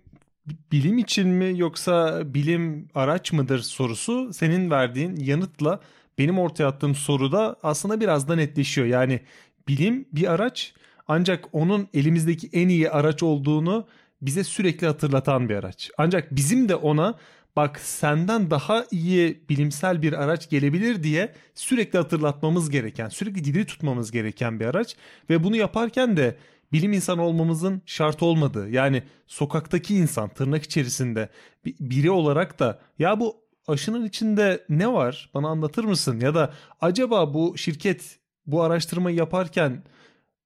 bilim 0.72 0.98
için 0.98 1.28
mi 1.28 1.52
yoksa 1.56 2.22
bilim 2.34 2.88
araç 2.94 3.32
mıdır 3.32 3.58
sorusu 3.58 4.32
senin 4.32 4.70
verdiğin 4.70 5.16
yanıtla 5.16 5.80
benim 6.18 6.38
ortaya 6.38 6.66
attığım 6.66 6.94
soruda 6.94 7.56
aslında 7.62 8.00
biraz 8.00 8.28
da 8.28 8.34
netleşiyor. 8.36 8.86
Yani 8.86 9.20
bilim 9.68 10.08
bir 10.12 10.32
araç 10.32 10.74
ancak 11.12 11.44
onun 11.52 11.88
elimizdeki 11.94 12.48
en 12.52 12.68
iyi 12.68 12.90
araç 12.90 13.22
olduğunu 13.22 13.86
bize 14.22 14.44
sürekli 14.44 14.86
hatırlatan 14.86 15.48
bir 15.48 15.54
araç. 15.54 15.90
Ancak 15.98 16.36
bizim 16.36 16.68
de 16.68 16.76
ona 16.76 17.14
bak 17.56 17.80
senden 17.80 18.50
daha 18.50 18.86
iyi 18.90 19.44
bilimsel 19.48 20.02
bir 20.02 20.12
araç 20.12 20.50
gelebilir 20.50 21.02
diye 21.02 21.34
sürekli 21.54 21.98
hatırlatmamız 21.98 22.70
gereken, 22.70 23.08
sürekli 23.08 23.44
diri 23.44 23.66
tutmamız 23.66 24.10
gereken 24.10 24.60
bir 24.60 24.66
araç. 24.66 24.96
Ve 25.30 25.44
bunu 25.44 25.56
yaparken 25.56 26.16
de 26.16 26.36
bilim 26.72 26.92
insanı 26.92 27.22
olmamızın 27.22 27.82
şart 27.86 28.22
olmadığı 28.22 28.70
yani 28.70 29.02
sokaktaki 29.26 29.94
insan 29.94 30.28
tırnak 30.28 30.62
içerisinde 30.62 31.28
biri 31.64 32.10
olarak 32.10 32.58
da 32.58 32.80
ya 32.98 33.20
bu 33.20 33.36
aşının 33.66 34.04
içinde 34.04 34.64
ne 34.68 34.92
var? 34.92 35.30
Bana 35.34 35.48
anlatır 35.48 35.84
mısın? 35.84 36.20
ya 36.20 36.34
da 36.34 36.52
acaba 36.80 37.34
bu 37.34 37.58
şirket 37.58 38.18
bu 38.46 38.62
araştırmayı 38.62 39.16
yaparken 39.16 39.82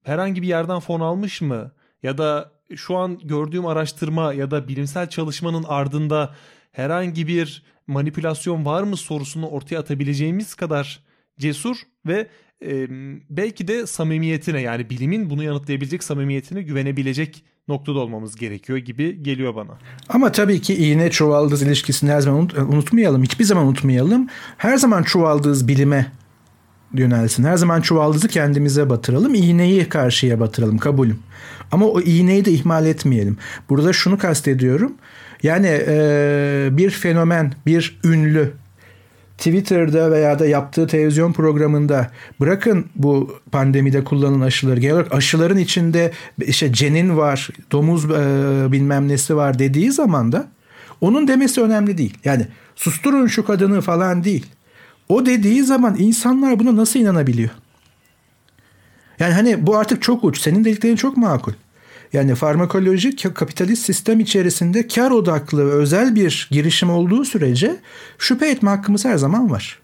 herhangi 0.07 0.43
bir 0.43 0.49
yerden 0.49 0.81
fon 0.81 1.01
almış 1.01 1.41
mı? 1.41 1.73
Ya 2.03 2.19
da 2.19 2.53
şu 2.77 2.97
an 2.97 3.19
gördüğüm 3.25 3.67
araştırma 3.67 4.33
ya 4.33 4.51
da 4.51 4.69
bilimsel 4.69 5.09
çalışmanın 5.09 5.65
ardında 5.69 6.35
herhangi 6.73 7.27
bir 7.29 7.63
manipülasyon 7.87 8.65
var 8.65 8.83
mı 8.83 8.97
sorusunu 8.97 9.49
ortaya 9.49 9.79
atabileceğimiz 9.79 10.55
kadar 10.55 11.01
cesur 11.39 11.77
ve 12.07 12.27
e, 12.65 12.87
belki 13.31 13.69
de 13.69 13.87
samimiyetine 13.87 14.61
yani 14.61 14.91
bilimin 14.91 15.31
bunu 15.31 15.43
yanıtlayabilecek 15.43 16.05
samimiyetine 16.05 16.63
güvenebilecek 16.63 17.45
noktada 17.69 17.99
olmamız 17.99 18.37
gerekiyor 18.37 18.79
gibi 18.79 19.23
geliyor 19.23 19.55
bana. 19.55 19.79
Ama 20.09 20.33
tabii 20.33 20.61
ki 20.61 20.75
iğne 20.75 21.11
çuvaldız 21.11 21.63
ilişkisini 21.63 22.11
her 22.11 22.21
zaman 22.21 22.51
unutmayalım. 22.69 23.23
Hiçbir 23.23 23.45
zaman 23.45 23.67
unutmayalım. 23.67 24.29
Her 24.57 24.77
zaman 24.77 25.03
çuvaldız 25.03 25.69
bilime 25.69 26.13
yönelsin. 26.95 27.45
Her 27.45 27.57
zaman 27.57 27.81
çuvaldızı 27.81 28.29
kendimize 28.29 28.91
batıralım. 28.91 29.35
iğneyi 29.35 29.89
karşıya 29.89 30.41
batıralım. 30.41 30.79
Kabulüm. 30.79 31.19
Ama 31.73 31.87
o 31.87 32.01
iğneyi 32.01 32.45
de 32.45 32.51
ihmal 32.51 32.87
etmeyelim. 32.87 33.37
Burada 33.69 33.93
şunu 33.93 34.19
kastediyorum. 34.19 34.93
Yani 35.43 35.81
e, 35.87 36.69
bir 36.73 36.91
fenomen, 36.91 37.53
bir 37.67 37.99
ünlü 38.05 38.53
Twitter'da 39.39 40.11
veya 40.11 40.39
da 40.39 40.47
yaptığı 40.47 40.87
televizyon 40.87 41.33
programında 41.33 42.11
bırakın 42.41 42.87
bu 42.95 43.41
pandemide 43.53 44.05
kullanılan 44.05 44.41
aşıları 44.47 44.81
genel 44.81 44.95
olarak 44.95 45.15
aşıların 45.15 45.59
içinde 45.59 46.13
işte 46.41 46.73
cenin 46.73 47.17
var, 47.17 47.49
domuz 47.73 48.05
e, 48.05 48.09
bilmem 48.73 49.09
nesi 49.09 49.37
var 49.37 49.59
dediği 49.59 49.93
zaman 49.93 50.33
da 50.33 50.49
onun 51.01 51.29
demesi 51.29 51.61
önemli 51.61 51.99
değil. 51.99 52.19
Yani 52.25 52.47
susturun 52.77 53.27
şu 53.27 53.45
kadını 53.45 53.81
falan 53.81 54.25
değil. 54.25 54.47
O 55.09 55.27
dediği 55.27 55.63
zaman 55.63 55.97
insanlar 55.99 56.59
buna 56.59 56.77
nasıl 56.77 57.01
inanabiliyor? 57.01 57.51
Yani 59.19 59.35
hani 59.35 59.67
bu 59.67 59.77
artık 59.77 60.03
çok 60.03 60.25
uç. 60.25 60.41
Senin 60.41 60.65
dediklerin 60.65 60.97
çok 60.97 61.17
makul. 61.17 61.53
Yani 62.13 62.35
farmakoloji 62.35 63.17
kapitalist 63.17 63.87
sistem 63.87 64.21
içerisinde 64.21 64.89
kar 64.89 65.11
odaklı 65.11 65.63
özel 65.63 66.15
bir 66.15 66.49
girişim 66.51 66.91
olduğu 66.91 67.25
sürece 67.25 67.77
şüphe 68.19 68.51
etme 68.51 68.71
hakkımız 68.71 69.05
her 69.05 69.17
zaman 69.17 69.51
var. 69.51 69.81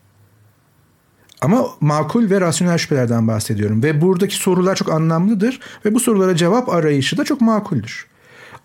Ama 1.40 1.66
makul 1.80 2.30
ve 2.30 2.40
rasyonel 2.40 2.78
şüphelerden 2.78 3.28
bahsediyorum. 3.28 3.82
Ve 3.82 4.00
buradaki 4.00 4.36
sorular 4.36 4.76
çok 4.76 4.92
anlamlıdır 4.92 5.60
ve 5.84 5.94
bu 5.94 6.00
sorulara 6.00 6.36
cevap 6.36 6.68
arayışı 6.68 7.16
da 7.16 7.24
çok 7.24 7.40
makuldür. 7.40 8.06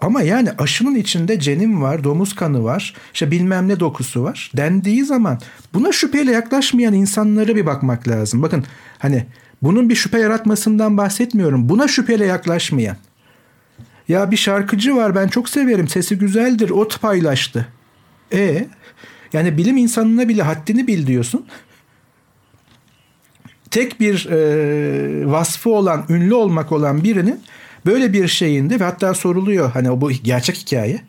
Ama 0.02 0.22
yani 0.22 0.50
aşının 0.58 0.96
içinde 0.96 1.40
cenin 1.40 1.82
var, 1.82 2.04
domuz 2.04 2.36
kanı 2.36 2.64
var, 2.64 2.94
işte 3.14 3.32
bilmem 3.32 3.68
ne 3.68 3.80
dokusu 3.80 4.24
var 4.24 4.52
dendiği 4.58 5.06
zaman 5.06 5.40
buna 5.74 5.92
şüpheyle 5.92 6.32
yaklaşmayan 6.32 6.94
insanlara 6.94 7.56
bir 7.56 7.66
bakmak 7.66 8.08
lazım. 8.08 8.42
Bakın 8.42 8.66
hani 9.00 9.26
bunun 9.62 9.90
bir 9.90 9.96
şüphe 9.96 10.20
yaratmasından 10.20 10.98
bahsetmiyorum. 10.98 11.70
Buna 11.70 11.88
şüpheyle 11.88 12.26
yaklaşmayan. 12.26 12.98
Ya 14.08 14.32
bir 14.32 14.38
şarkıcı 14.38 14.96
var 14.96 15.16
ben 15.16 15.28
çok 15.28 15.50
severim 15.50 15.88
sesi 15.88 16.18
güzeldir 16.18 16.70
ot 16.70 17.02
paylaştı. 17.02 17.68
E 18.34 18.68
yani 19.34 19.58
bilim 19.58 19.78
insanına 19.78 20.30
bile 20.30 20.42
haddini 20.42 20.88
bil 20.88 21.08
diyorsun. 21.08 21.46
Tek 23.72 24.00
bir 24.00 24.26
e, 24.30 25.32
vasfı 25.32 25.70
olan, 25.70 26.06
ünlü 26.10 26.34
olmak 26.34 26.72
olan 26.72 27.04
birinin 27.04 27.42
böyle 27.88 28.14
bir 28.14 28.28
şeyinde 28.28 28.80
ve 28.80 28.84
hatta 28.84 29.14
soruluyor 29.14 29.72
hani 29.72 30.02
bu 30.02 30.12
gerçek 30.12 30.56
hikaye. 30.56 31.02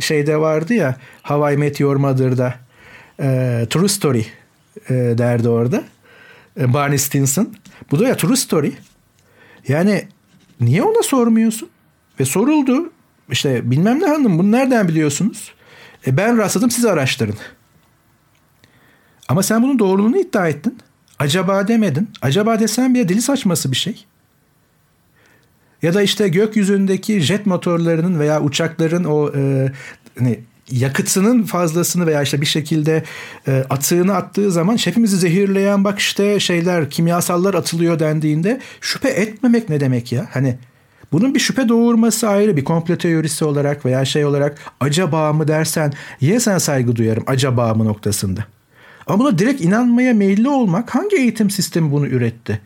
Şeyde 0.00 0.36
vardı 0.36 0.74
ya 0.74 0.96
How 1.22 1.54
I 1.54 1.56
Met 1.56 1.80
Your 1.80 1.96
Mother'da 1.96 2.54
e, 3.20 3.66
True 3.70 3.88
Story 3.88 4.26
e, 4.88 4.94
derdi 4.94 5.48
orada. 5.48 5.84
E, 6.60 6.72
Barney 6.72 6.98
Stinson. 6.98 7.54
Bu 7.90 7.98
da 7.98 8.08
ya 8.08 8.16
True 8.16 8.36
Story. 8.36 8.72
Yani 9.68 10.08
niye 10.60 10.82
ona 10.82 11.02
sormuyorsun? 11.02 11.68
Ve 12.20 12.24
soruldu. 12.24 12.92
İşte 13.30 13.70
bilmem 13.70 14.00
ne 14.00 14.06
hanım 14.06 14.38
bunu 14.38 14.52
nereden 14.52 14.88
biliyorsunuz? 14.88 15.52
E 16.06 16.16
ben 16.16 16.38
rastladım 16.38 16.70
siz 16.70 16.84
araştırın. 16.84 17.36
Ama 19.28 19.42
sen 19.42 19.62
bunun 19.62 19.78
doğruluğunu 19.78 20.18
iddia 20.18 20.48
ettin. 20.48 20.78
Acaba 21.18 21.68
demedin. 21.68 22.10
Acaba 22.22 22.60
desen 22.60 22.94
bile 22.94 23.08
dili 23.08 23.22
saçması 23.22 23.72
bir 23.72 23.76
şey. 23.76 24.06
Ya 25.82 25.94
da 25.94 26.02
işte 26.02 26.28
gökyüzündeki 26.28 27.20
jet 27.20 27.46
motorlarının 27.46 28.20
veya 28.20 28.42
uçakların 28.42 29.04
o 29.04 29.32
e, 29.36 29.72
hani 30.18 30.40
yakıtının 30.70 31.42
fazlasını 31.42 32.06
veya 32.06 32.22
işte 32.22 32.40
bir 32.40 32.46
şekilde 32.46 33.04
e, 33.48 33.64
atığını 33.70 34.14
attığı 34.14 34.52
zaman 34.52 34.76
şefimizi 34.76 35.16
zehirleyen 35.16 35.84
bak 35.84 35.98
işte 35.98 36.40
şeyler 36.40 36.90
kimyasallar 36.90 37.54
atılıyor 37.54 37.98
dendiğinde 37.98 38.60
şüphe 38.80 39.08
etmemek 39.08 39.68
ne 39.68 39.80
demek 39.80 40.12
ya? 40.12 40.28
Hani 40.32 40.58
bunun 41.12 41.34
bir 41.34 41.40
şüphe 41.40 41.68
doğurması 41.68 42.28
ayrı 42.28 42.56
bir 42.56 42.64
komplo 42.64 42.96
teorisi 42.96 43.44
olarak 43.44 43.84
veya 43.84 44.04
şey 44.04 44.24
olarak 44.24 44.58
acaba 44.80 45.32
mı 45.32 45.48
dersen 45.48 45.92
yine 46.20 46.40
sana 46.40 46.60
saygı 46.60 46.96
duyarım 46.96 47.24
acaba 47.26 47.74
mı 47.74 47.84
noktasında. 47.84 48.44
Ama 49.06 49.18
buna 49.18 49.38
direkt 49.38 49.60
inanmaya 49.60 50.14
meyilli 50.14 50.48
olmak 50.48 50.94
hangi 50.94 51.16
eğitim 51.16 51.50
sistemi 51.50 51.92
bunu 51.92 52.06
üretti? 52.06 52.60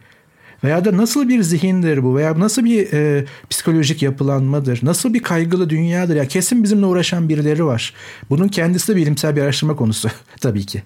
Veya 0.64 0.84
da 0.84 0.96
nasıl 0.96 1.28
bir 1.28 1.42
zihindir 1.42 2.04
bu 2.04 2.16
veya 2.16 2.40
nasıl 2.40 2.64
bir 2.64 2.92
e, 2.92 3.24
psikolojik 3.50 4.02
yapılanmadır? 4.02 4.80
Nasıl 4.82 5.14
bir 5.14 5.22
kaygılı 5.22 5.70
dünyadır? 5.70 6.16
Ya 6.16 6.28
kesin 6.28 6.62
bizimle 6.62 6.86
uğraşan 6.86 7.28
birileri 7.28 7.64
var. 7.64 7.94
Bunun 8.30 8.48
kendisi 8.48 8.92
de 8.92 8.96
bilimsel 8.96 9.36
bir 9.36 9.42
araştırma 9.42 9.76
konusu 9.76 10.08
tabii 10.40 10.66
ki. 10.66 10.82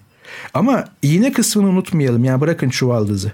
Ama 0.53 0.85
iğne 1.01 1.31
kısmını 1.31 1.67
unutmayalım. 1.67 2.23
Yani 2.23 2.41
bırakın 2.41 2.69
çuvaldızı. 2.69 3.31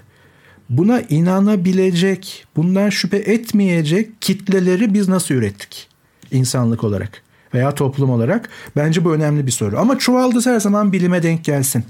Buna 0.70 1.00
inanabilecek, 1.00 2.46
bundan 2.56 2.90
şüphe 2.90 3.16
etmeyecek 3.16 4.22
kitleleri 4.22 4.94
biz 4.94 5.08
nasıl 5.08 5.34
ürettik? 5.34 5.88
insanlık 6.30 6.84
olarak 6.84 7.22
veya 7.54 7.74
toplum 7.74 8.10
olarak. 8.10 8.48
Bence 8.76 9.04
bu 9.04 9.14
önemli 9.14 9.46
bir 9.46 9.50
soru. 9.50 9.78
Ama 9.78 9.98
çuvaldız 9.98 10.46
her 10.46 10.60
zaman 10.60 10.92
bilime 10.92 11.22
denk 11.22 11.44
gelsin. 11.44 11.84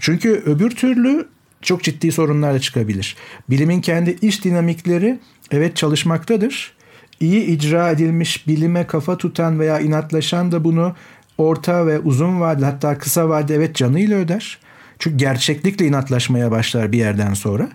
Çünkü 0.00 0.42
öbür 0.46 0.70
türlü 0.70 1.28
çok 1.62 1.82
ciddi 1.82 2.12
sorunlar 2.12 2.54
da 2.54 2.60
çıkabilir. 2.60 3.16
Bilimin 3.50 3.80
kendi 3.80 4.10
iş 4.22 4.44
dinamikleri 4.44 5.18
evet 5.50 5.76
çalışmaktadır. 5.76 6.72
İyi 7.20 7.44
icra 7.44 7.90
edilmiş 7.90 8.48
bilime 8.48 8.86
kafa 8.86 9.18
tutan 9.18 9.60
veya 9.60 9.80
inatlaşan 9.80 10.52
da 10.52 10.64
bunu 10.64 10.94
orta 11.38 11.86
ve 11.86 11.98
uzun 11.98 12.40
vadeli 12.40 12.64
hatta 12.64 12.98
kısa 12.98 13.28
vadede 13.28 13.54
evet 13.54 13.76
canıyla 13.76 14.18
öder. 14.18 14.58
Çünkü 14.98 15.16
gerçeklikle 15.16 15.86
inatlaşmaya 15.86 16.50
başlar 16.50 16.92
bir 16.92 16.98
yerden 16.98 17.34
sonra. 17.34 17.68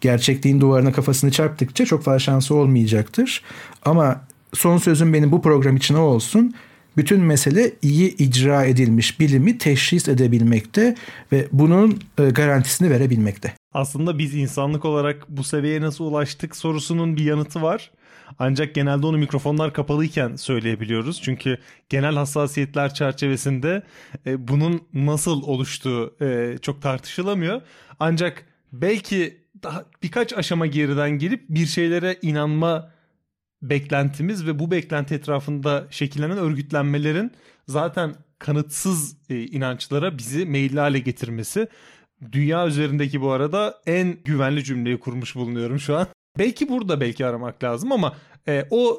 Gerçekliğin 0.00 0.60
duvarına 0.60 0.92
kafasını 0.92 1.30
çarptıkça 1.30 1.84
çok 1.84 2.04
fazla 2.04 2.18
şansı 2.18 2.54
olmayacaktır. 2.54 3.42
Ama 3.84 4.20
son 4.54 4.78
sözüm 4.78 5.12
benim 5.12 5.32
bu 5.32 5.42
program 5.42 5.76
için 5.76 5.94
o 5.94 6.00
olsun. 6.00 6.54
Bütün 6.96 7.20
mesele 7.20 7.72
iyi 7.82 8.16
icra 8.16 8.64
edilmiş 8.64 9.20
bilimi 9.20 9.58
teşhis 9.58 10.08
edebilmekte 10.08 10.94
ve 11.32 11.48
bunun 11.52 12.00
e, 12.18 12.24
garantisini 12.30 12.90
verebilmekte. 12.90 13.54
Aslında 13.72 14.18
biz 14.18 14.34
insanlık 14.34 14.84
olarak 14.84 15.28
bu 15.28 15.44
seviyeye 15.44 15.80
nasıl 15.80 16.04
ulaştık 16.04 16.56
sorusunun 16.56 17.16
bir 17.16 17.24
yanıtı 17.24 17.62
var. 17.62 17.90
Ancak 18.38 18.74
genelde 18.74 19.06
onu 19.06 19.18
mikrofonlar 19.18 19.72
kapalıyken 19.72 20.36
söyleyebiliyoruz. 20.36 21.22
Çünkü 21.22 21.58
genel 21.88 22.14
hassasiyetler 22.14 22.94
çerçevesinde 22.94 23.82
e, 24.26 24.48
bunun 24.48 24.82
nasıl 24.94 25.42
oluştuğu 25.42 26.16
e, 26.20 26.58
çok 26.62 26.82
tartışılamıyor. 26.82 27.62
Ancak 28.00 28.46
belki 28.72 29.36
daha 29.62 29.84
birkaç 30.02 30.32
aşama 30.32 30.66
geriden 30.66 31.10
gelip 31.10 31.44
bir 31.48 31.66
şeylere 31.66 32.16
inanma 32.22 32.90
beklentimiz 33.62 34.46
ve 34.46 34.58
bu 34.58 34.70
beklenti 34.70 35.14
etrafında 35.14 35.86
şekillenen 35.90 36.38
örgütlenmelerin 36.38 37.32
zaten 37.68 38.14
kanıtsız 38.38 39.16
e, 39.30 39.42
inançlara 39.42 40.18
bizi 40.18 40.46
meyilli 40.46 40.80
hale 40.80 40.98
getirmesi. 40.98 41.68
Dünya 42.32 42.66
üzerindeki 42.66 43.20
bu 43.20 43.30
arada 43.30 43.80
en 43.86 44.16
güvenli 44.24 44.64
cümleyi 44.64 45.00
kurmuş 45.00 45.34
bulunuyorum 45.36 45.80
şu 45.80 45.96
an. 45.96 46.06
Belki 46.38 46.68
burada 46.68 47.00
belki 47.00 47.26
aramak 47.26 47.64
lazım 47.64 47.92
ama 47.92 48.16
e, 48.48 48.66
o 48.70 48.98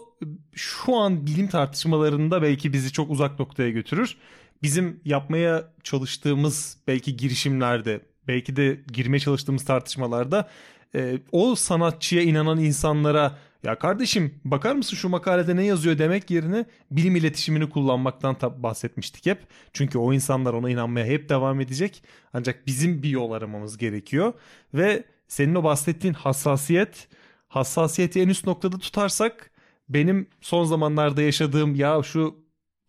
şu 0.55 0.95
an 0.95 1.27
bilim 1.27 1.47
tartışmalarında 1.47 2.41
belki 2.41 2.73
bizi 2.73 2.91
çok 2.91 3.11
uzak 3.11 3.39
noktaya 3.39 3.69
götürür. 3.69 4.17
Bizim 4.63 4.99
yapmaya 5.05 5.71
çalıştığımız 5.83 6.77
belki 6.87 7.17
girişimlerde, 7.17 8.01
belki 8.27 8.55
de 8.55 8.81
girmeye 8.93 9.19
çalıştığımız 9.19 9.65
tartışmalarda 9.65 10.49
e, 10.95 11.19
o 11.31 11.55
sanatçıya 11.55 12.21
inanan 12.21 12.59
insanlara 12.59 13.37
ya 13.65 13.79
kardeşim 13.79 14.39
bakar 14.45 14.75
mısın 14.75 14.95
şu 14.97 15.09
makalede 15.09 15.55
ne 15.55 15.63
yazıyor 15.65 15.97
demek 15.97 16.31
yerine 16.31 16.65
bilim 16.91 17.15
iletişimini 17.15 17.69
kullanmaktan 17.69 18.37
bahsetmiştik 18.57 19.25
hep. 19.25 19.47
Çünkü 19.73 19.97
o 19.97 20.13
insanlar 20.13 20.53
ona 20.53 20.69
inanmaya 20.69 21.05
hep 21.05 21.29
devam 21.29 21.61
edecek. 21.61 22.03
Ancak 22.33 22.67
bizim 22.67 23.03
bir 23.03 23.09
yol 23.09 23.31
aramamız 23.31 23.77
gerekiyor. 23.77 24.33
Ve 24.73 25.03
senin 25.27 25.55
o 25.55 25.63
bahsettiğin 25.63 26.13
hassasiyet, 26.13 27.07
hassasiyeti 27.47 28.21
en 28.21 28.29
üst 28.29 28.47
noktada 28.47 28.77
tutarsak 28.77 29.51
benim 29.89 30.29
son 30.41 30.65
zamanlarda 30.65 31.21
yaşadığım 31.21 31.75
ya 31.75 32.03
şu 32.03 32.35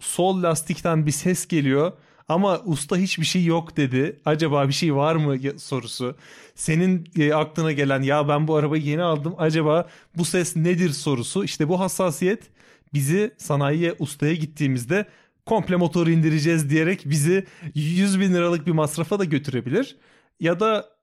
sol 0.01 0.43
lastikten 0.43 1.07
bir 1.07 1.11
ses 1.11 1.49
geliyor 1.49 1.93
ama 2.29 2.61
usta 2.65 2.97
hiçbir 2.97 3.25
şey 3.25 3.45
yok 3.45 3.77
dedi. 3.77 4.21
Acaba 4.25 4.69
bir 4.69 4.73
şey 4.73 4.95
var 4.95 5.17
mı 5.17 5.61
sorusu. 5.61 6.17
Senin 6.55 7.09
e, 7.19 7.35
aklına 7.35 7.73
gelen 7.73 8.03
ya 8.03 8.29
ben 8.29 8.49
bu 8.49 8.57
arabayı 8.57 8.83
yeni 8.83 9.03
aldım. 9.03 9.35
Acaba 9.39 9.89
bu 10.17 10.25
ses 10.25 10.57
nedir 10.57 10.91
sorusu. 10.91 11.45
İşte 11.45 11.69
bu 11.69 11.81
hassasiyet 11.81 12.43
bizi 12.95 13.35
sanayiye 13.39 13.95
ustaya 13.99 14.35
gittiğimizde 14.35 15.07
komple 15.47 15.77
motoru 15.77 16.11
indireceğiz 16.11 16.71
diyerek 16.71 17.03
bizi 17.05 17.47
100 17.75 18.21
bin 18.21 18.35
liralık 18.35 18.67
bir 18.67 18.73
masrafa 18.73 19.19
da 19.19 19.25
götürebilir. 19.25 19.97
Ya 20.41 20.61
da 20.61 20.97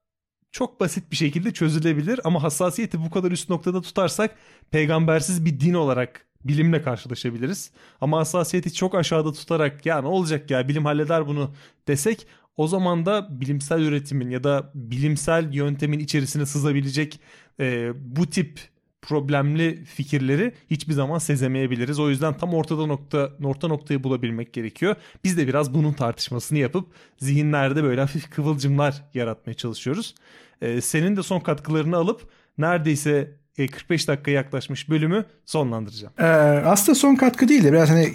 çok 0.52 0.80
basit 0.80 1.12
bir 1.12 1.16
şekilde 1.16 1.54
çözülebilir 1.54 2.20
ama 2.24 2.44
hassasiyeti 2.44 3.00
bu 3.02 3.10
kadar 3.10 3.32
üst 3.32 3.50
noktada 3.50 3.82
tutarsak 3.82 4.36
peygambersiz 4.72 5.46
bir 5.46 5.60
din 5.60 5.74
olarak 5.74 6.26
bilimle 6.46 6.82
karşılaşabiliriz. 6.82 7.72
Ama 8.02 8.20
hassasiyeti 8.20 8.74
çok 8.74 8.96
aşağıda 8.96 9.34
tutarak 9.34 9.86
ya 9.86 10.02
ne 10.02 10.08
olacak 10.08 10.52
ya 10.52 10.68
bilim 10.68 10.86
halleder 10.86 11.28
bunu 11.28 11.52
desek 11.88 12.28
o 12.58 12.68
zaman 12.68 13.06
da 13.06 13.42
bilimsel 13.42 13.80
üretimin 13.80 14.30
ya 14.30 14.44
da 14.44 14.72
bilimsel 14.76 15.54
yöntemin 15.54 16.00
içerisine 16.00 16.46
sızabilecek 16.46 17.20
e, 17.60 17.92
bu 17.96 18.30
tip 18.30 18.60
problemli 19.02 19.86
fikirleri 19.86 20.54
hiçbir 20.70 20.94
zaman 20.94 21.18
sezemeyebiliriz. 21.18 22.00
O 22.00 22.10
yüzden 22.10 22.38
tam 22.38 22.54
ortada 22.54 22.86
nokta 22.86 23.32
orta 23.44 23.68
noktayı 23.68 24.04
bulabilmek 24.04 24.54
gerekiyor. 24.54 24.96
Biz 25.24 25.38
de 25.38 25.48
biraz 25.48 25.74
bunun 25.74 25.94
tartışmasını 25.94 26.58
yapıp 26.58 26.88
zihinlerde 27.18 27.84
böyle 27.84 28.02
hafif 28.02 28.30
kıvılcımlar 28.30 29.04
yaratmaya 29.14 29.54
çalışıyoruz. 29.54 30.16
Ee, 30.62 30.82
senin 30.82 31.16
de 31.16 31.24
son 31.24 31.40
katkılarını 31.40 31.98
alıp 31.98 32.30
neredeyse 32.58 33.38
45 33.58 34.08
dakika 34.08 34.32
yaklaşmış 34.32 34.90
bölümü 34.90 35.26
sonlandıracağım. 35.46 36.14
Ee, 36.20 36.24
aslında 36.66 36.96
son 36.96 37.16
katkı 37.16 37.48
değil 37.48 37.64
de 37.64 37.74
biraz 37.74 37.90
hani 37.90 38.14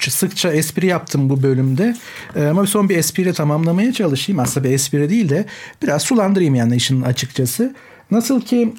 sıkça 0.00 0.52
espri 0.52 0.86
yaptım 0.86 1.30
bu 1.30 1.42
bölümde. 1.42 1.96
Ee, 2.36 2.46
ama 2.46 2.66
son 2.66 2.88
bir 2.88 2.96
espriyle 2.96 3.32
tamamlamaya 3.32 3.92
çalışayım. 3.92 4.40
Aslında 4.40 4.68
bir 4.68 4.74
espri 4.74 5.10
değil 5.10 5.28
de 5.28 5.46
biraz 5.82 6.02
sulandırayım 6.02 6.54
yani 6.54 6.76
işin 6.76 7.02
açıkçası. 7.02 7.74
Nasıl 8.10 8.40
ki 8.40 8.74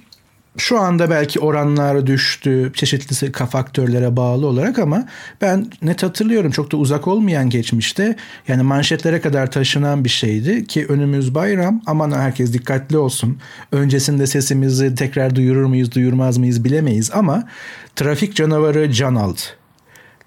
Şu 0.59 0.79
anda 0.79 1.09
belki 1.09 1.39
oranlar 1.39 2.07
düştü 2.07 2.71
çeşitli 2.73 3.31
faktörlere 3.31 4.15
bağlı 4.17 4.47
olarak 4.47 4.79
ama 4.79 5.05
ben 5.41 5.65
net 5.81 6.03
hatırlıyorum 6.03 6.51
çok 6.51 6.71
da 6.71 6.77
uzak 6.77 7.07
olmayan 7.07 7.49
geçmişte 7.49 8.15
yani 8.47 8.63
manşetlere 8.63 9.21
kadar 9.21 9.51
taşınan 9.51 10.03
bir 10.03 10.09
şeydi 10.09 10.67
ki 10.67 10.85
önümüz 10.85 11.35
bayram 11.35 11.81
aman 11.85 12.11
herkes 12.11 12.53
dikkatli 12.53 12.97
olsun. 12.97 13.37
Öncesinde 13.71 14.27
sesimizi 14.27 14.95
tekrar 14.95 15.35
duyurur 15.35 15.65
muyuz 15.65 15.95
duyurmaz 15.95 16.37
mıyız 16.37 16.63
bilemeyiz 16.63 17.11
ama 17.13 17.47
trafik 17.95 18.35
canavarı 18.35 18.91
can 18.91 19.15
aldı. 19.15 19.41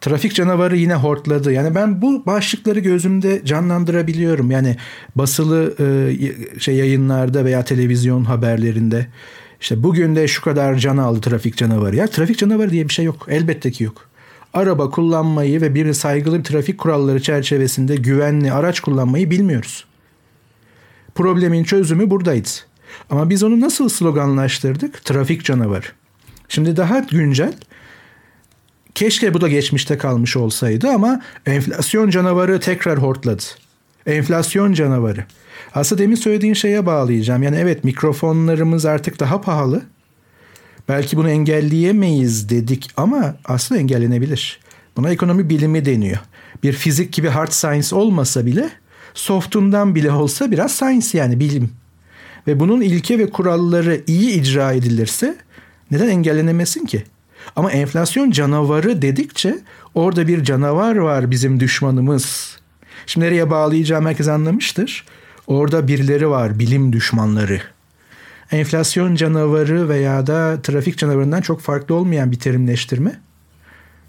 Trafik 0.01 0.35
canavarı 0.35 0.77
yine 0.77 0.95
hortladı. 0.95 1.53
Yani 1.53 1.75
ben 1.75 2.03
bu 2.03 2.27
başlıkları 2.27 2.79
gözümde 2.79 3.45
canlandırabiliyorum. 3.45 4.51
Yani 4.51 4.77
basılı 5.17 5.75
e, 5.81 6.61
şey 6.61 6.75
yayınlarda 6.75 7.45
veya 7.45 7.65
televizyon 7.65 8.25
haberlerinde 8.25 9.07
işte 9.63 9.83
bugün 9.83 10.17
de 10.17 10.29
şu 10.29 10.43
kadar 10.43 10.75
can 10.75 10.97
aldı 10.97 11.21
trafik 11.21 11.57
canavarı. 11.57 11.97
Ya 11.97 12.07
trafik 12.07 12.39
canavarı 12.39 12.71
diye 12.71 12.89
bir 12.89 12.93
şey 12.93 13.05
yok. 13.05 13.27
Elbette 13.29 13.71
ki 13.71 13.85
yok. 13.85 14.09
Araba 14.55 14.91
kullanmayı 14.91 15.61
ve 15.61 15.75
bir 15.75 15.93
saygılı 15.93 16.39
bir 16.39 16.45
trafik 16.45 16.79
kuralları 16.79 17.23
çerçevesinde 17.23 17.97
güvenli 17.97 18.53
araç 18.53 18.81
kullanmayı 18.81 19.31
bilmiyoruz. 19.31 19.85
Problemin 21.15 21.65
çözümü 21.65 22.11
buradaydı. 22.11 22.49
Ama 23.11 23.31
biz 23.31 23.43
onu 23.43 23.61
nasıl 23.61 23.89
sloganlaştırdık? 23.89 25.05
Trafik 25.05 25.45
canavarı. 25.45 25.87
Şimdi 26.49 26.77
daha 26.77 26.99
güncel 26.99 27.53
Keşke 28.95 29.35
bu 29.35 29.41
da 29.41 29.49
geçmişte 29.49 29.99
kalmış 29.99 30.37
olsaydı 30.37 30.89
ama 30.89 31.23
enflasyon 31.47 32.11
canavarı 32.11 32.61
tekrar 32.61 32.99
hortladı. 32.99 33.43
Enflasyon 34.07 34.73
canavarı. 34.73 35.25
Aslında 35.75 36.03
demin 36.03 36.17
söylediğin 36.17 36.55
şeye 36.55 36.87
bağlayacağım. 36.87 37.43
Yani 37.43 37.57
evet 37.57 37.85
mikrofonlarımız 37.85 38.87
artık 38.87 39.21
daha 39.21 39.41
pahalı. 39.41 39.83
Belki 40.89 41.17
bunu 41.17 41.31
engelleyemeyiz 41.31 42.49
dedik 42.49 42.91
ama 42.97 43.37
aslında 43.45 43.81
engellenebilir. 43.81 44.61
Buna 44.97 45.11
ekonomi 45.11 45.51
bilimi 45.51 45.85
deniyor. 45.85 46.19
Bir 46.63 46.73
fizik 46.73 47.13
gibi 47.13 47.29
hard 47.29 47.53
science 47.53 47.97
olmasa 47.97 48.47
bile 48.47 48.71
softundan 49.15 49.95
bile 49.95 50.13
olsa 50.13 50.51
biraz 50.51 50.73
science 50.73 51.19
yani 51.19 51.41
bilim. 51.41 51.71
Ve 52.47 52.61
bunun 52.61 52.81
ilke 52.81 53.19
ve 53.19 53.31
kuralları 53.31 54.01
iyi 54.07 54.31
icra 54.41 54.73
edilirse 54.73 55.37
neden 55.91 56.09
engellenemesin 56.09 56.87
ki? 56.87 57.05
Ama 57.57 57.73
enflasyon 57.73 58.31
canavarı 58.31 59.03
dedikçe 59.03 59.59
orada 59.95 60.29
bir 60.29 60.45
canavar 60.45 60.97
var 60.97 61.31
bizim 61.31 61.61
düşmanımız. 61.61 62.57
Şimdi 63.07 63.27
nereye 63.27 63.51
bağlayacağım 63.51 64.07
herkes 64.07 64.29
anlamıştır. 64.29 65.05
Orada 65.47 65.89
birileri 65.89 66.29
var 66.29 66.59
bilim 66.59 66.93
düşmanları. 66.93 67.61
Enflasyon 68.53 69.15
canavarı 69.15 69.89
veya 69.89 70.27
da 70.27 70.63
trafik 70.63 70.99
canavarından 70.99 71.41
çok 71.41 71.61
farklı 71.61 71.95
olmayan 71.95 72.33
bir 72.33 72.39
terimleştirme. 72.39 73.21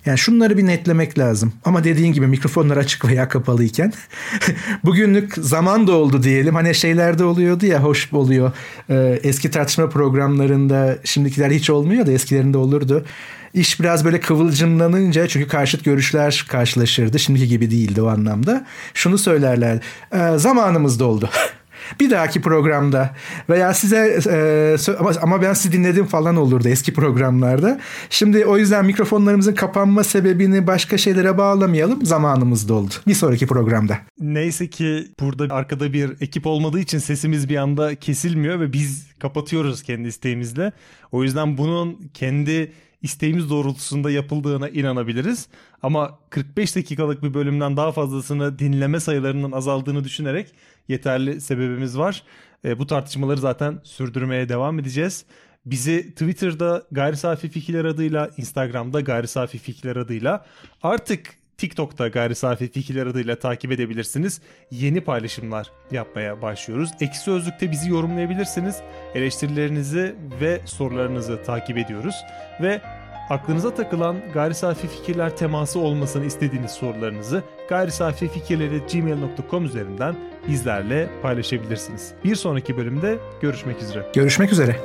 Yani 0.06 0.18
şunları 0.18 0.58
bir 0.58 0.68
netlemek 0.68 1.20
lazım. 1.20 1.54
Ama 1.66 1.84
dediğin 1.84 2.14
gibi 2.14 2.28
mikrofonlar 2.28 2.78
açık 2.78 3.06
veya 3.06 3.28
kapalıyken 3.30 3.94
bugünlük 4.84 5.34
zaman 5.34 5.88
da 5.88 5.92
oldu 5.92 6.24
diyelim. 6.24 6.56
Hani 6.56 6.76
şeylerde 6.76 7.24
oluyordu 7.24 7.66
ya 7.66 7.84
hoş 7.84 8.14
oluyor. 8.14 8.52
Ee, 8.90 9.20
eski 9.24 9.52
tartışma 9.52 9.90
programlarında 9.90 10.98
şimdikiler 11.04 11.52
hiç 11.52 11.70
olmuyor 11.70 12.06
da 12.06 12.12
eskilerinde 12.12 12.58
olurdu. 12.58 13.06
İş 13.54 13.80
biraz 13.80 14.06
böyle 14.06 14.20
kıvılcımlanınca 14.20 15.28
çünkü 15.28 15.48
karşıt 15.48 15.86
görüşler 15.86 16.46
karşılaşırdı. 16.50 17.20
Şimdiki 17.20 17.48
gibi 17.48 17.72
değildi 17.72 18.02
o 18.02 18.08
anlamda. 18.08 18.66
Şunu 18.94 19.18
söylerler. 19.18 19.80
E, 20.12 20.38
zamanımız 20.38 21.00
doldu. 21.00 21.30
bir 22.00 22.12
dahaki 22.12 22.42
programda 22.42 23.16
veya 23.50 23.74
size 23.74 24.20
e, 24.30 24.76
ama, 25.22 25.42
ben 25.42 25.54
sizi 25.54 25.72
dinledim 25.72 26.06
falan 26.06 26.36
olurdu 26.36 26.68
eski 26.68 26.94
programlarda. 26.94 27.80
Şimdi 28.10 28.46
o 28.46 28.58
yüzden 28.58 28.86
mikrofonlarımızın 28.86 29.56
kapanma 29.56 30.04
sebebini 30.04 30.68
başka 30.68 30.98
şeylere 30.98 31.38
bağlamayalım. 31.38 32.06
Zamanımız 32.06 32.70
doldu. 32.70 32.94
Bir 33.08 33.14
sonraki 33.14 33.48
programda. 33.48 33.98
Neyse 34.20 34.70
ki 34.70 35.08
burada 35.20 35.56
arkada 35.56 35.94
bir 35.94 36.12
ekip 36.22 36.48
olmadığı 36.48 36.80
için 36.80 37.00
sesimiz 37.00 37.50
bir 37.50 37.56
anda 37.58 37.96
kesilmiyor 37.96 38.60
ve 38.60 38.74
biz 38.74 39.08
kapatıyoruz 39.20 39.84
kendi 39.84 40.08
isteğimizle. 40.08 40.72
O 41.12 41.24
yüzden 41.24 41.58
bunun 41.58 42.12
kendi 42.14 42.72
isteğimiz 43.04 43.50
doğrultusunda 43.50 44.12
yapıldığına 44.12 44.70
inanabiliriz. 44.70 45.48
Ama 45.82 46.20
45 46.30 46.76
dakikalık 46.76 47.24
bir 47.24 47.34
bölümden 47.34 47.78
daha 47.78 47.92
fazlasını 47.92 48.60
dinleme 48.60 49.00
sayılarının 49.00 49.52
azaldığını 49.52 50.04
düşünerek 50.04 50.54
yeterli 50.88 51.42
sebebimiz 51.42 51.98
var. 51.98 52.24
E, 52.66 52.80
bu 52.80 52.88
tartışmaları 52.88 53.40
zaten 53.40 53.80
sürdürmeye 53.84 54.50
devam 54.50 54.80
edeceğiz. 54.80 55.26
Bizi 55.66 56.12
Twitter'da 56.12 56.84
Gayri 56.92 57.18
Safi 57.18 57.50
Fikirler 57.50 57.86
adıyla, 57.86 58.30
Instagram'da 58.38 59.02
Gayri 59.02 59.28
Safi 59.28 59.58
Fikirler 59.58 59.96
adıyla 59.96 60.46
artık 60.84 61.43
TikTok'ta 61.64 62.08
Gayri 62.08 62.36
Safi 62.36 62.72
Fikirler 62.72 63.08
adıyla 63.08 63.36
takip 63.36 63.72
edebilirsiniz. 63.72 64.42
Yeni 64.72 65.02
paylaşımlar 65.02 65.72
yapmaya 65.92 66.42
başlıyoruz. 66.42 66.92
Eksi 67.02 67.20
Sözlük'te 67.20 67.72
bizi 67.72 67.90
yorumlayabilirsiniz. 67.90 68.82
Eleştirilerinizi 69.16 70.16
ve 70.42 70.62
sorularınızı 70.66 71.44
takip 71.44 71.78
ediyoruz. 71.78 72.16
Ve 72.62 72.82
aklınıza 73.30 73.76
takılan 73.76 74.18
gayri 74.34 74.56
safi 74.56 74.88
fikirler 74.88 75.38
teması 75.38 75.80
olmasını 75.80 76.26
istediğiniz 76.26 76.72
sorularınızı 76.72 77.44
gayri 77.70 77.92
safi 77.92 78.28
fikirleri 78.28 78.82
gmail.com 78.94 79.66
üzerinden 79.66 80.16
bizlerle 80.48 81.10
paylaşabilirsiniz. 81.22 82.12
Bir 82.24 82.36
sonraki 82.36 82.78
bölümde 82.78 83.18
görüşmek 83.42 83.82
üzere. 83.82 84.06
Görüşmek 84.14 84.52
üzere. 84.52 84.76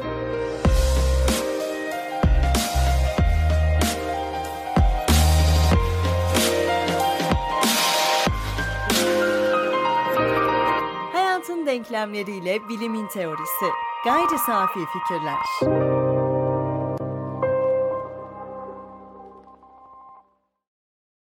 Denklemleriyle 11.78 12.68
bilimin 12.68 13.06
teorisi. 13.08 13.66
Gayri 14.04 14.38
safi 14.46 14.80
fikirler. 14.92 16.07